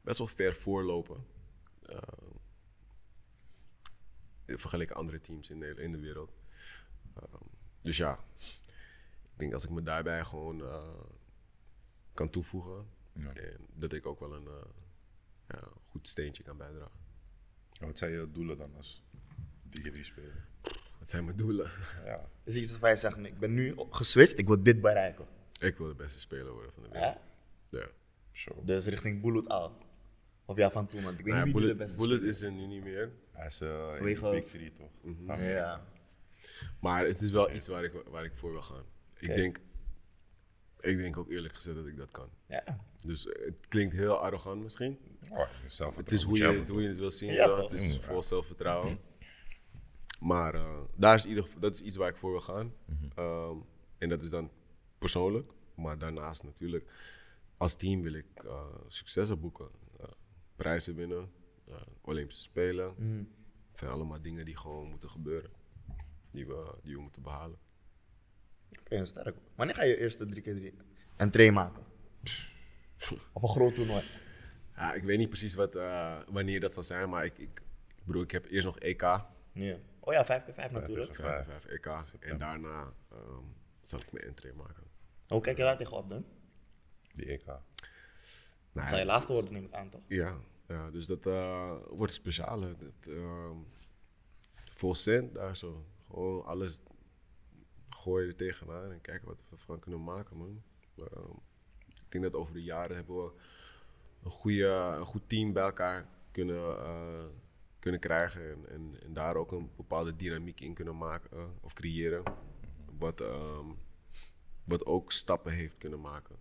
best 0.00 0.18
wel 0.18 0.26
ver 0.26 0.54
voorlopen. 0.56 1.24
Ehm, 1.86 2.28
vergeleken 4.46 4.96
andere 4.96 5.20
teams 5.20 5.50
in 5.50 5.60
de, 5.60 5.74
in 5.74 5.92
de 5.92 5.98
wereld. 5.98 6.32
Dus 7.80 7.96
ja, 7.96 8.18
ik 9.22 9.36
denk 9.36 9.52
als 9.52 9.64
ik 9.64 9.70
me 9.70 9.82
daarbij 9.82 10.24
gewoon 10.24 10.62
eh, 10.62 11.00
kan 12.14 12.30
toevoegen, 12.30 12.86
Ja. 13.12 13.32
en 13.32 13.66
dat 13.74 13.92
ik 13.92 14.06
ook 14.06 14.20
wel 14.20 14.34
een 14.34 14.46
eh, 14.46 14.68
ja, 15.48 15.68
goed 15.88 16.08
steentje 16.08 16.42
kan 16.42 16.56
bijdragen. 16.56 16.98
En 17.78 17.86
Wat 17.86 17.98
zijn 17.98 18.10
je 18.10 18.30
doelen 18.30 18.58
dan 18.58 18.74
als 18.76 19.02
3 19.70 20.04
spelen? 20.04 20.48
Wat 21.10 21.18
zijn 21.18 21.34
mijn 21.36 21.46
doelen? 21.46 21.70
Ja. 22.04 22.28
Dus 22.44 22.54
iets 22.54 22.78
waar 22.78 22.90
je 22.90 22.96
zegt, 22.96 23.18
ik 23.18 23.38
ben 23.38 23.54
nu 23.54 23.74
geswitcht, 23.90 24.38
ik 24.38 24.46
wil 24.46 24.62
dit 24.62 24.80
bereiken. 24.80 25.26
ik 25.60 25.76
wil 25.76 25.86
de 25.86 25.94
beste 25.94 26.20
speler 26.20 26.52
worden 26.52 26.72
van 26.72 26.82
de 26.82 26.88
wereld. 26.88 27.16
Ja? 27.66 27.86
Dus 28.64 28.86
richting 28.86 29.22
Bullet 29.22 29.48
al. 29.48 29.72
Of 30.44 30.56
ja, 30.56 30.70
van 30.70 30.86
toen, 30.86 31.02
want 31.02 31.18
ik 31.18 31.24
weet 31.24 31.34
Nou 31.34 31.46
niet 31.46 31.54
wie 31.54 31.62
Bullet, 31.62 31.78
de 31.78 31.84
beste 31.84 31.98
Bullet 31.98 32.22
is 32.22 32.42
er 32.42 32.52
nu 32.52 32.66
niet 32.66 32.84
meer. 32.84 33.12
Hij 33.32 33.46
is 33.46 33.60
eh 33.60 33.96
in 33.98 34.14
de 34.14 34.30
Big 34.30 34.50
3 34.50 34.72
toch? 34.72 34.90
Ah, 35.26 35.38
is. 35.40 35.52
Ja. 35.52 35.84
Maar 36.80 37.06
het 37.06 37.20
is 37.20 37.30
wel 37.30 37.50
iets 37.50 37.68
waar 37.68 37.84
ik, 37.84 37.92
waar 38.10 38.24
ik 38.24 38.32
voor 38.34 38.52
wil 38.52 38.62
gaan. 38.62 38.84
Ik, 39.18 39.34
denk, 39.34 39.58
ik 40.80 40.96
denk 40.96 41.16
ook 41.16 41.30
eerlijk 41.30 41.54
gezegd 41.54 41.76
dat 41.76 41.86
ik 41.86 41.96
dat 41.96 42.10
kan. 42.10 42.28
ja. 42.46 42.78
Dus 43.06 43.26
eh, 43.26 43.44
het 43.44 43.66
klinkt 43.68 43.94
heel 43.94 44.18
arrogant 44.18 44.62
misschien. 44.62 44.98
Oh, 45.30 45.48
Het 45.96 46.12
is 46.12 46.22
hoe 46.22 46.36
je, 46.36 46.44
het, 46.44 46.68
hoe 46.68 46.82
je 46.82 46.88
het 46.88 46.98
wil 46.98 47.10
zien. 47.10 47.32
Ja? 47.32 47.62
Het 47.62 47.72
is 47.72 47.98
vol 48.00 48.22
zelfvertrouwen. 48.22 48.98
Maar 50.20 50.54
eh, 50.54 50.80
daar 50.96 51.14
is 51.16 51.26
ieder, 51.26 51.46
dat 51.58 51.74
is 51.74 51.80
iets 51.80 51.96
waar 51.96 52.08
ik 52.08 52.16
voor 52.16 52.30
wil 52.30 52.40
gaan. 52.40 52.72
Ehm, 53.14 53.56
en 53.98 54.08
dat 54.08 54.22
is 54.22 54.30
dan 54.30 54.50
persoonlijk. 54.98 55.52
Maar 55.74 55.98
daarnaast 55.98 56.42
natuurlijk, 56.42 56.90
als 57.56 57.76
team 57.76 58.02
wil 58.02 58.12
ik 58.12 58.44
eh, 58.44 58.64
successen 58.86 59.40
boeken. 59.40 59.68
Eh, 60.00 60.06
prijzen 60.56 60.94
winnen, 60.94 61.30
Olympische 62.00 62.42
Spelen. 62.42 62.94
Het 63.70 63.78
zijn 63.78 63.90
allemaal 63.90 64.22
dingen 64.22 64.44
die 64.44 64.56
gewoon 64.56 64.88
moeten 64.88 65.10
gebeuren. 65.10 65.50
Die 66.30 66.46
we, 66.46 66.74
die 66.82 66.94
we 66.94 67.00
moeten 67.00 67.22
behalen. 67.22 67.58
Oké, 68.80 69.04
sterk. 69.04 69.36
Wanneer 69.54 69.74
ga 69.74 69.82
je 69.82 69.98
eerste 69.98 70.26
3x3 70.26 70.74
een 71.16 71.30
train 71.30 71.52
maken? 71.52 71.82
Of 73.32 73.42
een 73.42 73.48
groot 73.48 73.74
toernooi? 73.74 74.02
Ja, 74.74 74.94
ik 74.94 75.02
weet 75.02 75.18
niet 75.18 75.28
precies 75.28 75.54
wat, 75.54 75.74
wanneer 76.28 76.60
dat 76.60 76.74
zal 76.74 76.82
zijn, 76.82 77.08
maar 77.08 77.24
ik, 77.24 77.38
ik, 77.38 77.62
ik 77.96 78.04
bedoel, 78.04 78.22
ik 78.22 78.30
heb 78.30 78.46
eerst 78.50 78.66
nog 78.66 78.78
EK. 78.78 79.02
Ja. 79.52 79.76
Oh 80.00 80.12
ja, 80.12 80.24
5x5 80.24 80.70
natuurlijk. 80.70 81.06
tegen 81.06 81.24
vijf. 81.24 81.46
5 81.46 81.64
EK. 81.64 81.86
En 82.20 82.38
daarna 82.38 82.92
ehm, 83.10 83.44
zal 83.82 84.00
ik 84.00 84.12
mijn 84.12 84.24
entree 84.24 84.52
maken. 84.52 84.84
Hoe 85.28 85.40
kijk 85.40 85.56
je 85.56 85.62
daar 85.62 85.76
tegenop 85.76 86.08
dan? 86.08 86.24
Die 87.12 87.26
EK. 87.26 87.46
Nou, 87.46 87.60
Dat 88.72 88.88
zal 88.88 88.98
je 88.98 89.04
dus- 89.04 89.12
laatste 89.12 89.32
worden, 89.32 89.52
neem 89.52 89.64
ik 89.64 89.72
aan, 89.72 89.88
toch? 89.88 90.00
Ja, 90.08 90.36
ja 90.68 90.90
dus 90.90 91.06
dat 91.06 91.26
eh, 91.26 91.76
wordt 91.88 92.12
speciaal. 92.12 92.60
Dat, 92.60 92.76
ehm, 93.00 93.56
vol 94.72 94.94
cent 94.94 95.34
daar 95.34 95.56
zo. 95.56 95.86
Gewoon 96.10 96.44
alles 96.44 96.80
gooien 97.88 98.28
er 98.28 98.36
tegenaan 98.36 98.90
en 98.92 99.00
kijken 99.00 99.28
wat 99.28 99.44
we 99.48 99.56
ervan 99.56 99.78
kunnen 99.78 100.04
maken, 100.04 100.36
man. 100.36 100.62
Ehm, 100.96 101.30
ik 101.86 102.06
denk 102.08 102.24
dat 102.24 102.34
over 102.34 102.54
de 102.54 102.62
jaren 102.62 102.96
hebben 102.96 103.24
we 103.24 103.32
een, 104.22 104.30
goede, 104.30 104.66
een 104.66 105.04
goed 105.04 105.28
team 105.28 105.52
bij 105.52 105.62
elkaar 105.62 106.06
kunnen, 106.30 106.78
eh, 106.78 107.24
kunnen 107.80 108.00
krijgen. 108.00 108.50
En, 108.50 108.68
en, 108.70 109.02
en 109.02 109.12
daar 109.12 109.36
ook 109.36 109.52
een 109.52 109.70
bepaalde 109.76 110.16
dynamiek 110.16 110.60
in 110.60 110.74
kunnen 110.74 110.96
maken 110.96 111.30
eh, 111.30 111.44
of 111.60 111.72
creëren. 111.72 112.22
Wat, 112.98 113.20
ehm, 113.20 113.66
wat 114.64 114.86
ook 114.86 115.12
stappen 115.12 115.52
heeft 115.52 115.78
kunnen 115.78 116.00
maken. 116.00 116.36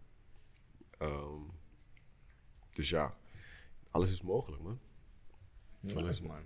Ehm, 0.97 1.41
dus 2.73 2.89
ja, 2.89 3.17
alles 3.91 4.12
is 4.12 4.21
mogelijk, 4.21 4.62
man. 4.62 4.80
Nice, 5.80 6.23
man. 6.23 6.43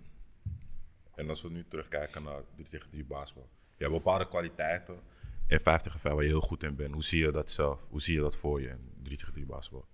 En 1.15 1.29
als 1.29 1.41
we 1.41 1.49
nu 1.49 1.65
terugkijken 1.67 2.23
naar 2.23 2.41
3 2.55 2.67
tegen 2.69 2.89
3 2.89 3.05
basketbal. 3.05 3.49
Je 3.77 3.83
hebt 3.83 3.95
bepaalde 3.95 4.27
kwaliteiten 4.27 4.99
in 5.47 5.59
50 5.59 5.81
tegen 5.81 5.99
5 5.99 6.13
waar 6.13 6.23
je 6.23 6.29
heel 6.29 6.41
goed 6.41 6.63
in 6.63 6.75
bent. 6.75 6.93
Hoe 6.93 7.03
zie 7.03 7.25
je 7.25 7.31
dat 7.31 7.51
zelf? 7.51 7.85
Hoe 7.89 8.01
zie 8.01 8.13
je 8.13 8.21
dat 8.21 8.35
voor 8.35 8.61
je 8.61 8.67
in 8.67 8.91
3 9.03 9.17
tegen 9.17 9.33
3 9.33 9.45
basketbal? 9.45 9.85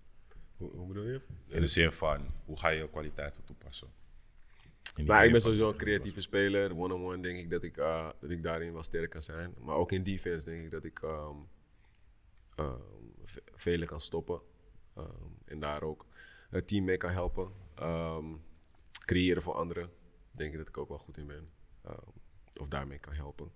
Hoe, 0.57 0.71
hoe 0.71 0.87
bedoel 0.87 1.03
je? 1.03 1.21
In 1.47 1.61
de 1.61 1.67
zin 1.67 1.91
van, 1.91 2.27
hoe 2.45 2.59
ga 2.59 2.69
je 2.69 2.79
je 2.79 2.89
kwaliteiten 2.89 3.45
toepassen? 3.45 3.87
Nou, 5.05 5.25
ik 5.25 5.31
ben 5.31 5.41
sowieso 5.41 5.69
een 5.69 5.77
3 5.77 5.85
tegen 5.99 6.01
3 6.01 6.13
creatieve 6.13 6.21
speler. 6.21 6.77
One-on-one 6.77 7.21
denk 7.21 7.39
ik 7.39 7.49
dat 7.49 7.63
ik, 7.63 7.77
eh, 7.77 8.09
dat 8.19 8.29
ik 8.29 8.43
daarin 8.43 8.73
wel 8.73 8.83
sterk 8.83 9.09
kan 9.09 9.21
zijn. 9.21 9.53
Maar 9.59 9.75
ook 9.75 9.91
in 9.91 10.03
defense 10.03 10.49
denk 10.49 10.63
ik 10.63 10.71
dat 10.71 10.83
ik 10.83 10.99
ehm 11.01 11.35
ehm, 12.55 12.79
ve- 13.23 13.43
velen 13.53 13.87
kan 13.87 13.99
stoppen. 13.99 14.41
Ehm, 14.95 15.07
en 15.45 15.59
daar 15.59 15.83
ook 15.83 16.05
het 16.49 16.67
team 16.67 16.83
mee 16.85 16.97
kan 16.97 17.11
helpen. 17.11 17.51
Ehm, 17.75 18.25
creëren 19.05 19.41
voor 19.41 19.53
anderen. 19.53 19.89
Denk 20.31 20.51
ik 20.51 20.57
dat 20.57 20.67
ik 20.67 20.77
ook 20.77 20.89
wel 20.89 20.97
goed 20.97 21.17
in 21.17 21.27
ben. 21.27 21.49
Ehm, 21.83 22.09
of 22.61 22.67
daarmee 22.67 22.99
kan 22.99 23.13
helpen. 23.13 23.51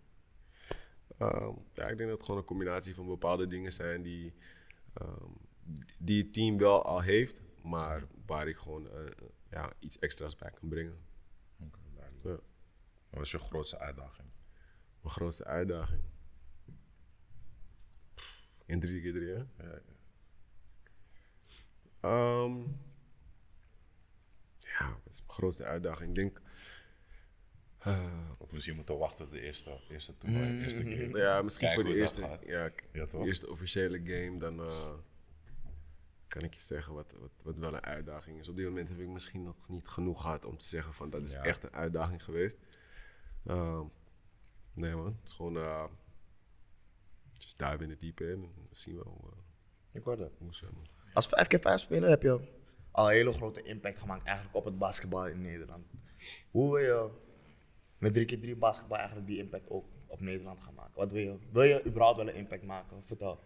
Ehm, 1.18 1.52
ja, 1.74 1.88
ik 1.88 1.98
denk 1.98 2.10
dat 2.10 2.18
het 2.18 2.24
gewoon 2.26 2.40
een 2.40 2.46
combinatie 2.48 2.96
van 2.96 3.06
bepaalde 3.08 3.48
dingen 3.48 3.72
zijn 3.72 4.02
die, 4.02 4.34
ehm, 4.94 5.30
die 6.00 6.24
het 6.24 6.34
team 6.34 6.58
wel 6.58 6.84
al 6.84 7.02
heeft. 7.02 7.42
Maar 7.64 8.04
waar 8.26 8.48
ik 8.48 8.58
gewoon 8.58 8.90
eh, 8.90 9.06
ja, 9.52 9.74
iets 9.80 10.00
extra's 10.00 10.36
bij 10.36 10.52
kan 10.60 10.70
brengen. 10.70 10.98
Ja. 12.24 12.30
Wat 13.10 13.20
was 13.20 13.32
je 13.32 13.40
grootste 13.40 13.80
uitdaging? 13.80 14.28
Mijn 15.02 15.14
grootste 15.16 15.46
uitdaging. 15.46 16.02
In 18.66 18.80
3 18.80 19.02
keer 19.02 19.14
3 19.14 19.28
hè? 19.30 19.36
Ja, 19.36 19.46
ja. 19.58 19.82
Ehm, 22.00 22.60
ja, 24.58 24.90
wat 25.04 25.14
is 25.14 25.20
mijn 25.20 25.32
grootste 25.32 25.64
uitdaging? 25.64 26.10
Ik 26.10 26.16
denk. 26.16 26.42
eh, 27.80 28.30
Of 28.38 28.52
misschien 28.52 28.76
moeten 28.76 28.98
wachten 28.98 29.26
tot 29.26 29.34
de 29.34 29.42
eerste, 29.42 29.80
eerste 29.90 30.18
toernooi, 30.18 30.64
eerste 30.64 30.84
game. 30.84 31.18
ja, 31.18 31.42
misschien 31.42 31.74
voor 31.74 31.84
de 31.84 31.90
dat 31.90 31.98
eerste, 32.00 32.40
ja, 32.46 32.72
Ja, 32.92 33.06
toch? 33.06 33.26
eerste 33.26 33.50
officiële 33.50 34.02
game, 34.04 34.38
dan 34.40 34.60
eh, 34.60 34.94
kan 36.34 36.44
ik 36.44 36.54
je 36.54 36.60
zeggen 36.62 36.94
wat, 36.94 37.16
wat, 37.20 37.32
wat 37.44 37.58
wel 37.58 37.74
een 37.74 37.84
uitdaging 37.84 38.40
is. 38.40 38.48
Op 38.50 38.56
dit 38.56 38.66
moment 38.66 38.90
heb 38.90 39.00
ik 39.00 39.08
misschien 39.08 39.44
nog 39.44 39.56
niet 39.68 39.88
genoeg 39.88 40.22
gehad 40.22 40.46
om 40.46 40.58
te 40.58 40.66
zeggen 40.66 40.94
van 40.94 41.10
dat 41.10 41.22
is 41.24 41.32
Ja. 41.32 41.44
echt 41.44 41.64
een 41.64 41.74
uitdaging 41.74 42.24
geweest. 42.24 42.58
Ehm, 43.46 43.84
nee 44.74 44.96
man, 44.96 45.06
het 45.06 45.16
is 45.30 45.32
gewoon 45.32 45.58
eh 45.58 45.84
just 47.34 47.60
dive 47.60 47.84
in 47.84 47.90
het 47.90 48.00
diepe 48.00 48.24
in 48.32 48.44
en 48.44 48.68
we 48.70 48.76
zien 48.76 48.96
wel 48.96 49.20
eh, 49.34 49.40
Ik 49.92 50.04
hoor 50.04 50.18
dat. 50.18 50.32
Als 51.14 51.28
5x5 51.28 51.74
speler 51.76 52.10
heb 52.10 52.22
je 52.22 52.48
al 52.92 53.06
een 53.08 53.14
hele 53.14 53.34
grote 53.34 53.62
impact 53.64 54.00
gemaakt 54.00 54.26
eigenlijk 54.26 54.56
op 54.56 54.66
het 54.66 54.78
basketbal 54.78 55.28
in 55.28 55.42
Nederland. 55.42 55.86
Hoe 56.52 56.72
wil 56.74 56.82
je 56.84 57.10
met 57.98 58.14
3x3 58.18 58.58
basketbal 58.58 58.98
eigenlijk 58.98 59.28
die 59.28 59.38
impact 59.38 59.70
ook 59.70 59.86
op 60.08 60.20
Nederland 60.22 60.60
gaan 60.62 60.74
maken? 60.74 60.96
Wat 60.96 61.12
wil 61.12 61.22
je? 61.22 61.38
Wil 61.52 61.64
je 61.64 61.86
überhaupt 61.86 62.18
wel 62.18 62.28
een 62.28 62.36
impact 62.36 62.64
maken? 62.64 63.02
Vertel. 63.06 63.40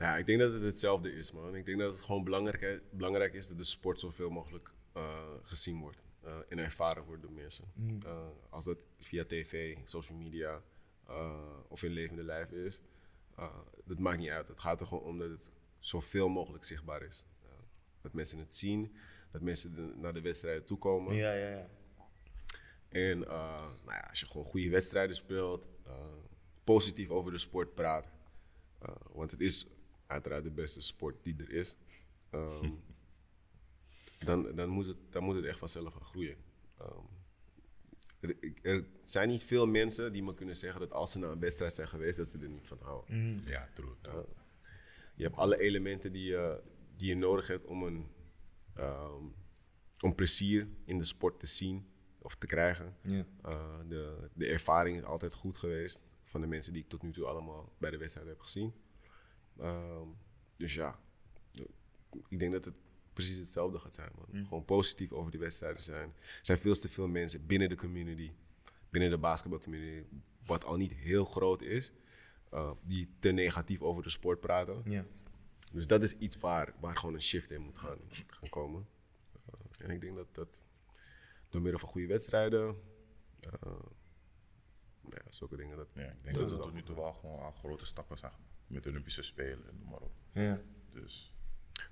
Ja, 0.00 0.16
ik 0.16 0.26
denk 0.26 0.38
dat 0.38 0.52
het 0.52 0.62
hetzelfde 0.62 1.12
is, 1.12 1.32
man. 1.32 1.56
Ik 1.56 1.64
denk 1.66 1.78
dat 1.78 1.92
het 1.92 2.04
gewoon 2.04 2.24
belangrijk, 2.24 2.82
belangrijk 2.90 3.34
is 3.34 3.48
dat 3.48 3.56
de 3.56 3.64
sport 3.64 4.00
zoveel 4.00 4.30
mogelijk 4.30 4.72
eh, 4.92 5.24
gezien 5.42 5.78
wordt 5.80 6.02
eh, 6.22 6.36
en 6.48 6.58
ervaren 6.58 7.04
wordt 7.04 7.22
door 7.22 7.32
mensen. 7.32 7.64
Eh, 8.04 8.26
als 8.50 8.64
dat 8.64 8.78
via 8.98 9.24
tv, 9.24 9.76
social 9.84 10.18
media 10.18 10.62
of 11.68 11.82
in 11.82 11.90
levende 11.90 12.22
lijf 12.22 12.50
is, 12.50 12.80
dat 13.84 13.98
maakt 13.98 14.18
niet 14.18 14.28
uit. 14.30 14.48
Het 14.48 14.60
gaat 14.60 14.80
er 14.80 14.86
gewoon 14.86 15.04
om 15.04 15.18
dat 15.18 15.30
het 15.30 15.50
zoveel 15.78 16.28
mogelijk 16.28 16.64
zichtbaar 16.64 17.02
is. 17.02 17.24
Dat 18.00 18.12
mensen 18.12 18.38
het 18.38 18.54
zien, 18.56 18.96
dat 19.30 19.40
mensen 19.40 19.74
de- 19.74 19.92
naar 19.96 20.12
de 20.12 20.20
wedstrijden 20.20 20.64
toekomen. 20.64 21.14
Ja, 21.14 21.32
ja, 21.32 21.48
ja. 21.48 21.68
En 22.88 23.18
nou 23.18 23.84
ja, 23.86 24.06
als 24.10 24.20
je 24.20 24.26
gewoon 24.26 24.46
goede 24.46 24.70
wedstrijden 24.70 25.16
speelt, 25.16 25.64
positief 26.64 27.08
over 27.08 27.32
de 27.32 27.38
sport 27.38 27.74
praat. 27.74 28.10
want 29.12 29.30
het 29.30 29.40
is 29.40 29.66
uiteraard 30.10 30.44
de 30.44 30.50
beste 30.50 30.80
sport 30.80 31.22
die 31.22 31.34
er 31.38 31.50
is. 31.50 31.76
ehm, 32.30 32.70
dan, 34.28 34.54
dan, 34.54 34.68
moet 34.68 34.86
het, 34.86 34.96
dan 35.10 35.24
moet 35.24 35.34
het 35.34 35.44
echt 35.44 35.58
vanzelf 35.58 35.92
gaan 35.92 36.04
groeien. 36.04 36.36
Ehm, 36.78 37.04
er, 38.20 38.36
er 38.62 38.84
zijn 39.02 39.28
niet 39.28 39.44
veel 39.44 39.66
mensen 39.66 40.12
die 40.12 40.22
me 40.22 40.34
kunnen 40.34 40.56
zeggen 40.56 40.80
dat 40.80 40.92
als 40.92 41.12
ze 41.12 41.18
naar 41.18 41.30
een 41.30 41.40
wedstrijd 41.40 41.74
zijn 41.74 41.88
geweest, 41.88 42.18
dat 42.18 42.28
ze 42.28 42.38
er 42.38 42.48
niet 42.48 42.66
van 42.66 42.78
houden. 42.82 43.40
Ja, 43.46 43.68
true. 43.74 43.94
true. 44.00 44.24
Je 45.14 45.22
hebt 45.22 45.36
alle 45.36 45.58
elementen 45.58 46.12
die 46.12 46.24
je, 46.24 46.62
die 46.96 47.08
je 47.08 47.16
nodig 47.16 47.46
hebt 47.46 47.66
om, 47.66 47.82
een, 47.82 48.06
ehm, 48.74 49.24
om 50.00 50.14
plezier 50.14 50.68
in 50.84 50.98
de 50.98 51.04
sport 51.04 51.40
te 51.40 51.46
zien 51.46 51.88
of 52.18 52.36
te 52.36 52.46
krijgen. 52.46 52.96
Ja. 53.02 53.24
Uh, 53.46 53.78
de, 53.88 54.30
de 54.34 54.46
ervaring 54.46 54.96
is 54.96 55.04
altijd 55.04 55.34
goed 55.34 55.58
geweest 55.58 56.02
van 56.24 56.40
de 56.40 56.46
mensen 56.46 56.72
die 56.72 56.82
ik 56.82 56.88
tot 56.88 57.02
nu 57.02 57.12
toe 57.12 57.24
allemaal 57.26 57.72
bij 57.78 57.90
de 57.90 57.96
wedstrijd 57.96 58.28
heb 58.28 58.40
gezien. 58.40 58.72
Ehm, 59.58 60.08
dus 60.56 60.74
ja, 60.74 60.98
ik 62.28 62.38
denk 62.38 62.52
dat 62.52 62.64
het 62.64 62.74
precies 63.12 63.36
hetzelfde 63.36 63.78
gaat 63.78 63.94
zijn. 63.94 64.10
Man. 64.16 64.44
Gewoon 64.44 64.64
positief 64.64 65.12
over 65.12 65.30
die 65.30 65.40
wedstrijden 65.40 65.82
zijn. 65.82 66.08
Er 66.18 66.38
zijn 66.42 66.58
veel 66.58 66.74
te 66.74 66.88
veel 66.88 67.08
mensen 67.08 67.46
binnen 67.46 67.68
de 67.68 67.76
community, 67.76 68.32
binnen 68.90 69.10
de 69.10 69.18
basketbalcommunity, 69.18 70.06
wat 70.44 70.64
al 70.64 70.76
niet 70.76 70.92
heel 70.92 71.24
groot 71.24 71.62
is, 71.62 71.92
uh, 72.54 72.70
die 72.82 73.08
te 73.18 73.30
negatief 73.30 73.80
over 73.80 74.02
de 74.02 74.10
sport 74.10 74.40
praten. 74.40 74.82
Dus 75.72 75.86
dat 75.86 76.02
is 76.02 76.18
iets 76.18 76.36
waar, 76.36 76.74
waar 76.80 76.96
gewoon 76.96 77.14
een 77.14 77.22
shift 77.22 77.50
in 77.50 77.60
moet 77.60 77.78
gaan, 77.78 77.98
gaan 78.26 78.48
komen. 78.48 78.86
Uh, 79.54 79.86
en 79.86 79.90
ik 79.90 80.00
denk 80.00 80.16
dat 80.16 80.34
dat 80.34 80.62
door 81.48 81.60
middel 81.60 81.80
van 81.80 81.88
goede 81.88 82.06
wedstrijden, 82.06 82.66
uh, 83.46 83.50
nou 85.00 85.22
ja, 85.24 85.32
zulke 85.32 85.56
dingen. 85.56 85.76
Dat, 85.76 85.88
Ja, 85.94 86.02
ik 86.02 86.22
denk 86.22 86.36
dat, 86.36 86.50
we 86.50 86.56
tot 86.56 86.72
nu 86.72 86.82
toe 86.82 86.94
wel 86.94 87.12
gewoon 87.12 87.40
al 87.40 87.52
grote 87.52 87.86
stappen 87.86 88.18
zijn. 88.18 88.32
Met 88.70 88.82
de 88.82 88.88
Olympische 88.88 89.22
Spelen 89.22 89.68
en 89.68 89.76
noem 89.78 89.88
maar 89.88 90.00
op. 90.00 90.12
ja. 90.32 90.60
Dus 90.92 91.32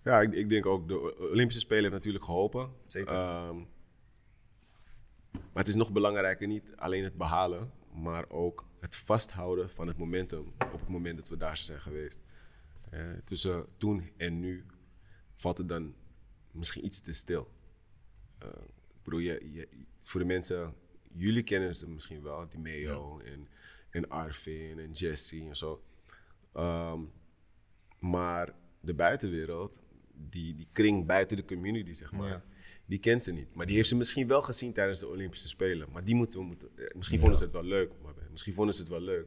Ja, 0.05 0.21
ik, 0.21 0.33
ik 0.33 0.49
denk 0.49 0.67
ook 0.67 0.89
de 0.89 1.19
Olympische 1.31 1.61
Spelen 1.61 1.83
heeft 1.83 1.95
natuurlijk 1.95 2.25
geholpen. 2.25 2.73
Zeker. 2.87 3.13
Ehm, 3.13 3.57
maar 5.33 5.63
het 5.65 5.69
is 5.69 5.75
nog 5.75 5.93
belangrijker 5.93 6.47
niet 6.47 6.77
alleen 6.77 7.05
het 7.05 7.17
behalen, 7.17 7.71
maar 7.93 8.31
ook 8.31 8.67
het 8.81 8.97
vasthouden 8.97 9.71
van 9.71 9.87
het 9.87 9.97
momentum 9.97 10.53
op 10.73 10.81
het 10.81 10.89
moment 10.89 11.17
dat 11.17 11.29
we 11.29 11.37
daar 11.37 11.57
zijn 11.57 11.81
geweest. 11.81 12.23
Eh, 12.91 13.01
tussen 13.25 13.67
toen 13.77 14.11
en 14.17 14.41
nu 14.41 14.67
valt 15.35 15.59
het 15.59 15.69
dan 15.69 15.95
misschien 16.51 16.85
iets 16.85 17.01
te 17.01 17.13
stil. 17.13 17.51
Eh, 18.39 18.49
ik 18.89 19.03
bedoel, 19.03 19.21
je, 19.21 19.53
je, 19.53 19.69
voor 20.03 20.21
de 20.21 20.27
mensen, 20.27 20.75
jullie 21.13 21.43
kennen 21.43 21.77
ze 21.77 21.89
misschien 21.89 22.23
wel, 22.23 22.49
die 22.49 22.59
Meo 22.59 23.19
en, 23.19 23.49
en 23.91 24.09
Arvin 24.09 24.79
en 24.79 24.91
Jesse 24.91 25.41
en 25.41 25.57
zo. 25.57 25.83
Ehm, 26.59 27.01
maar 27.99 28.55
de 28.81 28.95
buitenwereld, 28.95 29.81
die, 30.15 30.55
die 30.55 30.69
kring 30.73 31.07
buiten 31.07 31.37
de 31.37 31.45
community, 31.45 31.93
zeg 31.93 32.13
maar, 32.13 32.29
Ja. 32.29 32.43
die 32.87 32.99
kent 32.99 33.23
ze 33.23 33.33
niet. 33.33 33.55
Maar 33.55 33.67
die 33.67 33.77
heeft 33.77 33.89
ze 33.89 33.97
misschien 33.97 34.27
wel 34.27 34.43
gezien 34.43 34.73
tijdens 34.73 34.99
de 35.01 35.09
Olympische 35.09 35.49
Spelen. 35.49 35.89
Maar 35.93 36.05
die 36.05 36.15
moeten 36.15 36.39
we 36.41 36.45
moeten, 36.47 36.69
eh, 36.77 36.95
misschien 36.95 37.19
vonden 37.19 37.39
ze 37.39 37.45
het 37.45 37.53
wel 37.53 37.65
leuk. 37.65 37.93
Maar 38.03 38.15
misschien 38.31 38.55
vonden 38.55 38.75
ze 38.75 38.81
het 38.81 38.91
wel 38.91 39.01
leuk. 39.01 39.27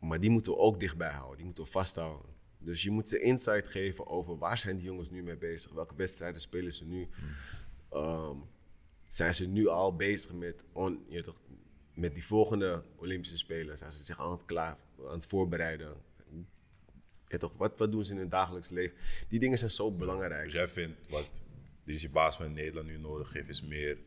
Maar 0.00 0.20
die 0.20 0.30
moeten 0.30 0.52
we 0.52 0.58
ook 0.58 0.80
dichtbij 0.80 1.10
houden. 1.10 1.36
Die 1.36 1.44
moeten 1.46 1.64
we 1.64 1.70
vasthouden. 1.70 2.30
Dus 2.58 2.82
je 2.82 2.90
moet 2.90 3.08
ze 3.08 3.20
insight 3.20 3.68
geven 3.68 4.06
over 4.06 4.38
waar 4.38 4.58
zijn 4.58 4.76
die 4.76 4.84
jongens 4.84 5.10
nu 5.10 5.22
mee 5.22 5.36
bezig? 5.36 5.72
Welke 5.72 5.94
wedstrijden 5.96 6.40
spelen 6.40 6.72
ze 6.72 6.84
nu? 6.84 7.08
Ehm, 7.90 8.36
zijn 9.06 9.34
ze 9.34 9.46
nu 9.46 9.66
al 9.66 9.96
bezig 9.96 10.32
met, 10.32 10.62
on, 10.72 11.04
je 11.08 11.22
toch, 11.22 11.40
met 11.94 12.14
die 12.14 12.24
volgende 12.24 12.84
Olympische 12.96 13.36
Spelen? 13.36 13.78
Zijn 13.78 13.92
ze 13.92 14.04
zich 14.04 14.20
aan 14.20 14.30
het, 14.30 14.44
klaar, 14.44 14.76
aan 15.06 15.12
het 15.14 15.26
voorbereiden? 15.26 15.94
Ja, 17.32 17.38
toch, 17.38 17.56
wat, 17.56 17.78
wat 17.78 17.92
doen 17.92 18.04
ze 18.04 18.12
in 18.12 18.18
hun 18.18 18.28
dagelijks 18.28 18.70
leven? 18.70 18.96
Die 19.28 19.38
dingen 19.40 19.58
zijn 19.58 19.70
zo 19.70 19.90
belangrijk. 19.92 20.44
Dus 20.44 20.52
jij 20.52 20.68
vindt 20.68 21.08
wat 21.10 21.28
deze 21.84 22.08
baas 22.08 22.36
van 22.36 22.52
Nederland 22.52 22.86
nu 22.86 22.98
nodig 22.98 23.32
heeft, 23.32 23.48
is 23.48 23.62
meer 23.62 23.98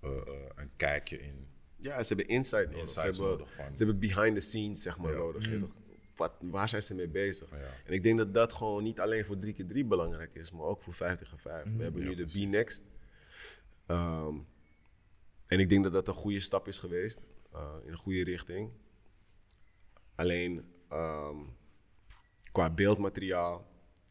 eh, 0.00 0.10
eh, 0.10 0.32
een 0.56 0.70
kijkje 0.76 1.18
in. 1.22 1.46
Ja, 1.76 2.02
ze 2.02 2.14
hebben 2.14 2.28
insight 2.34 2.70
nodig. 2.70 2.88
Ze 2.90 3.00
hebben, 3.00 3.20
nodig 3.20 3.54
van- 3.54 3.76
ze 3.76 3.84
hebben 3.84 3.98
behind 4.00 4.34
the 4.34 4.40
scenes 4.40 4.82
zeg 4.82 4.98
maar, 4.98 5.12
Ja. 5.12 5.16
nodig. 5.18 5.60
toch? 5.60 5.70
Wat, 6.16 6.32
waar 6.40 6.68
zijn 6.68 6.82
ze 6.82 6.94
mee 6.94 7.08
bezig? 7.08 7.50
Ja. 7.50 7.56
En 7.84 7.92
ik 7.92 8.02
denk 8.02 8.18
dat 8.18 8.34
dat 8.34 8.52
gewoon 8.52 8.82
niet 8.82 9.00
alleen 9.00 9.24
voor 9.24 9.36
3x3 9.46 9.84
belangrijk 9.86 10.34
is, 10.34 10.50
maar 10.52 10.62
ook 10.66 10.82
voor 10.82 10.94
50 10.94 11.32
en 11.32 11.38
5. 11.38 11.64
We 11.76 11.82
hebben 11.82 12.04
nu 12.04 12.14
de 12.14 12.24
B-Next. 12.26 12.84
Ehm, 13.86 14.34
en 15.46 15.58
ik 15.60 15.68
denk 15.68 15.82
dat 15.84 15.92
dat 15.92 16.08
een 16.08 16.14
goede 16.14 16.40
stap 16.40 16.68
is 16.68 16.78
geweest, 16.78 17.20
eh, 17.52 17.74
in 17.84 17.90
een 17.92 17.98
goede 17.98 18.24
richting. 18.24 18.70
Alleen 20.14 20.64
ehm, 20.88 21.36
qua 22.56 22.70
beeldmateriaal 22.70 23.66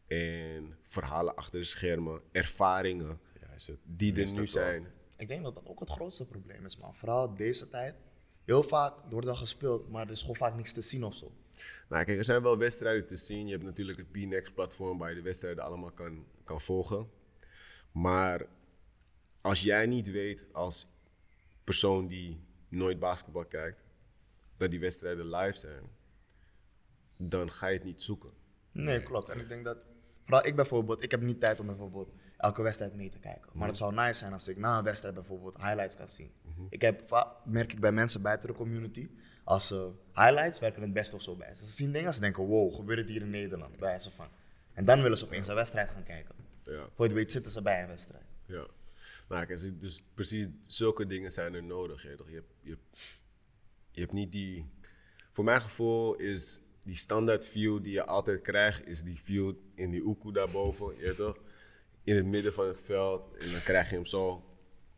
en 0.06 0.76
verhalen 0.82 1.34
achter 1.34 1.60
de 1.60 1.64
schermen, 1.64 2.20
ervaringen 2.32 3.20
Ja, 3.40 3.52
is 3.54 3.66
het 3.66 3.78
die 3.84 4.12
er 4.20 4.30
nu 4.30 4.34
wel. 4.34 4.46
zijn. 4.46 4.86
Ik 5.16 5.28
denk 5.28 5.42
dat 5.42 5.54
dat 5.54 5.66
ook 5.66 5.80
het 5.80 5.90
grootste 5.90 6.26
probleem 6.26 6.66
is, 6.66 6.76
man. 6.76 6.94
Vooral 6.94 7.34
deze 7.34 7.68
tijd. 7.68 7.94
Heel 8.44 8.62
vaak 8.62 8.94
wordt 9.10 9.26
wel 9.26 9.36
gespeeld, 9.36 9.88
maar 9.90 10.04
er 10.04 10.10
is 10.10 10.20
gewoon 10.20 10.36
vaak 10.36 10.54
niks 10.54 10.72
te 10.72 10.82
zien 10.82 11.04
of 11.04 11.14
zo. 11.14 11.32
Nou, 11.88 12.04
kijk, 12.04 12.18
er 12.18 12.24
zijn 12.24 12.42
wel 12.42 12.58
wedstrijden 12.58 13.06
te 13.06 13.16
zien. 13.16 13.46
Je 13.46 13.52
hebt 13.52 13.64
natuurlijk 13.64 13.98
het 13.98 14.12
B-Next-platform 14.12 14.98
waar 14.98 15.08
je 15.08 15.14
de 15.16 15.22
wedstrijden 15.22 15.64
allemaal 15.64 15.90
kan, 15.90 16.24
kan 16.44 16.60
volgen. 16.60 17.10
Maar 17.92 18.46
als 19.40 19.62
jij 19.62 19.86
niet 19.86 20.10
weet 20.10 20.46
als 20.52 20.86
persoon 21.64 22.06
die 22.06 22.40
nooit 22.68 22.98
basketbal 22.98 23.44
kijkt, 23.44 23.84
dat 24.56 24.70
die 24.70 24.80
wedstrijden 24.80 25.28
live 25.30 25.58
zijn, 25.58 25.95
dan 27.16 27.50
ga 27.50 27.66
je 27.66 27.76
het 27.76 27.84
niet 27.84 28.02
zoeken. 28.02 28.30
Nee, 28.72 29.02
klopt. 29.02 29.28
En 29.28 29.38
ik 29.40 29.48
denk 29.48 29.64
dat, 29.64 29.78
vooral 30.24 30.46
ik 30.46 30.56
bijvoorbeeld, 30.56 31.02
ik 31.02 31.10
heb 31.10 31.20
niet 31.20 31.40
tijd 31.40 31.60
om 31.60 31.66
bijvoorbeeld 31.66 32.12
elke 32.36 32.62
wedstrijd 32.62 32.94
mee 32.94 33.10
te 33.10 33.18
kijken. 33.18 33.50
Maar 33.52 33.68
het 33.68 33.76
zou 33.76 33.94
nice 33.94 34.14
zijn 34.14 34.32
als 34.32 34.48
ik 34.48 34.56
na 34.56 34.78
een 34.78 34.84
wedstrijd 34.84 35.14
bijvoorbeeld 35.14 35.56
highlights 35.56 35.96
kan 35.96 36.08
zien. 36.08 36.30
Ik 36.70 36.80
heb, 36.82 37.26
merk 37.44 37.72
ik 37.72 37.80
bij 37.80 37.92
mensen 37.92 38.22
buiten 38.22 38.48
de 38.48 38.54
community, 38.54 39.08
als 39.44 39.66
ze 39.66 39.90
highlights 40.14 40.58
werken 40.58 40.82
het 40.82 40.92
best 40.92 41.14
of 41.14 41.22
zo 41.22 41.36
bij. 41.36 41.54
Ze 41.58 41.66
zien 41.66 41.92
dingen, 41.92 42.14
ze 42.14 42.20
denken, 42.20 42.42
wow, 42.42 42.74
gebeurt 42.74 42.98
het 42.98 43.08
hier 43.08 43.20
in 43.20 43.30
Nederland? 43.30 43.76
Bij 43.78 43.98
ze 43.98 44.10
van. 44.10 44.28
En 44.74 44.84
dan 44.84 45.02
willen 45.02 45.18
ze 45.18 45.24
opeens 45.24 45.48
een 45.48 45.54
wedstrijd 45.54 45.90
gaan 45.90 46.04
kijken. 46.04 46.34
Ja. 46.62 46.88
Voor 46.94 47.04
het 47.04 47.14
weet 47.14 47.32
zitten 47.32 47.52
ze 47.52 47.62
bij 47.62 47.82
een 47.82 47.88
wedstrijd. 47.88 48.24
Ja. 48.46 48.66
Nou, 49.28 49.46
kijk, 49.46 49.80
dus- 49.80 50.02
precies 50.14 50.46
zulke 50.66 51.06
dingen 51.06 51.32
zijn 51.32 51.54
er 51.54 51.62
nodig. 51.62 52.02
Je, 52.02 52.08
weet 52.08 52.16
toch? 52.16 52.28
je, 52.28 52.34
hebt, 52.34 52.52
je, 52.60 52.70
hebt, 52.70 52.98
je 53.90 54.00
hebt 54.00 54.12
niet 54.12 54.32
die. 54.32 54.70
Voor 55.30 55.44
mijn 55.44 55.60
gevoel 55.60 56.14
is 56.14 56.60
die 56.86 56.96
standaard 56.96 57.46
view 57.46 57.82
die 57.82 57.92
je 57.92 58.04
altijd 58.04 58.42
krijgt, 58.42 58.86
is 58.86 59.02
die 59.02 59.20
view 59.22 59.54
in 59.74 59.90
die 59.90 60.02
oekoe 60.02 60.32
daarboven. 60.32 60.94
Je 60.98 61.14
toch? 61.14 61.38
In 62.04 62.16
het 62.16 62.26
midden 62.26 62.52
van 62.52 62.66
het 62.66 62.82
veld. 62.82 63.20
En 63.38 63.50
dan 63.52 63.60
krijg 63.60 63.88
je 63.90 63.94
hem 63.94 64.04
zo 64.04 64.44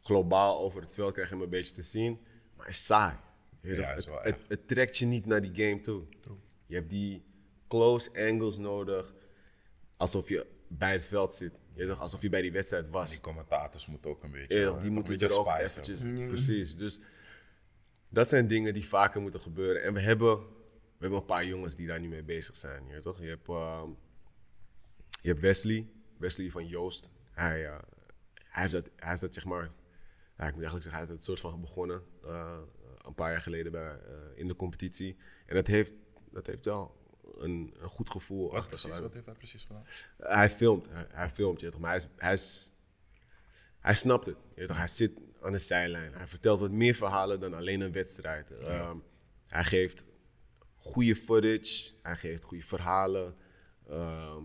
globaal 0.01 0.59
over 0.59 0.81
het 0.81 0.93
veld, 0.93 1.13
krijg 1.13 1.29
je 1.29 1.35
hem 1.35 1.45
een 1.45 1.51
beetje 1.51 1.75
te 1.75 1.83
zien. 1.83 2.19
Maar 2.57 2.67
het 2.67 2.75
is 2.75 2.85
saai. 2.85 3.17
Je 3.61 3.75
Ja, 3.75 3.89
toch? 3.89 3.97
is 3.97 4.05
het, 4.05 4.15
wel 4.25 4.35
het, 4.49 4.69
trekt 4.69 4.97
je 4.97 5.07
niet 5.07 5.27
naar 5.27 5.41
die 5.41 5.55
game 5.55 5.81
toe. 5.81 6.03
Je 6.67 6.75
hebt 6.75 6.91
die 6.91 7.25
close 7.69 8.11
angles 8.15 8.57
nodig, 8.57 9.15
alsof 9.97 10.29
je 10.29 10.47
bij 10.69 10.93
het 10.93 11.05
veld 11.05 11.35
zit. 11.35 11.53
Je 11.75 11.87
toch? 11.87 12.01
Alsof 12.01 12.23
je 12.23 12.29
bij 12.29 12.43
die 12.43 12.53
wedstrijd 12.53 12.91
was. 12.91 13.11
Die 13.11 13.21
commentators 13.21 13.87
moeten 13.87 14.11
ook 14.11 14.23
een 14.23 14.31
beetje. 14.31 14.59
Ja, 14.59 14.67
eh, 14.67 14.77
die 14.77 14.87
een 14.87 14.93
moeten 14.93 15.19
beetje 15.19 15.35
er 15.35 15.41
ook 15.41 15.57
eventjes. 15.57 16.03
Precies. 16.29 16.77
Dus 16.77 17.01
dat 18.09 18.29
zijn 18.29 18.47
dingen 18.47 18.75
die 18.75 18.87
vaker 18.87 19.21
moeten 19.21 19.41
gebeuren. 19.41 19.83
En 19.83 19.93
we 19.93 20.01
hebben, 20.01 20.57
we 20.99 21.05
hebben 21.05 21.21
een 21.21 21.27
paar 21.27 21.45
jongens 21.45 21.75
die 21.75 21.87
daar 21.87 22.01
nu 22.01 22.09
mee 22.09 22.23
bezig 22.23 22.57
zijn. 22.57 22.87
Je, 22.87 23.01
toch? 23.01 23.21
je, 23.21 23.29
hebt, 23.29 23.49
ehm, 23.49 23.91
je 25.21 25.29
hebt 25.29 25.41
Wesley, 25.41 25.87
Wesley 26.17 26.51
van 26.51 26.67
Joost. 26.67 27.11
Hij, 27.31 27.67
eh, 27.67 27.79
hij, 28.35 28.63
heeft 28.63 28.73
dat, 28.73 28.91
hij 28.97 29.13
is 29.13 29.21
dat 29.21 29.35
zeg 29.35 29.45
maar, 29.45 29.63
ja, 30.37 30.47
ik 30.47 30.55
moet 30.55 30.63
eigenlijk 30.63 30.83
zeggen, 30.83 30.93
hij 30.93 31.03
is 31.03 31.09
dat 31.09 31.23
soort 31.25 31.41
van 31.41 31.61
begonnen 31.61 32.03
eh, 32.25 32.59
een 32.99 33.15
paar 33.15 33.31
jaar 33.31 33.41
geleden 33.41 33.73
bij, 33.73 33.99
eh, 34.01 34.15
in 34.35 34.49
de 34.49 34.57
competitie. 34.57 35.17
En 35.47 35.55
dat 35.55 35.67
heeft, 35.67 35.93
dat 36.31 36.47
heeft 36.47 36.65
wel 36.65 36.97
een, 37.37 37.75
een 37.79 37.89
goed 37.89 38.11
gevoel 38.11 38.51
Wat 38.51 38.69
precies? 38.69 38.99
Wat 38.99 39.13
heeft 39.13 39.27
hij 39.27 39.35
precies 39.35 39.65
gedaan? 39.65 39.85
Hij 40.17 40.51
filmt, 40.51 40.89
hij, 40.89 41.07
hij 41.09 41.29
filmt, 41.29 41.61
je 41.61 41.71
toch, 41.71 41.81
maar 41.81 41.91
hij, 41.91 41.99
is, 41.99 42.07
hij, 42.17 42.33
is, 42.33 42.73
hij 43.81 43.95
snapt 43.95 44.27
het. 44.27 44.37
Je 44.55 44.67
toch, 44.67 44.77
hij 44.77 44.89
zit 44.89 45.13
aan 45.41 45.53
de 45.53 45.59
zijlijn. 45.59 46.13
Hij 46.13 46.27
vertelt 46.27 46.61
wat 46.61 46.71
meer 46.71 46.95
verhalen 46.95 47.41
dan 47.41 47.55
alleen 47.55 47.81
een 47.81 47.93
wedstrijd. 47.93 48.51
Ehm, 48.51 48.97
hij 49.47 49.65
geeft 49.65 50.05
goede 50.79 51.17
footage, 51.17 51.91
hij 52.03 52.17
geeft 52.17 52.45
goede 52.45 52.65
verhalen. 52.65 53.37
Ehm, 53.89 54.43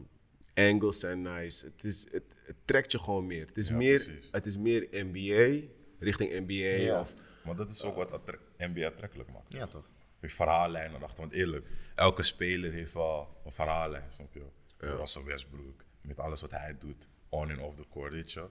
angles 0.53 0.99
zijn 0.99 1.21
nice. 1.21 1.65
Het, 1.65 1.83
is, 1.83 2.05
het, 2.11 2.23
het 2.45 2.55
trekt 2.65 2.91
je 2.91 2.99
gewoon 2.99 3.25
meer. 3.27 3.45
Het 3.45 3.57
is, 3.57 3.67
Ja, 3.67 3.75
meer, 3.75 4.03
precies. 4.03 4.27
het 4.31 4.45
is 4.45 4.57
meer 4.57 4.87
NBA, 4.91 5.67
richting 5.99 6.31
NBA. 6.47 6.53
Ja. 6.83 6.99
Of, 6.99 7.15
Maar 7.43 7.55
dat 7.55 7.69
is 7.69 7.83
ook 7.83 7.95
wat 7.95 8.11
attra- 8.11 8.37
NBA 8.57 8.85
aantrekkelijk 8.85 9.31
maakt. 9.33 9.53
Ja, 9.53 9.67
toch? 9.67 9.89
Een 10.19 10.29
verhaallijnen 10.29 10.95
erachter. 10.97 11.19
Want 11.19 11.31
eerlijk, 11.33 11.67
elke 11.95 12.23
speler 12.23 12.71
heeft 12.71 12.93
wel 12.93 13.41
een 13.45 13.51
verhaallijn, 13.51 14.11
snap 14.11 14.33
je? 14.33 14.45
Russell 14.77 15.23
Westbrook, 15.23 15.83
met 16.01 16.19
alles 16.19 16.41
wat 16.41 16.51
hij 16.51 16.75
doet, 16.79 17.07
on 17.29 17.49
en 17.49 17.59
off 17.59 17.77
the 17.77 17.85
court, 17.91 18.11
weet 18.11 18.31
je. 18.31 18.49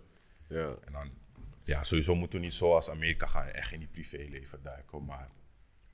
ja. 0.49 0.76
En 0.85 0.93
dan, 0.93 1.11
ja, 1.64 1.83
sowieso 1.83 2.14
moeten 2.14 2.39
we 2.39 2.45
niet 2.45 2.55
zoals 2.55 2.91
Amerika 2.91 3.26
gaan, 3.26 3.47
echt 3.47 3.72
in 3.72 3.78
die 3.78 3.89
privéleven 3.89 4.62
duiken, 4.62 5.05
maar 5.05 5.30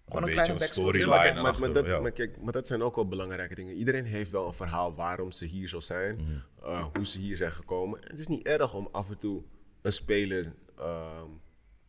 Gewoon 0.09 0.23
een 0.23 0.29
een 0.29 0.35
beetje 0.35 0.35
kleine 0.35 0.53
een 0.53 0.59
backstory. 0.59 1.01
storyline 1.01 1.07
Ja, 1.37 1.43
maar, 1.43 1.51
kijk, 1.53 1.61
maar, 1.61 1.73
dat, 1.73 1.87
ja. 1.87 2.01
maar, 2.01 2.11
kijk, 2.13 2.43
maar 2.43 2.53
dat 2.53 2.67
zijn 2.67 2.83
ook 2.83 2.95
wel 2.95 3.09
belangrijke 3.09 3.55
dingen. 3.55 3.75
Iedereen 3.75 4.05
heeft 4.05 4.31
wel 4.31 4.47
een 4.47 4.53
verhaal 4.53 4.95
waarom 4.95 5.33
ze 5.33 5.45
hier 5.45 5.69
zo 5.69 5.81
zijn, 5.81 6.17
Mhm. 6.17 6.39
eh, 6.71 6.87
hoe 6.95 7.07
ze 7.07 7.19
hier 7.19 7.37
zijn 7.37 7.53
gekomen. 7.53 8.03
En 8.03 8.11
het 8.11 8.19
is 8.19 8.27
niet 8.27 8.47
erg 8.47 8.75
om 8.75 8.89
af 8.93 9.11
en 9.11 9.19
toe 9.19 9.43
een 9.83 9.93
speler 9.93 10.53
ehm, 10.79 11.27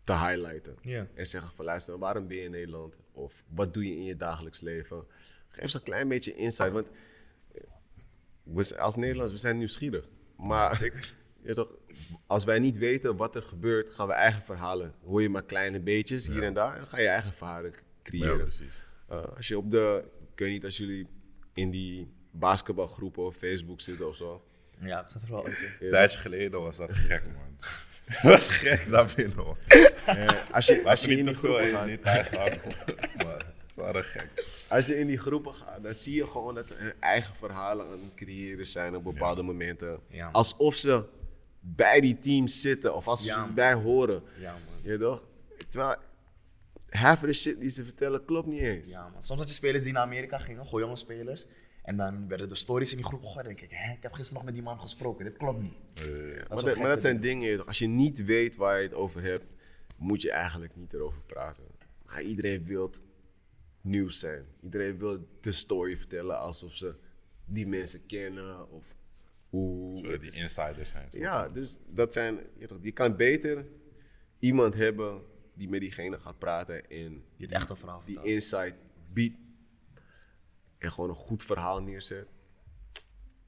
te 0.03 0.13
highlighten. 0.13 0.76
Ja. 0.82 1.07
En 1.13 1.26
zeggen 1.28 1.51
van 1.55 1.65
luister, 1.65 1.97
waarom 1.97 2.28
ben 2.28 2.38
je 2.38 2.43
in 2.43 2.51
Nederland? 2.51 2.99
Of 3.11 3.43
wat 3.47 3.74
doe 3.74 3.88
je 3.88 3.95
in 3.95 4.03
je 4.03 4.15
dagelijks 4.17 4.61
leven? 4.61 5.03
Geef 5.47 5.70
ze 5.70 5.78
een 5.78 5.84
klein 5.84 6.07
beetje 6.07 6.36
insight. 6.36 6.72
Want 6.72 6.88
eh, 7.53 7.61
we, 8.43 8.63
zijn- 8.63 8.80
als 8.80 8.95
Nederlanders, 8.95 9.32
we 9.32 9.38
zijn 9.39 9.57
nieuwsgierig. 9.57 10.07
Maar 10.38 10.76
zeker. 10.76 11.13
Je 11.43 11.53
toch, 11.53 11.72
als 12.28 12.43
wij 12.43 12.59
niet 12.59 12.78
weten 12.78 13.15
wat 13.15 13.36
er 13.36 13.41
gebeurt, 13.41 13.89
gaan 13.93 14.07
we 14.07 14.13
eigen 14.13 14.41
verhalen. 14.43 14.93
Hoor 15.05 15.22
je 15.22 15.30
maar 15.30 15.43
kleine 15.43 15.80
beetjes 15.80 16.28
hier 16.28 16.43
en 16.43 16.53
daar. 16.53 16.72
En 16.74 16.78
dan 16.78 16.88
ga 16.88 16.99
je 16.99 17.07
eigen 17.07 17.34
verhalen 17.34 17.74
creëren. 18.10 18.38
Ja, 18.38 18.41
precies. 18.41 18.82
Uh, 19.12 19.24
als 19.36 19.47
je 19.47 19.57
op 19.57 19.72
de, 19.72 20.03
ik 20.34 20.39
weet 20.39 20.51
niet, 20.51 20.64
als 20.64 20.78
jullie 20.78 21.07
in 21.53 21.70
die 21.70 22.12
basketbalgroepen 22.32 23.24
op 23.26 23.34
Facebook 23.34 23.82
zitten 23.82 24.07
of 24.07 24.16
zo. 24.16 24.43
Ja, 24.80 25.01
ik 25.03 25.10
zat 25.10 25.22
er 25.22 25.30
wel 25.30 25.45
in. 25.45 25.53
Een 25.80 25.89
tijdje 25.91 26.20
geleden 26.20 26.62
was 26.62 26.78
dat 26.78 26.93
gek, 26.93 27.24
man. 27.26 27.57
dat 28.05 28.22
was 28.22 28.49
gek 28.66 28.89
daar 28.89 29.14
binnen, 29.16 29.38
man. 29.38 29.57
Uh, 30.07 30.26
als, 30.51 30.66
je, 30.66 30.82
als, 30.86 31.05
je 31.05 31.10
in 31.12 31.16
niet 31.16 31.26
die 31.26 31.34
te 31.34 31.39
veel 31.39 31.53
groepen 31.53 31.70
in 31.70 31.76
gaat, 31.76 31.86
details 31.86 32.28
gaan, 32.30 32.60
maar 33.26 33.45
het 33.68 33.76
waren 33.76 34.03
gek. 34.03 34.30
als 34.70 34.88
je 34.88 34.99
in 34.99 35.07
die 35.07 35.18
groepen 35.18 35.53
gaat, 35.55 35.84
dan 35.84 35.93
zie 35.93 36.16
je 36.16 36.28
gewoon 36.28 36.55
dat 36.55 36.68
ze 36.68 36.74
hun 36.78 36.93
eigen 36.99 37.36
verhalen 37.36 37.86
aan 37.86 37.91
het 37.91 38.14
creëren 38.16 38.66
zijn 38.68 38.95
op 38.95 39.03
bepaalde 39.03 39.41
momenten. 39.41 39.99
Ja. 40.07 40.30
Alsof 40.32 40.76
ze 40.76 41.03
bij 41.60 41.99
die 41.99 42.20
teams 42.20 42.62
zitten 42.62 42.95
of 42.95 43.07
als 43.07 43.22
ze 43.22 43.28
Ja. 43.28 43.45
erbij 43.47 43.74
horen. 43.74 44.24
Ja, 44.38 44.51
man. 44.51 44.91
Je 44.91 44.97
toch? 44.97 45.24
Terwijl 45.70 45.95
half 46.90 47.18
of 47.18 47.26
de 47.26 47.34
shit 47.34 47.60
die 47.60 47.70
ze 47.70 47.84
vertellen 47.84 48.26
klopt 48.26 48.48
niet 48.48 48.62
eens. 48.62 48.90
Ja, 48.90 49.10
man. 49.10 49.24
Soms 49.24 49.40
had 49.40 49.48
je 49.48 49.54
spelers 49.56 49.84
die 49.84 49.94
naar 49.94 50.04
Amerika 50.04 50.38
gingen, 50.38 50.66
gewoon 50.66 50.82
jonge 50.82 50.96
spelers. 50.96 51.46
En 51.84 51.98
dan 51.98 52.28
werden 52.28 52.50
de 52.50 52.56
stories 52.56 52.92
in 52.92 52.98
die 52.98 53.06
groep 53.06 53.24
gegooid. 53.24 53.46
En 53.46 53.56
denk 53.56 53.72
ik, 53.72 53.78
hè, 53.78 53.94
ik 53.94 54.02
heb 54.04 54.14
gisteren 54.14 54.36
nog 54.36 54.46
met 54.46 54.54
die 54.54 54.64
man 54.64 54.80
gesproken, 54.80 55.26
dit 55.26 55.38
klopt 55.38 55.62
niet. 55.62 55.74
Maar 56.50 56.64
dat, 56.64 56.78
maar 56.78 56.90
dat 56.90 57.02
zijn 57.02 57.20
dingen, 57.20 57.66
als 57.66 57.80
je 57.80 57.88
niet 57.88 58.26
weet 58.26 58.56
waar 58.56 58.78
je 58.78 58.84
het 58.84 58.94
over 58.94 59.22
hebt, 59.24 59.46
moet 59.98 60.22
je 60.22 60.32
eigenlijk 60.32 60.76
niet 60.76 60.94
erover 60.94 61.22
praten. 61.24 61.64
Maar 62.06 62.22
iedereen 62.22 62.66
wil 62.66 62.92
nieuws 63.82 64.20
zijn. 64.20 64.46
Iedereen 64.62 64.98
wil 64.98 65.28
de 65.42 65.52
story 65.52 65.98
vertellen 65.98 66.40
alsof 66.40 66.74
ze 66.74 66.96
die 67.46 67.68
mensen 67.68 68.06
kennen 68.06 68.72
of 68.72 68.96
hoe. 69.50 69.98
Zodat 69.98 70.24
die 70.24 70.42
insiders 70.42 70.90
zijn. 70.90 71.12
zo. 71.12 71.18
Ja, 71.18 71.50
dus 71.50 71.78
dat 71.88 72.14
zijn, 72.14 72.40
je, 72.58 72.68
toch, 72.68 72.78
je 72.82 72.92
kan 72.92 73.16
beter 73.16 73.66
iemand 74.40 74.74
hebben 74.74 75.22
die 75.60 75.70
met 75.70 75.80
diegene 75.80 76.20
gaat 76.20 76.39
praten 76.39 76.89
en 76.89 77.24
Die 77.36 77.47
het 77.47 77.51
echte 77.51 77.76
verhaal 77.76 78.01
die 78.05 78.14
vertelt. 78.14 78.34
insight 78.34 78.76
biedt 79.14 79.38
en 80.78 80.91
gewoon 80.91 81.10
een 81.10 81.16
goed 81.16 81.43
verhaal 81.43 81.82
neerzet. 81.82 82.28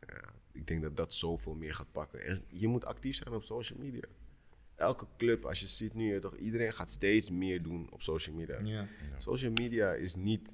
Ja, 0.07 0.34
ik 0.51 0.68
denk 0.68 0.82
dat 0.82 0.97
dat 0.97 1.14
zoveel 1.14 1.53
meer 1.55 1.74
gaat 1.74 1.91
pakken. 1.91 2.26
En 2.26 2.43
je 2.47 2.68
moet 2.68 2.86
actief 2.86 3.16
zijn 3.16 3.34
op 3.34 3.43
social 3.43 3.80
media. 3.80 4.03
Elke 4.76 5.05
club, 5.18 5.45
als 5.45 5.59
je 5.59 5.68
ziet 5.68 5.93
nu, 5.93 6.20
toch, 6.20 6.36
iedereen 6.36 6.74
gaat 6.74 6.91
steeds 6.91 7.30
meer 7.30 7.64
doen 7.64 7.91
op 7.91 8.01
social 8.01 8.36
media. 8.36 8.59
Ja. 8.64 8.88
Social 9.18 9.51
media 9.51 9.93
is 9.93 10.16
niet. 10.16 10.49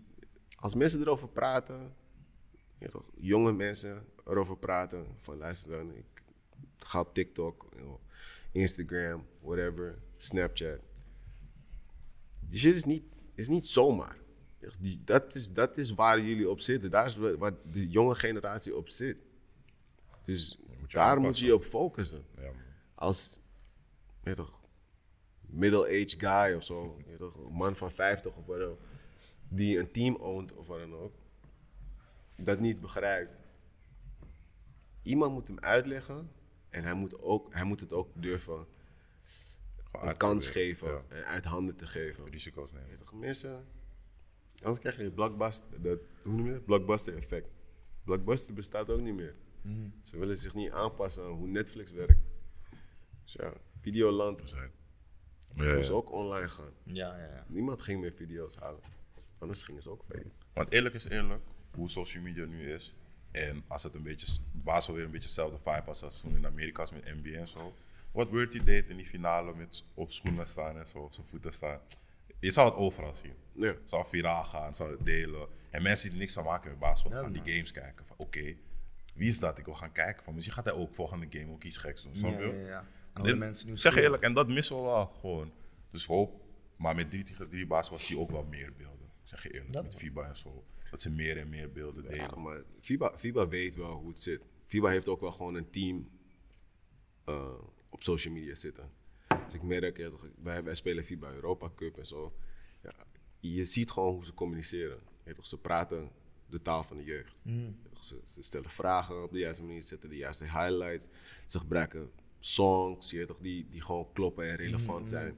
Als 0.55 0.76
mensen 0.76 1.01
erover 1.01 1.30
praten, 1.30 1.95
ja, 2.80 2.88
toch, 2.88 3.10
jonge 3.16 3.53
mensen 3.53 4.05
erover 4.26 4.58
praten, 4.58 5.05
van 5.22 5.38
luister 5.38 5.72
dan, 5.72 5.95
ik 5.95 6.24
ga 6.78 6.99
op 6.99 7.14
TikTok, 7.14 7.70
Instagram, 8.51 9.26
whatever, 9.41 9.97
Snapchat. 10.18 10.80
Die 12.50 12.60
shit 12.60 12.76
is 12.76 12.84
niet, 12.84 13.04
is 13.34 13.48
niet 13.48 13.68
zomaar. 13.68 14.18
Die, 14.80 15.02
dat, 15.04 15.36
is, 15.36 15.54
dat 15.54 15.78
is 15.78 15.93
waar 15.93 16.22
jullie 16.22 16.50
op 16.50 16.60
zitten. 16.60 16.89
Daar 16.89 17.06
is 17.06 17.16
waar 17.16 17.54
de 17.72 17.89
jonge 17.89 18.16
generatie 18.16 18.76
op 18.76 18.89
zit. 18.89 19.18
Dus 20.26 20.60
moet 20.80 20.91
daar 20.91 21.04
aanpassen. 21.04 21.26
moet 21.26 21.39
je 21.39 21.45
je 21.45 21.56
op 21.56 21.64
focussen. 21.64 22.26
Ja. 22.38 22.52
Als 22.95 23.41
weet 24.28 24.36
toch, 24.36 24.60
middle-aged 25.41 26.16
guy 26.18 26.56
of 26.56 26.64
zo, 26.64 26.98
weet 27.06 27.18
toch, 27.18 27.36
een 27.36 27.54
man 27.54 27.76
van 27.76 27.91
50 27.91 28.36
of 28.36 28.45
wat 28.45 28.60
dan 28.60 28.70
ook, 28.70 28.80
die 29.48 29.80
een 29.80 29.91
team 29.91 30.16
oont 30.16 30.54
of 30.54 30.68
wat 30.68 30.80
dan 30.80 30.95
ook, 30.95 31.14
dat 32.36 32.60
niet 32.60 32.82
begrijpt. 32.82 33.36
Iemand 35.02 35.34
moet 35.34 35.48
hem 35.48 35.60
uitleggen 35.60 36.32
en 36.70 36.84
hij 36.84 36.93
moet, 36.93 37.22
ook, 37.22 37.54
hij 37.54 37.64
moet 37.64 37.80
het 37.80 37.93
ook 37.93 38.10
durven 38.14 38.68
een 40.04 40.18
kans 40.18 40.48
geven 40.48 40.88
Ja. 40.91 41.04
en 41.10 41.26
uit 41.26 41.45
handen 41.45 41.76
te 41.76 41.86
geven. 41.88 42.26
Risico's 42.30 42.72
nemen. 42.72 42.88
Weet 42.89 42.98
je 42.98 43.04
toch, 43.06 43.14
mensen, 43.14 43.66
Anders 44.62 44.80
krijg 44.80 44.98
je 44.98 45.04
het 45.04 45.16
blockbuster, 45.16 45.82
dat, 45.82 46.00
hoe 46.24 46.34
noem 46.34 46.45
je 46.45 46.52
dat? 46.54 46.66
Blockbuster 46.66 47.16
effect. 47.18 47.48
Blockbuster 48.04 48.54
bestaat 48.54 48.89
ook 48.89 49.02
niet 49.02 49.16
meer. 49.16 49.36
Ze 50.02 50.18
willen 50.18 50.38
zich 50.38 50.54
niet 50.54 50.72
aanpassen 50.72 51.24
aan 51.24 51.32
hoe 51.32 51.48
Netflix 51.48 51.91
werkt. 51.91 52.20
Dus 53.24 53.34
ja, 53.34 53.54
Videoland 53.82 54.54
Ja, 55.56 55.74
moest 55.76 55.89
ja. 55.89 55.93
ook 55.95 56.12
online 56.12 56.48
gaan. 56.48 56.72
Ja, 56.84 57.18
ja, 57.18 57.26
ja. 57.26 57.45
Niemand 57.48 57.82
ging 57.84 58.02
meer 58.02 58.14
video's 58.14 58.56
halen. 58.56 58.82
Anders 59.38 59.64
gingen 59.64 59.82
ze 59.82 59.89
ook 59.89 60.04
failliet. 60.04 60.34
Want 60.54 60.72
eerlijk 60.72 60.95
is 60.95 61.06
eerlijk, 61.06 61.43
hoe 61.76 61.89
social 61.89 62.24
media 62.24 62.45
nu 62.45 62.72
is. 62.72 62.93
En 63.32 63.64
als 63.68 63.84
het 63.84 63.95
een 63.95 64.04
beetje, 64.04 64.38
baas 64.52 64.88
weer 64.88 65.04
een 65.04 65.12
beetje 65.12 65.28
hetzelfde 65.28 65.58
vibe 65.58 65.84
als, 65.88 66.04
als 66.04 66.20
toen 66.20 66.36
in 66.36 66.45
Amerika 66.45 66.82
was 66.82 66.91
met 66.91 67.04
NBA 67.06 67.30
en 67.39 67.48
zo. 67.48 67.74
Wat 68.12 68.32
Bertie 68.32 68.64
deed 68.64 68.89
in 68.89 68.97
die 68.97 69.05
finale 69.05 69.53
met 69.55 69.84
op 69.93 70.12
schoenen 70.12 70.47
staan 70.47 70.78
en 70.78 70.88
zo, 70.88 70.97
op 70.97 71.14
zijn 71.14 71.28
voeten 71.28 71.53
staan. 71.53 71.80
Je 72.39 72.51
zou 72.51 72.70
het 72.70 72.78
overal 72.78 73.16
zien. 73.16 73.34
Ja. 73.53 73.66
Het 73.68 73.89
zou 73.89 74.08
viraal 74.08 74.43
gaan, 74.43 74.76
zou 74.76 74.91
het 74.91 75.05
delen. 75.05 75.47
En 75.70 75.84
mensen 75.84 76.10
die 76.10 76.20
niks 76.20 76.34
te 76.34 76.41
maken 76.41 76.70
met 76.70 76.80
basketbal 76.80 77.18
Ja, 77.20 77.24
gaan 77.24 77.34
die 77.43 77.53
games 77.53 77.72
kijken. 77.72 78.05
Van 78.05 78.16
oké, 78.18 78.55
wie 79.16 79.28
is 79.30 79.39
dat? 79.39 79.58
Ik 79.58 79.66
wil 79.66 79.74
gaan 79.74 79.91
kijken. 79.91 80.24
Van, 80.24 80.34
misschien 80.34 80.55
gaat 80.55 80.66
hij 80.66 80.74
ook 80.74 80.93
volgende 80.95 81.28
game 81.30 81.51
ook 81.51 81.64
iets 81.64 81.78
geks 81.78 82.03
doen. 82.03 82.16
Snap 82.16 82.32
Ja, 82.39 82.45
je? 82.45 82.53
ja, 82.53 82.86
Dit- 83.24 83.38
mensen 83.38 83.78
zeg 83.80 83.95
je 83.95 84.01
eerlijk, 84.01 84.24
en 84.24 84.34
dat 84.34 84.47
missen 84.47 84.76
we 84.76 84.82
wel 84.82 85.05
gewoon. 85.05 85.51
Dus 85.91 86.05
hoop, 86.05 86.41
maar 86.76 86.95
met 86.95 87.10
3 87.10 87.24
tegen 87.24 87.49
3 87.49 87.68
basketbal 87.68 87.99
zie 88.05 88.16
je 88.16 88.22
ook 88.22 88.32
wel 88.32 88.43
meer 88.43 88.74
beelden. 88.78 89.10
Zeg 89.24 89.43
je 89.43 89.51
eerlijk, 89.53 89.74
Dat 89.74 89.84
met. 89.84 89.95
FIBA 89.95 90.24
en 90.28 90.38
zo. 90.38 90.64
Dat 90.91 91.01
ze 91.01 91.12
meer 91.12 91.38
en 91.38 91.49
meer 91.49 91.72
beelden 91.72 92.03
delen. 92.08 92.41
Maar 92.41 92.62
FIBA, 92.82 93.14
FIBA 93.18 93.47
weet 93.47 93.76
wel 93.76 93.91
hoe 93.91 94.10
het 94.10 94.20
zit. 94.20 94.41
FIBA 94.66 94.89
heeft 94.89 95.08
ook 95.08 95.22
wel 95.22 95.32
gewoon 95.32 95.55
een 95.55 95.70
team 95.70 96.10
eh, 97.26 97.53
op 97.90 98.04
social 98.04 98.34
media 98.34 98.56
zitten. 98.56 98.90
Dus 99.46 99.54
ik 99.54 99.64
merk, 99.64 99.98
ja, 99.98 100.10
toch, 100.10 100.26
wij, 100.42 100.64
wij 100.64 100.76
spelen 100.76 101.04
FIBA 101.04 101.32
Europa 101.32 101.72
Cup 101.76 101.98
en 101.98 102.08
zo. 102.08 102.34
Ja, 102.84 102.94
je 103.40 103.64
ziet 103.64 103.92
gewoon 103.92 104.14
hoe 104.14 104.26
ze 104.26 104.34
communiceren. 104.34 105.00
Ja, 105.26 105.34
toch, 105.34 105.46
ze 105.46 105.58
praten 105.58 106.10
de 106.50 106.62
taal 106.62 106.84
van 106.84 106.98
de 106.98 107.04
jeugd. 107.04 107.36
Ja, 107.44 107.90
toch, 107.94 108.04
ze, 108.06 108.20
ze 108.24 108.42
stellen 108.42 108.70
vragen 108.70 109.24
op 109.24 109.32
de 109.32 109.40
juiste 109.40 109.64
manier, 109.64 109.82
ze 109.82 109.88
zetten 109.88 110.10
de 110.10 110.18
juiste 110.18 110.44
highlights. 110.44 111.08
Ze 111.46 111.60
gebruiken 111.60 112.12
songs 112.40 113.10
je 113.10 113.26
toch, 113.26 113.38
die, 113.40 113.68
die 113.70 113.82
gewoon 113.82 114.08
kloppen 114.14 114.50
en 114.50 114.56
relevant 114.56 115.10
zijn. 115.10 115.38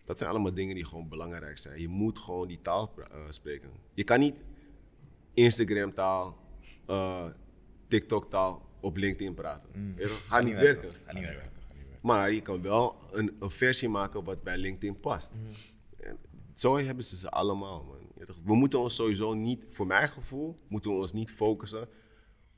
Dat 0.00 0.18
zijn 0.18 0.30
allemaal 0.30 0.54
dingen 0.54 0.74
die 0.74 0.84
gewoon 0.84 1.08
belangrijk 1.08 1.58
zijn. 1.58 1.80
Je 1.80 1.88
moet 1.88 2.18
gewoon 2.18 2.48
die 2.48 2.62
taal 2.62 2.94
eh, 2.96 3.20
spreken. 3.28 3.70
Je 3.94 4.04
kan 4.04 4.18
niet 4.18 4.42
Instagram 5.34 5.94
taal, 5.94 6.38
eh, 6.86 7.26
TikTok 7.88 8.30
taal 8.30 8.68
op 8.80 8.96
LinkedIn 8.96 9.34
praten. 9.34 9.96
Gaat 10.26 10.44
niet 10.44 10.56
werken. 10.56 10.90
Gaat 11.04 11.14
niet 11.14 11.24
werken. 11.24 11.51
Maar 12.02 12.32
je 12.32 12.42
kan 12.42 12.62
wel 12.62 12.96
een, 13.10 13.36
een 13.40 13.50
versie 13.50 13.88
maken 13.88 14.24
wat 14.24 14.42
bij 14.42 14.56
LinkedIn 14.56 15.00
past. 15.00 15.34
En 15.96 16.18
zo 16.54 16.78
hebben 16.78 17.04
ze 17.04 17.16
ze 17.16 17.30
allemaal, 17.30 17.84
man. 17.84 18.00
We 18.44 18.54
moeten 18.54 18.78
ons 18.78 18.94
sowieso 18.94 19.34
niet, 19.34 19.66
voor 19.70 19.86
mijn 19.86 20.08
gevoel, 20.08 20.58
moeten 20.68 20.90
we 20.90 20.96
ons 20.96 21.12
niet 21.12 21.30
focussen 21.30 21.88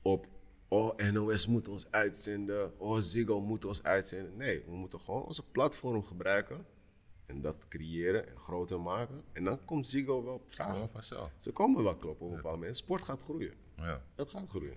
op. 0.02 0.26
Oh, 0.68 0.96
NOS 0.96 1.46
moet 1.46 1.68
ons 1.68 1.90
uitzenden. 1.90 2.80
Oh, 2.80 2.98
Ziggo 2.98 3.40
moet 3.40 3.64
ons 3.64 3.82
uitzenden. 3.82 4.36
Nee, 4.36 4.62
we 4.66 4.74
moeten 4.74 5.00
gewoon 5.00 5.22
onze 5.22 5.42
platform 5.42 6.04
gebruiken. 6.04 6.66
En 7.26 7.40
dat 7.40 7.68
creëren 7.68 8.28
en 8.28 8.36
groter 8.36 8.80
maken. 8.80 9.22
En 9.32 9.44
dan 9.44 9.64
komt 9.64 9.86
Ziggo 9.86 10.24
wel 10.24 10.34
op 10.34 10.50
vragen. 10.50 10.80
Ja, 10.80 10.88
vanzelf. 10.88 11.32
Ze 11.36 11.52
komen 11.52 11.82
wel 11.82 11.96
kloppen 11.96 12.26
op 12.26 12.30
een 12.30 12.36
bepaald 12.36 12.56
moment. 12.56 12.76
Sport 12.76 13.02
gaat 13.02 13.20
groeien. 13.22 13.54
Ja. 13.76 14.04
Dat 14.14 14.30
gaat 14.30 14.48
groeien. 14.48 14.76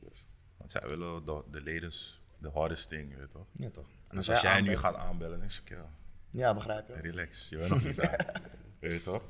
Dus. 0.00 0.28
Want 0.56 0.70
zij 0.70 0.88
willen 0.88 1.24
de, 1.24 1.42
de 1.50 1.62
latest, 1.62 2.22
de 2.44 2.50
hardest 2.50 2.88
thing, 2.88 3.10
je 3.10 3.16
weet 3.16 3.30
toch? 3.30 3.46
Ja, 3.52 3.70
toch. 3.70 3.86
En 4.08 4.16
Dus 4.16 4.30
als 4.30 4.40
jij 4.40 4.60
nu 4.60 4.76
gaat 4.76 4.94
aanbellen, 4.94 5.38
dan 5.38 5.46
is 5.46 5.60
ik, 5.60 5.68
ja, 5.68 5.90
Ja, 6.30 6.54
begrijp 6.54 6.88
je. 6.88 6.94
relax, 6.94 7.48
je 7.48 7.56
bent 7.58 7.70
nog 7.70 7.82
niet 7.84 7.96
daar. 7.96 8.40
Weet 8.80 8.92
je 8.92 9.00
toch? 9.00 9.22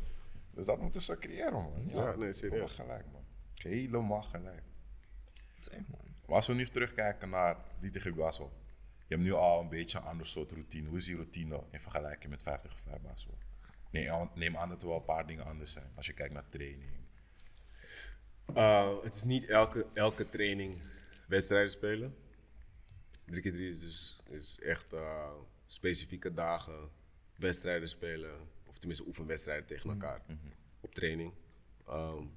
Dus 0.51 0.67
dat 0.67 0.81
moeten 0.81 1.01
ze 1.01 1.19
creëren, 1.19 1.53
man. 1.53 1.91
Ja, 1.93 2.15
nee, 2.17 2.33
serieus. 2.33 2.41
Helemaal 2.41 2.69
gelijk, 2.69 3.05
man. 3.13 3.25
Helemaal 3.55 4.23
gelijk. 4.23 4.63
Dat 5.55 5.61
is 5.61 5.69
echt, 5.69 5.89
man. 5.89 6.01
Maar 6.27 6.37
als 6.37 6.47
we 6.47 6.55
nu 6.55 6.67
terugkijken 6.67 7.29
naar 7.31 7.57
die 7.81 7.91
tegen 7.91 8.15
Basel. 8.15 8.53
Je 9.07 9.15
hebt 9.15 9.23
nu 9.27 9.33
al 9.33 9.61
een 9.61 9.69
beetje 9.69 9.99
een 9.99 10.05
ander 10.05 10.27
soort 10.27 10.51
routine. 10.53 10.89
Hoe 10.89 10.99
is 10.99 11.05
die 11.05 11.15
routine 11.15 11.63
in 11.71 11.81
vergelijking 11.81 12.31
met 12.31 12.43
50 12.43 12.73
of 12.73 12.81
5 12.81 13.01
Basel? 13.01 13.39
Nee, 13.91 14.11
neem 14.35 14.57
aan 14.57 14.69
dat 14.69 14.83
er 14.83 14.89
wel 14.89 14.97
een 14.97 15.05
paar 15.05 15.27
dingen 15.27 15.45
anders 15.45 15.73
zijn. 15.73 15.91
Als 15.95 16.07
je 16.07 16.13
kijkt 16.13 16.35
naar 16.35 16.49
training. 16.49 16.91
Uh, 18.57 19.03
het 19.03 19.15
is 19.15 19.23
niet 19.25 19.47
elke, 19.49 19.87
elke 19.95 20.29
training 20.29 20.83
wedstrijden 21.27 21.71
spelen. 21.71 22.15
3 23.25 23.43
keer 23.43 23.53
3 23.53 23.69
is 23.69 23.81
dus 23.81 24.21
is 24.31 24.61
echt 24.61 24.93
uh, 24.93 25.31
specifieke 25.67 26.35
dagen 26.35 26.91
wedstrijden 27.37 27.89
spelen. 27.89 28.49
Of 28.67 28.79
tenminste 28.79 29.07
oefenwedstrijden 29.07 29.67
tegen 29.67 29.91
elkaar 29.91 30.23
op 30.81 30.95
training. 30.95 31.33
Um, 31.89 32.31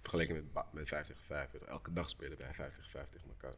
vergeleken 0.00 0.34
met, 0.34 0.64
met 0.72 0.88
50 0.88 1.20
5. 1.20 1.50
weet 1.50 1.60
je, 1.60 1.66
Elke 1.66 1.92
dag 1.92 2.08
spelen 2.08 2.38
wij 2.38 2.54
50 2.54 2.90
5 2.90 3.08
tegen 3.08 3.28
elkaar. 3.28 3.54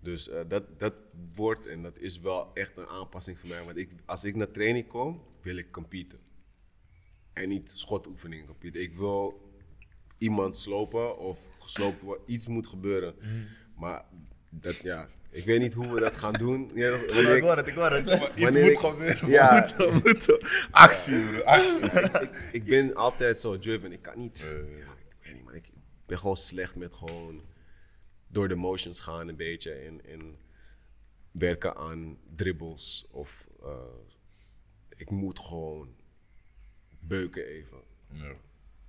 Dus 0.00 0.28
eh, 0.28 0.40
dat, 0.48 0.78
dat 0.78 0.94
wordt 1.34 1.66
en 1.66 1.82
dat 1.82 1.98
is 1.98 2.20
wel 2.20 2.54
echt 2.54 2.76
een 2.76 2.86
aanpassing 2.86 3.38
voor 3.38 3.48
mij. 3.48 3.64
Want 3.64 3.76
ik, 3.76 3.90
als 4.04 4.24
ik 4.24 4.34
naar 4.34 4.50
training 4.50 4.86
kom, 4.86 5.22
wil 5.40 5.56
ik 5.56 5.70
competen. 5.70 6.18
En 7.32 7.48
niet 7.48 7.70
schotoefeningen 7.70 8.46
competen. 8.46 8.82
Ik 8.82 8.96
wil 8.96 9.50
iemand 10.18 10.56
slopen 10.56 11.18
of 11.18 11.48
geslopen 11.58 12.04
worden. 12.04 12.32
Iets 12.32 12.46
moet 12.46 12.66
gebeuren. 12.66 13.14
Maar 13.76 14.04
dat, 14.60 14.76
ja, 14.76 15.08
ik 15.30 15.44
weet 15.44 15.60
niet 15.60 15.74
hoe 15.74 15.94
we 15.94 16.00
dat 16.00 16.16
gaan 16.16 16.32
doen. 16.32 16.70
Ja, 16.74 16.90
wanneer 16.90 17.36
Ik 17.36 17.42
hoor 17.42 17.56
het, 17.56 17.66
ik 17.66 17.74
hoor 17.74 17.90
het. 17.90 18.06
Iets 18.34 18.54
moet 18.56 18.64
ik- 18.70 18.78
gebeuren. 18.78 19.28
Ja. 19.28 19.52
Moeten, 19.78 19.92
moeten. 20.04 20.46
Actie, 20.70 21.24
bro. 21.26 21.40
Actie. 21.42 21.90
ik, 22.20 22.30
ik 22.52 22.64
ben 22.64 22.94
altijd 22.94 23.40
zo 23.40 23.58
driven. 23.58 23.92
Ik 23.92 24.02
kan 24.02 24.18
niet. 24.18 24.38
Ja, 24.38 24.46
ik 24.46 25.16
weet 25.24 25.34
niet, 25.34 25.44
man. 25.44 25.54
Ik 25.54 25.70
ben 26.06 26.18
gewoon 26.18 26.36
slecht 26.36 26.74
met 26.76 26.94
gewoon 26.94 27.42
door 28.30 28.48
de 28.48 28.54
motions 28.54 29.00
gaan 29.00 29.28
een 29.28 29.36
beetje 29.36 29.72
en, 29.72 30.04
en 30.06 30.36
werken 31.30 31.76
aan 31.76 32.18
dribbles. 32.36 33.06
Of 33.10 33.46
eh, 33.62 33.68
ik 34.96 35.10
moet 35.10 35.38
gewoon 35.38 35.94
beuken 37.00 37.46
even. 37.46 37.78
Ja. 38.08 38.32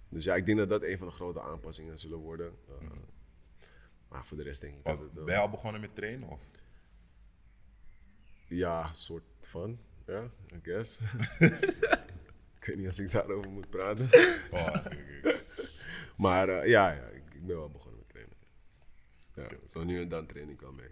Dus 0.09 0.23
ja, 0.23 0.35
ik 0.35 0.45
denk 0.45 0.57
dat 0.57 0.69
dat 0.69 0.83
een 0.83 0.97
van 0.97 1.07
de 1.07 1.13
grote 1.13 1.41
aanpassingen 1.41 1.97
zullen 1.97 2.17
worden. 2.17 2.53
Eh, 2.67 2.87
Maar 4.13 4.25
voor 4.25 4.37
de 4.37 4.43
rest 4.43 4.61
denk 4.61 4.77
ik 4.77 4.83
dat 4.83 4.99
het... 4.99 5.13
Ben 5.13 5.25
wel- 5.25 5.35
je 5.35 5.41
al 5.41 5.49
begonnen 5.49 5.81
met 5.81 5.95
trainen? 5.95 6.29
Of? 6.29 6.49
Ja, 8.47 8.93
soort 8.93 9.23
van. 9.41 9.79
Ja, 10.07 10.23
I 10.53 10.59
guess. 10.63 10.99
ik 12.59 12.63
weet 12.65 12.77
niet 12.77 12.87
als 12.87 12.99
ik 12.99 13.11
daarover 13.11 13.49
moet 13.51 13.69
praten. 13.69 14.09
Oh. 14.51 14.75
Maar 16.17 16.49
eh, 16.49 16.69
ja, 16.69 16.91
ja 16.91 17.03
ik, 17.05 17.33
ik 17.33 17.45
ben 17.45 17.55
wel 17.57 17.69
begonnen 17.69 17.99
met 17.99 18.09
trainen. 18.09 18.35
Ja, 19.33 19.67
zo 19.67 19.83
nu 19.83 20.01
en 20.01 20.09
dan 20.09 20.25
train 20.27 20.49
ik 20.49 20.61
wel 20.61 20.71
mee. 20.71 20.89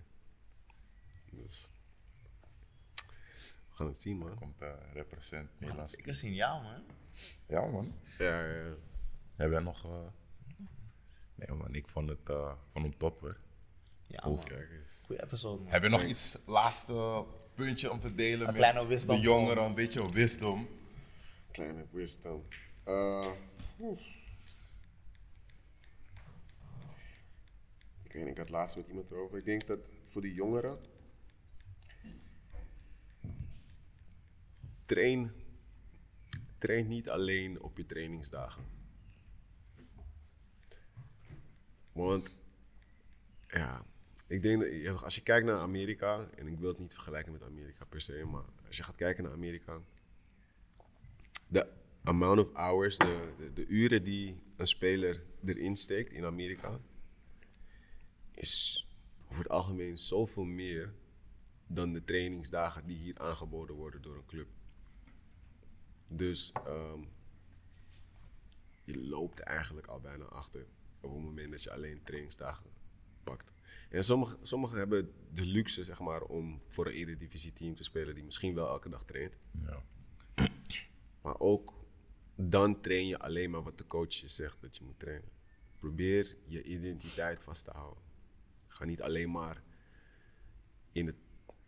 Dus. 1.31 1.69
We 3.69 3.75
gaan 3.77 3.87
het 3.87 4.01
zien, 4.01 4.17
man. 4.17 4.35
Komt 4.35 4.61
uh, 4.61 4.73
represent 4.93 5.49
Nederlands. 5.57 5.93
Ik 5.93 6.13
zien 6.15 6.33
jou, 6.33 6.63
man. 6.63 6.83
Ja, 7.47 7.65
man. 7.65 7.93
Ja, 8.17 8.45
ja, 8.45 8.65
ja. 8.65 8.73
Heb 9.35 9.51
jij 9.51 9.59
nog. 9.59 9.85
eh, 9.85 10.07
Nee, 11.47 11.57
man. 11.57 11.75
Ik 11.75 11.87
vond 11.87 12.09
het 12.09 12.29
uh, 12.29 12.53
vond 12.71 12.85
hem 12.85 12.97
top, 12.97 13.19
hoor. 13.19 13.37
Ja. 14.07 14.19
Goeie 14.21 15.23
episode, 15.23 15.61
man. 15.61 15.71
Heb 15.71 15.83
je 15.83 15.89
nog 15.89 16.03
iets 16.03 16.37
laatste 16.45 17.25
puntje 17.55 17.91
om 17.91 17.99
te 17.99 18.15
delen 18.15 18.39
Een 18.39 18.45
met 18.45 18.55
kleine 18.55 18.87
wisdom. 18.87 19.15
de 19.15 19.21
jongeren? 19.21 19.63
Een 19.63 19.73
beetje 19.73 20.11
wisdom. 20.11 20.67
Kleine 21.51 21.85
wisdom. 21.91 22.43
Eh, 22.83 23.31
ik 28.03 28.11
weet 28.13 28.23
niet, 28.23 28.31
ik 28.31 28.37
had 28.37 28.49
laatst 28.49 28.75
met 28.75 28.87
iemand 28.87 29.11
erover. 29.11 29.37
Ik 29.37 29.45
denk 29.45 29.67
dat 29.67 29.79
voor 30.07 30.21
de 30.21 30.33
jongeren. 30.33 30.77
Train, 34.85 35.31
train 36.57 36.87
niet 36.87 37.09
alleen 37.09 37.61
op 37.61 37.77
je 37.77 37.85
trainingsdagen. 37.85 38.80
Want 42.05 42.35
ja, 43.47 43.85
ik 44.27 44.41
denk 44.41 44.85
dat 44.85 45.03
als 45.03 45.15
je 45.15 45.21
kijkt 45.21 45.45
naar 45.45 45.59
Amerika, 45.59 46.29
en 46.35 46.47
ik 46.47 46.59
wil 46.59 46.69
het 46.69 46.79
niet 46.79 46.93
vergelijken 46.93 47.31
met 47.31 47.43
Amerika 47.43 47.85
per 47.85 48.01
se, 48.01 48.25
maar 48.25 48.43
als 48.67 48.77
je 48.77 48.83
gaat 48.83 48.95
kijken 48.95 49.23
naar 49.23 49.33
Amerika, 49.33 49.81
de 51.47 51.67
amount 52.03 52.39
of 52.39 52.53
hours, 52.53 52.97
de, 52.97 53.33
de, 53.37 53.53
de 53.53 53.65
uren 53.65 54.03
die 54.03 54.43
een 54.55 54.67
speler 54.67 55.23
erin 55.45 55.75
steekt 55.75 56.11
in 56.11 56.25
Amerika, 56.25 56.79
is 58.31 58.87
over 59.29 59.43
het 59.43 59.51
algemeen 59.51 59.97
zoveel 59.97 60.43
meer 60.43 60.93
dan 61.67 61.93
de 61.93 62.03
trainingsdagen 62.03 62.85
die 62.85 62.97
hier 62.97 63.19
aangeboden 63.19 63.75
worden 63.75 64.01
door 64.01 64.15
een 64.15 64.25
club. 64.25 64.47
Dus 66.07 66.51
ehm, 66.51 66.99
je 68.83 68.99
loopt 68.99 69.39
eigenlijk 69.39 69.87
al 69.87 69.99
bijna 69.99 70.23
achter 70.23 70.65
op 71.01 71.11
het 71.13 71.21
moment 71.23 71.51
dat 71.51 71.63
je 71.63 71.71
alleen 71.71 72.03
trainingsdagen 72.03 72.65
pakt. 73.23 73.51
En 73.89 74.03
sommigen 74.03 74.37
sommige 74.41 74.77
hebben 74.77 75.13
de 75.33 75.45
luxe, 75.45 75.83
zeg 75.83 75.99
maar, 75.99 76.21
om 76.21 76.61
voor 76.67 76.85
een 76.85 76.93
eredivisie 76.93 77.53
team 77.53 77.75
te 77.75 77.83
spelen 77.83 78.15
die 78.15 78.23
misschien 78.23 78.53
wel 78.55 78.67
elke 78.67 78.89
dag 78.89 79.03
traint. 79.05 79.39
Ja. 79.65 79.83
Maar 81.21 81.39
ook 81.39 81.73
dan 82.35 82.81
train 82.81 83.07
je 83.07 83.19
alleen 83.19 83.49
maar 83.49 83.63
wat 83.63 83.77
de 83.77 83.87
coach 83.87 84.13
je 84.13 84.27
zegt 84.27 84.61
dat 84.61 84.77
je 84.77 84.83
moet 84.83 84.99
trainen. 84.99 85.29
Probeer 85.79 86.35
je 86.45 86.63
identiteit 86.63 87.43
vast 87.43 87.65
te 87.65 87.71
houden. 87.71 88.03
Ga 88.67 88.85
niet 88.85 89.01
alleen 89.01 89.31
maar 89.31 89.63
in 90.91 91.05
het 91.07 91.15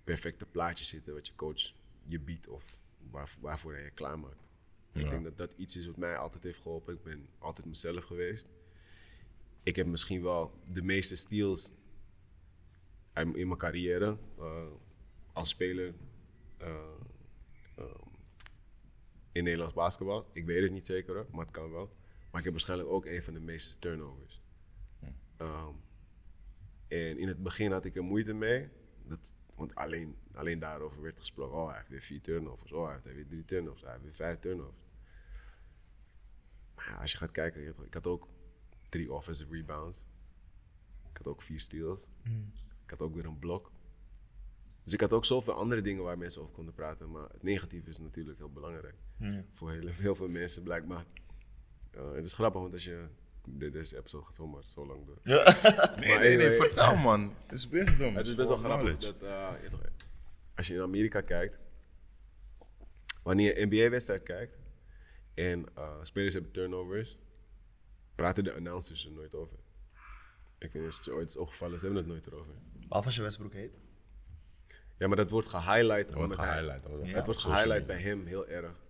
perfecte 0.04 0.46
plaatje 0.46 0.86
zitten 0.86 1.14
wat 1.14 1.28
je 1.28 1.36
coach 1.36 1.74
je 2.06 2.20
biedt 2.20 2.48
of 2.48 2.80
waar, 3.12 3.36
waarvoor 3.40 3.74
hij 3.74 3.84
je 3.84 3.90
klaarmaakt. 3.92 4.42
Ik 4.92 5.04
Ja. 5.04 5.10
denk 5.10 5.24
dat 5.24 5.38
dat 5.38 5.54
iets 5.54 5.76
is 5.76 5.86
wat 5.86 5.98
mij 5.98 6.18
altijd 6.18 6.44
heeft 6.44 6.62
geholpen. 6.62 6.94
Ik 6.94 7.04
ben 7.04 7.28
altijd 7.40 7.68
mezelf 7.68 8.04
geweest. 8.06 8.48
Ik 9.64 9.76
heb 9.76 9.88
misschien 9.88 10.22
wel 10.22 10.60
de 10.74 10.82
meeste 10.82 11.16
steals 11.16 11.72
in 13.14 13.36
in 13.36 13.48
mijn 13.48 13.60
carrière 13.60 14.18
eh, 14.40 14.68
als 15.34 15.50
speler 15.50 15.94
eh, 16.58 16.68
eh, 17.76 17.86
in 19.32 19.44
Nederlands 19.44 19.74
basketbal. 19.74 20.30
Ik 20.34 20.46
weet 20.46 20.62
het 20.62 20.72
niet 20.72 20.86
zeker, 20.86 21.16
hoor, 21.16 21.28
maar 21.32 21.46
het 21.46 21.54
kan 21.54 21.72
wel. 21.72 21.96
Maar 22.30 22.40
ik 22.40 22.44
heb 22.44 22.54
waarschijnlijk 22.54 22.90
ook 22.90 23.06
een 23.06 23.24
van 23.24 23.34
de 23.34 23.40
meeste 23.40 23.80
turnovers. 23.80 24.42
Ehm, 25.38 25.74
en 26.88 27.18
in 27.18 27.28
het 27.28 27.44
begin 27.44 27.72
had 27.72 27.86
ik 27.86 27.96
er 27.96 28.04
moeite 28.04 28.34
mee. 28.34 28.70
Dat, 29.08 29.34
want 29.56 29.76
alleen, 29.76 30.18
alleen 30.34 30.60
daarover 30.60 31.02
werd 31.02 31.20
gesproken. 31.20 31.58
Oh, 31.58 31.68
hij 31.68 31.78
heeft 31.78 31.90
weer 31.90 32.02
vier 32.02 32.22
turnovers. 32.22 32.72
Oh, 32.72 32.86
hij 32.86 33.00
heeft 33.04 33.16
weer 33.16 33.28
drie 33.28 33.46
turnovers. 33.46 33.82
Hij 33.82 33.92
heeft 33.92 34.04
weer 34.04 34.16
vijf 34.16 34.40
turnovers. 34.40 34.78
Maar 36.76 36.90
ja, 36.90 36.96
als 36.96 37.12
je 37.12 37.18
gaat 37.18 37.32
kijken, 37.32 37.76
ik 37.86 37.94
had 37.94 38.08
ook 38.08 38.28
drie 38.94 39.14
offensive 39.14 39.54
rebounds. 39.54 40.06
Ik 41.12 41.18
had 41.18 41.28
ook 41.28 41.42
vier 41.42 41.60
steals. 41.60 42.08
Ik 42.84 42.90
had 42.90 43.00
ook 43.02 43.16
weer 43.16 43.26
een 43.26 43.40
blok. 43.40 43.72
Dus 44.84 44.94
ik 44.94 45.00
had 45.02 45.14
ook 45.14 45.26
zoveel 45.26 45.54
andere 45.54 45.82
dingen 45.82 46.04
waar 46.04 46.18
mensen 46.18 46.42
over 46.42 46.54
konden 46.54 46.74
praten. 46.74 47.12
Maar 47.12 47.30
het 47.30 47.44
negatieve 47.44 47.90
is 47.90 47.98
natuurlijk 48.00 48.38
heel 48.38 48.50
belangrijk. 48.52 48.96
Voor 49.54 49.72
heel, 49.72 49.88
heel 49.88 50.16
veel 50.16 50.28
mensen 50.30 50.64
blijkbaar. 50.64 51.06
Uh, 51.96 52.12
het 52.12 52.26
is 52.26 52.34
grappig, 52.34 52.62
want 52.62 52.74
als 52.74 52.84
je... 52.86 53.08
de- 53.46 53.70
Deze 53.70 53.98
episode 53.98 54.26
gaat 54.26 54.36
zomaar 54.36 54.64
zo 54.64 54.86
lang 54.86 55.06
door. 55.06 55.18
Nee, 55.24 55.44
Maar 55.44 55.94
nee, 56.00 56.18
nee, 56.18 56.34
anyway. 56.36 56.56
vertel 56.56 56.96
man. 57.10 57.34
Het 57.46 57.52
is 57.58 57.68
wisdom. 57.68 58.16
Het 58.16 58.28
is 58.28 58.36
best 58.36 58.50
wel 58.50 58.58
grappig 58.58 58.98
dat 58.98 59.22
eh, 59.22 59.50
je 59.64 59.68
toch- 59.70 59.82
als 60.56 60.68
je 60.68 60.74
in 60.74 60.82
Amerika 60.82 61.22
kijkt, 61.22 61.58
wanneer 63.24 63.46
je 63.48 63.60
een 63.62 63.68
NBA-wedstrijd 63.68 64.24
kijkt 64.24 64.58
en 65.34 65.66
eh, 65.76 65.98
spelers 66.02 66.34
hebben 66.34 66.52
turnovers, 66.52 67.18
praten 68.16 68.44
de 68.44 68.54
announcers 68.54 69.06
er 69.06 69.12
nooit 69.12 69.36
over. 69.36 69.58
Ik 70.58 70.72
weet 70.72 70.82
niet 70.82 70.92
of 70.92 70.96
het 70.98 71.06
je 71.06 71.14
ooit 71.14 71.30
is 71.30 71.38
opgevallen, 71.38 71.80
ze 71.80 71.86
hebben 71.86 72.04
het 72.04 72.12
nooit 72.12 72.28
erover. 72.28 72.54
Behalve 72.88 73.08
als 73.08 73.16
je 73.16 73.22
Westbrook 73.22 73.54
heet. 73.54 73.74
Ja, 74.98 75.08
maar 75.08 75.18
dat 75.18 75.30
wordt 75.30 75.48
gehighlight. 75.48 76.14
wordt 76.14 76.32
omdat 76.32 76.38
hij- 76.38 76.48
gehighlight, 76.48 77.08
ja, 77.08 77.16
het 77.16 77.26
wordt 77.26 77.40
gehighlight 77.42 77.86
bij 77.86 78.00
hem 78.02 78.26
heel 78.26 78.48
erg. 78.48 78.82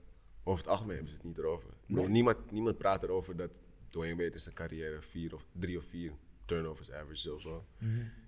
Over 0.43 0.63
het 0.63 0.71
algemeen 0.71 0.93
hebben 0.95 1.09
ze 1.11 1.15
het 1.17 1.25
niet 1.25 1.37
erover. 1.37 1.69
Niemand, 1.85 2.51
niemand 2.51 2.77
praat 2.77 3.03
erover 3.03 3.35
dat 3.35 3.51
Dwayne 3.89 4.23
Wade 4.23 4.39
zijn 4.39 4.55
carrière 4.55 5.01
vier 5.01 5.33
of, 5.33 5.45
drie 5.51 5.77
of 5.77 5.85
vier 5.85 6.11
turnovers 6.45 6.91
average 6.91 7.15
zelfs 7.21 7.43
wel. 7.43 7.65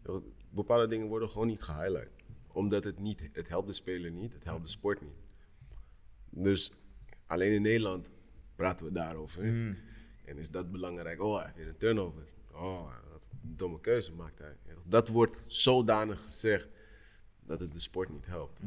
Ja, 0.06 0.20
Bepaalde 0.50 0.88
dingen 0.88 1.08
worden 1.08 1.30
gewoon 1.30 1.48
niet 1.48 1.62
gehighlight. 1.64 2.12
Omdat 2.52 2.84
het 2.84 3.00
niet, 3.00 3.30
het 3.34 3.48
helpt 3.48 3.68
de 3.68 3.74
speler 3.74 4.12
niet, 4.12 4.34
het 4.34 4.43
helpt 4.43 4.64
de 4.64 4.70
sport 4.70 5.02
niet. 5.02 5.16
Dus 6.30 6.72
alleen 7.28 7.52
in 7.54 7.62
Nederland 7.62 8.12
praten 8.56 8.86
we 8.86 8.91
daarover. 8.91 9.43
En 10.26 10.38
is 10.38 10.49
dat 10.49 10.71
belangrijk? 10.71 11.21
Oh, 11.21 11.36
hij 11.36 11.43
heeft 11.43 11.57
weer 11.57 11.67
een 11.67 11.78
turnover. 11.78 12.23
Oh, 12.51 12.91
wat 13.11 13.26
een 13.32 13.57
domme 13.57 13.80
keuze 13.80 14.13
maakt 14.13 14.39
hij. 14.39 14.55
Dat 14.84 15.07
wordt 15.07 15.41
zodanig 15.47 16.23
gezegd 16.23 16.67
dat 17.39 17.59
het 17.59 17.71
de 17.71 17.80
sport 17.80 18.09
niet 18.09 18.26
helpt. 18.26 18.59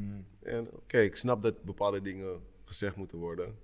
En 0.42 0.70
oké, 0.70 0.98
ik 0.98 1.16
snap 1.16 1.42
dat 1.42 1.62
bepaalde 1.62 2.00
dingen 2.00 2.42
gezegd 2.62 2.96
moeten 2.96 3.18
worden. 3.18 3.59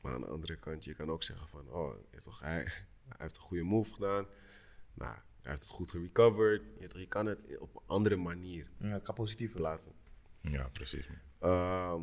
Maar 0.00 0.12
aan 0.12 0.20
de 0.20 0.26
andere 0.26 0.56
kant, 0.56 0.84
je 0.84 0.94
kan 0.94 1.10
ook 1.10 1.22
zeggen 1.22 1.48
van, 1.48 1.68
oh, 1.70 1.94
hij, 2.40 2.62
hij 3.08 3.16
heeft 3.18 3.36
een 3.36 3.42
goede 3.42 3.62
move 3.62 3.92
gedaan. 3.92 4.26
Nou, 4.94 5.12
hij 5.12 5.50
heeft 5.50 5.62
het 5.62 5.70
goed 5.70 5.90
gerecoverd. 5.90 6.62
Je, 6.78 7.06
kan 7.06 7.26
het 7.26 7.38
op 7.58 7.74
een 7.74 7.82
andere 7.86 8.16
manier 8.16 8.70
Ja, 8.78 8.88
het 8.88 9.02
kan 9.02 9.14
positief 9.14 9.52
plaatsen. 9.52 9.92
Ja, 10.40 10.68
precies. 10.68 11.08
Ehm, 11.38 12.00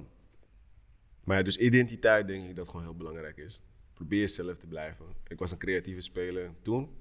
maar 1.24 1.38
ja, 1.38 1.44
dus 1.44 1.58
identiteit 1.58 2.28
denk 2.28 2.50
ik 2.50 2.56
dat 2.56 2.70
gewoon 2.70 2.86
heel 2.86 2.96
belangrijk 2.96 3.38
is. 3.38 3.62
Probeer 4.02 4.20
jezelf 4.20 4.58
te 4.58 4.68
blijven. 4.68 5.06
Ik 5.28 5.40
was 5.40 5.52
een 5.52 5.58
creatieve 5.58 6.02
speler 6.02 6.54
toen. 6.62 6.98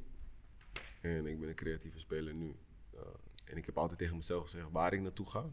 En 1.01 1.27
ik 1.27 1.41
ben 1.41 1.49
een 1.49 1.55
creatieve 1.55 1.99
speler 1.99 2.35
nu. 2.35 2.57
Eh, 2.91 3.01
en 3.45 3.57
ik 3.57 3.67
heb 3.67 3.79
altijd 3.79 3.99
tegen 3.99 4.17
mezelf 4.17 4.43
gezegd, 4.43 4.71
waar 4.71 4.93
ik 4.93 5.01
naartoe 5.01 5.27
ga, 5.27 5.51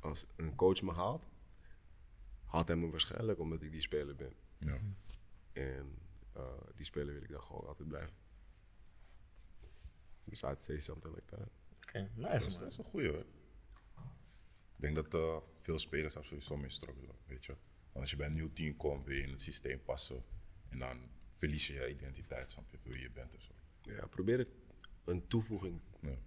als 0.00 0.26
een 0.36 0.54
coach 0.54 0.82
me 0.82 0.92
haalt, 0.92 1.28
haalt 2.44 2.68
hij 2.68 2.76
me 2.76 2.90
waarschijnlijk 2.90 3.38
omdat 3.38 3.62
ik 3.62 3.70
die 3.70 3.80
speler 3.80 4.16
ben. 4.16 4.32
Ja. 4.58 4.78
En 5.52 5.98
eh, 6.32 6.42
die 6.74 6.84
speler 6.84 7.14
wil 7.14 7.22
ik 7.22 7.30
dan 7.30 7.42
gewoon 7.42 7.66
altijd 7.66 7.88
blijven. 7.88 8.16
Dus 10.24 10.42
I'd 10.42 10.62
say 10.62 10.80
something 10.80 11.14
like 11.14 11.26
that. 11.26 11.48
Oké, 11.76 12.10
Dat 12.16 12.30
nice 12.32 12.46
is, 12.46 12.58
dat 12.58 12.70
is 12.70 12.78
een 12.78 12.84
goeie 12.84 13.08
hoor. 13.08 13.24
Ik 14.76 14.84
denk 14.84 14.94
dat 14.94 15.14
eh, 15.14 15.36
veel 15.60 15.78
spelers 15.78 16.14
daar 16.14 16.24
sowieso 16.24 16.56
mee 16.56 16.70
struggelen, 16.70 17.14
weet 17.26 17.44
je. 17.44 17.52
Want 17.52 18.00
als 18.00 18.10
je 18.10 18.16
bij 18.16 18.26
een 18.26 18.34
nieuw 18.34 18.52
team 18.52 18.76
komt, 18.76 19.04
wil 19.04 19.16
je 19.16 19.22
in 19.22 19.30
het 19.30 19.42
systeem 19.42 19.82
passen. 19.82 20.24
En 20.68 20.78
dan 20.78 21.10
verlies 21.36 21.66
je 21.66 21.72
je 21.72 21.90
identiteit, 21.90 22.52
snap 22.52 22.70
je, 22.70 22.78
wie 22.82 23.00
je 23.00 23.10
bent 23.10 23.34
en 23.34 23.42
zo. 23.42 23.52
Ja, 23.82 24.06
probeer 24.06 24.38
het 24.38 24.48
een 25.04 25.26
toevoeging 25.26 25.80
Ja. 26.00 26.18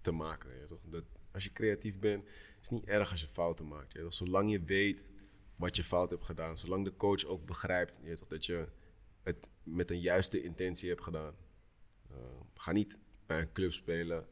te 0.00 0.10
maken. 0.10 0.66
Toch? 0.66 0.80
Dat, 0.84 1.04
als 1.30 1.44
je 1.44 1.52
creatief 1.52 1.98
bent, 1.98 2.24
is 2.26 2.32
het 2.60 2.70
niet 2.70 2.84
erg 2.84 3.10
als 3.10 3.20
je 3.20 3.26
fouten 3.26 3.68
maakt. 3.68 3.94
Toch? 3.94 4.14
Zolang 4.14 4.50
je 4.50 4.60
weet 4.64 5.04
wat 5.56 5.76
je 5.76 5.84
fout 5.84 6.10
hebt 6.10 6.24
gedaan, 6.24 6.58
zolang 6.58 6.84
de 6.84 6.96
coach 6.96 7.24
ook 7.24 7.46
begrijpt 7.46 7.98
toch? 8.16 8.28
dat 8.28 8.46
je 8.46 8.68
het 9.22 9.48
met 9.62 9.90
een 9.90 10.00
juiste 10.00 10.42
intentie 10.42 10.88
hebt 10.88 11.02
gedaan. 11.02 11.34
Uh, 12.10 12.16
ga 12.54 12.72
niet 12.72 12.98
bij 13.26 13.40
een 13.40 13.52
club 13.52 13.72
spelen 13.72 14.28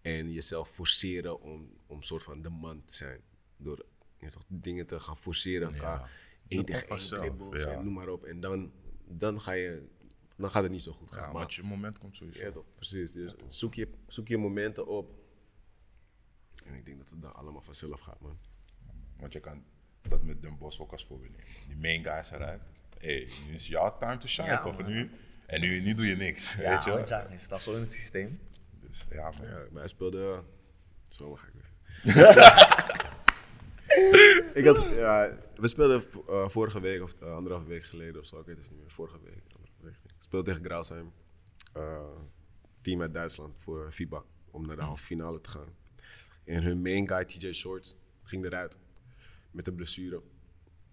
en 0.00 0.32
jezelf 0.32 0.70
forceren 0.70 1.40
om, 1.40 1.78
om 1.86 2.02
soort 2.02 2.22
van 2.22 2.42
de 2.42 2.48
man 2.48 2.84
te 2.84 2.94
zijn. 2.94 3.20
Door 3.56 3.86
toch, 4.30 4.44
dingen 4.48 4.86
te 4.86 5.00
gaan 5.00 5.16
forceren. 5.16 5.68
Ja. 5.68 5.74
elkaar 5.74 6.10
één 6.48 6.58
Dat 6.58 6.66
tegen 6.66 6.80
één 6.80 6.88
vanzelf, 6.88 7.20
dribbles 7.20 7.62
ja. 7.62 7.70
en 7.70 7.84
noem 7.84 7.92
maar 7.94 8.08
op. 8.08 8.24
En 8.24 8.40
dan, 8.40 8.72
dan, 9.08 9.40
ga 9.40 9.52
je, 9.52 9.86
dan 10.36 10.50
gaat 10.50 10.62
het 10.62 10.72
niet 10.72 10.82
zo 10.82 10.92
goed 10.92 11.12
gaan. 11.12 11.26
Ja, 11.26 11.32
maar 11.32 11.46
je 11.48 11.62
moment 11.62 11.98
komt 11.98 12.16
sowieso. 12.16 12.42
ja, 12.44 12.50
toch, 12.50 12.64
precies. 12.74 13.12
Dus 13.12 13.34
zoek, 13.48 13.74
je, 13.74 13.88
zoek 14.06 14.28
je 14.28 14.38
momenten 14.38 14.86
op. 14.86 15.14
En 16.64 16.74
ik 16.74 16.84
denk 16.84 16.98
dat 16.98 17.08
het 17.08 17.22
dan 17.22 17.34
allemaal 17.34 17.62
vanzelf 17.62 18.00
gaat, 18.00 18.20
man. 18.20 18.38
Want 19.16 19.32
je 19.32 19.40
kan 19.40 19.64
dat 20.08 20.22
met 20.22 20.42
Den 20.42 20.58
Bos 20.58 20.80
ook 20.80 20.92
als 20.92 21.04
voorbeeld 21.04 21.30
nemen. 21.30 21.46
Die 21.66 21.76
main 21.76 22.04
guy 22.04 22.18
is 22.18 22.30
eruit. 22.30 22.62
hey, 22.98 23.30
nu 23.46 23.52
is 23.54 23.66
jouw 23.66 23.96
time 23.98 24.16
to 24.16 24.26
shine, 24.26 24.48
Ja, 24.48 24.62
toch? 24.62 24.78
man. 24.78 24.90
Nu, 24.90 25.10
en 25.46 25.60
nu, 25.60 25.80
nu 25.80 25.94
doe 25.94 26.06
je 26.06 26.16
niks, 26.16 26.54
Ja, 26.54 26.70
weet 26.74 26.84
je 26.84 26.88
wel? 26.90 26.96
want 26.98 27.08
ja, 27.08 27.26
je 27.30 27.38
staat 27.38 27.60
zo 27.62 27.74
in 27.74 27.80
het 27.80 27.92
systeem. 27.92 28.38
Dus 28.80 29.06
ja, 29.10 29.22
man. 29.38 29.46
Ja, 29.48 29.56
maar 29.70 29.80
hij 29.80 29.88
speelde. 29.88 30.42
Zomaar 31.08 31.38
ga 31.38 31.46
ik 31.46 31.52
weer. 31.54 33.14
Ik 34.58 34.64
had, 34.64 34.76
ja, 35.04 35.38
we 35.54 35.68
speelden 35.68 36.04
eh, 36.28 36.48
vorige 36.48 36.80
week, 36.80 37.02
of 37.02 37.14
uh, 37.22 37.34
anderhalve 37.34 37.66
week 37.66 37.84
geleden 37.84 38.20
of 38.20 38.26
zo, 38.26 38.40
ik 38.40 38.46
weet 38.46 38.56
het 38.58 38.70
niet 38.70 38.80
meer. 38.80 38.90
Vorige 38.90 39.20
week. 39.22 39.42
week. 39.80 39.94
Ik 40.04 40.12
speelde 40.18 40.46
tegen 40.52 40.64
Grausheim. 40.64 41.12
eh, 41.72 42.08
team 42.80 43.00
uit 43.02 43.14
Duitsland 43.14 43.58
voor 43.58 43.92
FIBA. 43.92 44.22
Om 44.50 44.66
naar 44.66 44.76
de 44.76 44.82
halve 44.82 45.04
finale 45.04 45.40
te 45.40 45.48
gaan. 45.48 45.68
En 46.44 46.62
hun 46.62 46.82
main 46.82 47.08
guy, 47.08 47.24
TJ 47.24 47.52
Shorts, 47.52 47.96
ging 48.22 48.44
eruit. 48.44 48.78
Met 49.50 49.66
een 49.66 49.74
blessure. 49.74 50.22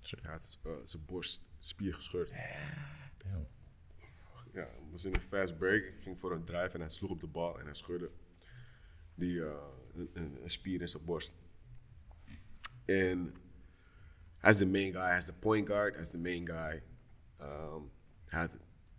Hij 0.02 0.32
had 0.32 0.60
eh, 0.64 0.72
zijn 0.86 1.06
borst 1.06 1.42
spier 1.60 1.94
gescheurd. 1.94 2.30
Ja. 2.30 3.48
Ja, 4.54 4.68
was 4.92 5.06
in 5.06 5.14
een 5.14 5.22
fast 5.22 5.58
break. 5.58 5.84
Ik 5.84 6.02
ging 6.02 6.20
voor 6.20 6.32
een 6.32 6.44
drive 6.44 6.70
en 6.74 6.80
hij 6.80 6.90
sloeg 6.90 7.10
op 7.12 7.20
de 7.20 7.28
bal 7.28 7.60
en 7.60 7.66
hij 7.66 7.74
scheurde 7.74 8.10
die, 9.16 9.44
eh, 9.46 9.54
een, 9.96 10.10
een- 10.14 10.38
een 10.44 10.50
spier 10.50 10.82
in 10.82 10.90
zijn 10.90 11.06
borst. 11.06 11.36
En 12.86 13.34
hij 14.44 14.52
is 14.52 14.58
de 14.58 14.66
main 14.66 14.92
guy, 14.92 15.02
hij 15.02 15.18
is 15.18 15.26
de 15.26 15.34
point 15.34 15.68
guard, 15.68 15.98
is 15.98 16.10
de 16.10 16.18
main 16.18 16.48
guy. 16.48 16.84
Um, 17.42 17.92
hij 18.26 18.40
had 18.40 18.52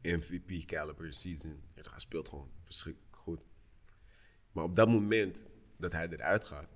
MVP 0.03 0.67
caliber 0.67 1.13
season. 1.13 1.63
Ja, 1.75 1.83
hij 1.91 1.99
speelt 1.99 2.29
gewoon 2.29 2.51
verschrikkelijk 2.63 3.17
goed. 3.17 3.41
Maar 4.53 4.65
op 4.65 4.75
dat 4.75 4.89
moment 4.89 5.43
dat 5.77 5.93
hij 5.93 6.09
eruit 6.09 6.45
gaat, 6.45 6.69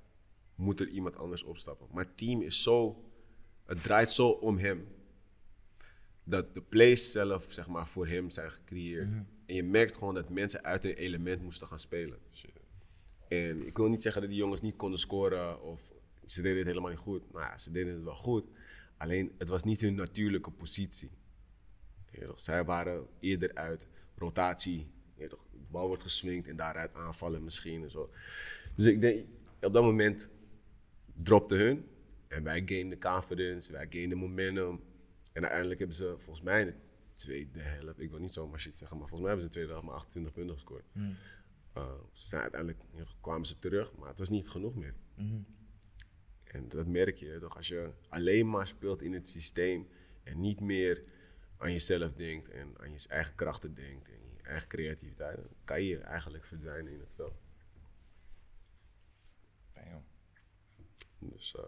moet 0.54 0.80
er 0.80 0.88
iemand 0.88 1.16
anders 1.16 1.42
opstappen. 1.42 1.88
Maar 1.92 2.04
het 2.04 2.16
team 2.16 2.42
is 2.42 2.62
zo, 2.62 3.04
het 3.66 3.82
draait 3.82 4.12
zo 4.12 4.28
om 4.28 4.58
hem 4.58 4.88
dat 6.24 6.54
de 6.54 6.62
plays 6.62 7.12
zelf 7.12 7.46
zeg 7.52 7.66
maar, 7.66 7.86
voor 7.86 8.06
hem 8.06 8.30
zijn 8.30 8.52
gecreëerd. 8.52 9.08
En 9.46 9.54
je 9.54 9.62
merkt 9.62 9.96
gewoon 9.96 10.14
dat 10.14 10.28
mensen 10.28 10.64
uit 10.64 10.82
hun 10.82 10.94
element 10.94 11.42
moesten 11.42 11.66
gaan 11.66 11.78
spelen. 11.78 12.18
En 13.28 13.66
ik 13.66 13.76
wil 13.76 13.88
niet 13.88 14.02
zeggen 14.02 14.20
dat 14.20 14.30
die 14.30 14.40
jongens 14.40 14.60
niet 14.60 14.76
konden 14.76 14.98
scoren 14.98 15.62
of 15.62 15.92
ze 16.30 16.42
deden 16.42 16.58
het 16.58 16.66
helemaal 16.66 16.90
niet 16.90 16.98
goed. 16.98 17.32
Nou 17.32 17.44
ja, 17.44 17.58
ze 17.58 17.70
deden 17.70 17.94
het 17.94 18.02
wel 18.02 18.14
goed. 18.14 18.44
Alleen 18.96 19.32
het 19.38 19.48
was 19.48 19.64
niet 19.64 19.80
hun 19.80 19.94
natuurlijke 19.94 20.50
positie. 20.50 21.10
Toch, 22.26 22.40
zij 22.40 22.64
waren 22.64 23.06
eerder 23.20 23.54
uit 23.54 23.88
rotatie. 24.16 24.86
Toch, 25.28 25.46
de 25.50 25.58
bal 25.70 25.86
wordt 25.86 26.02
geswingd 26.02 26.48
en 26.48 26.56
daaruit 26.56 26.94
aanvallen 26.94 27.44
misschien 27.44 27.82
en 27.82 27.90
zo. 27.90 28.10
Dus 28.74 28.86
ik 28.86 29.00
denk, 29.00 29.26
op 29.60 29.72
dat 29.72 29.82
moment 29.82 30.28
dropte 31.22 31.54
hun. 31.54 31.86
En 32.28 32.42
wij 32.42 32.62
gainden 32.66 33.00
confidence, 33.00 33.72
wij 33.72 33.86
gainden 33.90 34.18
momentum. 34.18 34.80
En 35.32 35.42
uiteindelijk 35.42 35.78
hebben 35.78 35.96
ze 35.96 36.14
volgens 36.18 36.44
mij 36.44 36.64
de 36.64 36.74
tweede 37.14 37.60
helft, 37.60 38.00
ik 38.00 38.10
wil 38.10 38.20
niet 38.20 38.32
zomaar 38.32 38.60
shit 38.60 38.78
zeggen, 38.78 38.98
maar 38.98 39.08
volgens 39.08 39.28
mij 39.28 39.38
hebben 39.38 39.52
ze 39.52 39.58
in 39.58 39.64
de 39.64 39.68
tweede 39.68 39.72
helft 39.72 39.86
maar 39.86 39.96
28 39.96 40.32
punten 40.32 40.54
gescoord. 40.54 40.84
Uh, 41.76 41.92
ze 42.12 42.28
zijn 42.28 42.42
uiteindelijk 42.42 42.80
kwamen 43.20 43.46
ze 43.46 43.58
terug, 43.58 43.96
maar 43.96 44.08
het 44.08 44.18
was 44.18 44.28
niet 44.28 44.48
genoeg 44.48 44.74
meer. 44.74 44.94
En 46.48 46.68
dat 46.68 46.86
merk 46.86 47.16
je 47.16 47.38
toch 47.40 47.56
als 47.56 47.68
je 47.68 47.90
alleen 48.08 48.50
maar 48.50 48.66
speelt 48.66 49.02
in 49.02 49.12
het 49.12 49.28
systeem 49.28 49.88
en 50.22 50.40
niet 50.40 50.60
meer 50.60 51.02
aan 51.56 51.72
jezelf 51.72 52.12
denkt 52.12 52.48
en 52.48 52.74
aan 52.80 52.92
je 52.92 53.08
eigen 53.08 53.34
krachten 53.34 53.74
denkt 53.74 54.08
en 54.08 54.20
je 54.36 54.42
eigen 54.42 54.68
creativiteit, 54.68 55.36
dan 55.36 55.46
kan 55.64 55.82
je 55.82 55.98
eigenlijk 55.98 56.44
verdwijnen 56.44 56.92
in 56.92 57.00
het 57.00 57.14
veld. 57.14 57.40
Damn. 59.74 60.04
Dus, 61.18 61.56
uh, 61.58 61.64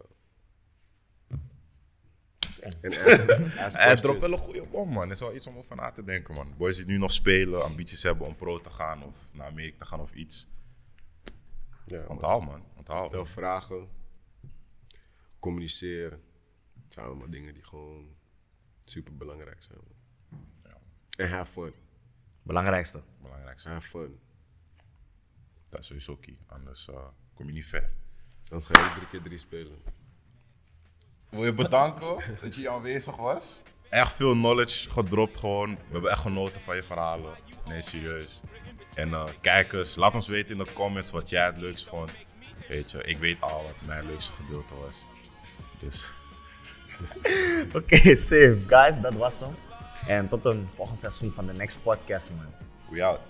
en 2.61 2.93
Hij 3.73 3.97
dropt 3.97 4.21
wel 4.21 4.33
een 4.33 4.39
goede 4.39 4.63
bom, 4.63 4.89
man. 4.89 5.03
Het 5.03 5.13
is 5.13 5.21
wel 5.21 5.35
iets 5.35 5.47
om 5.47 5.57
over 5.57 5.77
na 5.77 5.91
te 5.91 6.05
denken, 6.05 6.35
man. 6.35 6.55
Boys 6.57 6.77
die 6.77 6.87
nu 6.87 6.99
nog 6.99 7.13
spelen, 7.13 7.65
ambities 7.65 8.03
hebben 8.03 8.27
om 8.27 8.37
pro 8.37 8.61
te 8.61 8.71
gaan 8.71 9.05
of 9.05 9.31
naar 9.33 9.47
Amerika 9.47 9.79
te 9.79 9.87
gaan 9.87 10.01
of 10.01 10.15
iets. 10.15 10.49
Ja, 11.87 11.99
man. 11.99 12.09
Onthoud, 12.09 12.45
man. 12.45 12.65
Onthoud. 12.77 13.07
Stel 13.07 13.27
vragen, 13.27 13.89
communiceren. 15.41 16.23
Het 16.85 16.93
zijn 16.93 17.07
allemaal 17.07 17.31
dingen 17.31 17.55
die 17.55 17.65
gewoon 17.65 18.17
super 18.85 19.17
belangrijk 19.17 19.63
zijn. 19.63 19.79
Ja, 20.65 20.77
En 21.17 21.29
have 21.31 21.53
fun. 21.53 21.73
Belangrijkste. 22.43 23.03
belangrijkste. 23.23 23.69
Have 23.69 23.89
fun. 23.89 24.19
Dat 25.69 25.81
is 25.81 25.87
sowieso 25.87 26.17
key. 26.17 26.39
Anders 26.47 26.89
eh, 26.89 27.07
kom 27.35 27.47
je 27.47 27.53
niet 27.53 27.67
ver. 27.67 27.93
Anders 28.51 28.71
ga 28.71 28.85
je 28.85 28.95
drie 28.95 29.09
keer 29.09 29.23
drie 29.23 29.39
spelen. 29.39 29.79
Wil 31.29 31.45
je 31.45 31.55
bedanken 31.55 32.17
dat 32.41 32.55
je 32.55 32.61
hier 32.61 32.71
aanwezig 32.71 33.17
was? 33.17 33.63
Echt 33.89 34.13
veel 34.13 34.33
knowledge 34.33 34.91
gedropt 34.91 35.37
gewoon. 35.39 35.75
We 35.75 35.93
hebben 35.93 36.11
echt 36.11 36.21
genoten 36.21 36.61
van 36.61 36.77
je 36.77 36.83
verhalen. 36.83 37.35
Nee, 37.67 37.83
serieus. 37.83 38.41
En 38.95 39.13
eh, 39.13 39.29
kijkers, 39.41 39.95
laat 39.95 40.15
ons 40.15 40.29
weten 40.29 40.59
in 40.59 40.65
de 40.65 40.73
comments 40.73 41.11
wat 41.11 41.29
jij 41.29 41.47
het 41.47 41.57
leukst 41.57 41.89
vond. 41.89 42.11
Weet 42.69 42.91
je, 42.91 43.03
ik 43.03 43.19
weet 43.19 43.41
al 43.41 43.63
wat 43.63 43.87
mijn 43.87 44.07
leukste 44.07 44.33
gedeelte 44.33 44.75
was. 44.75 45.07
Dus, 45.81 46.13
Oké, 47.77 48.17
same. 48.17 48.63
Guys, 48.67 49.01
dat 49.01 49.15
was 49.15 49.41
hem. 49.41 49.55
En 50.07 50.29
tot 50.29 50.45
een 50.45 50.69
volgend 50.77 51.01
seizoen 51.01 51.33
van 51.35 51.47
de 51.47 51.53
Next 51.53 51.83
Podcast, 51.83 52.31
man. 52.37 52.47
we 52.91 53.05
out. 53.05 53.21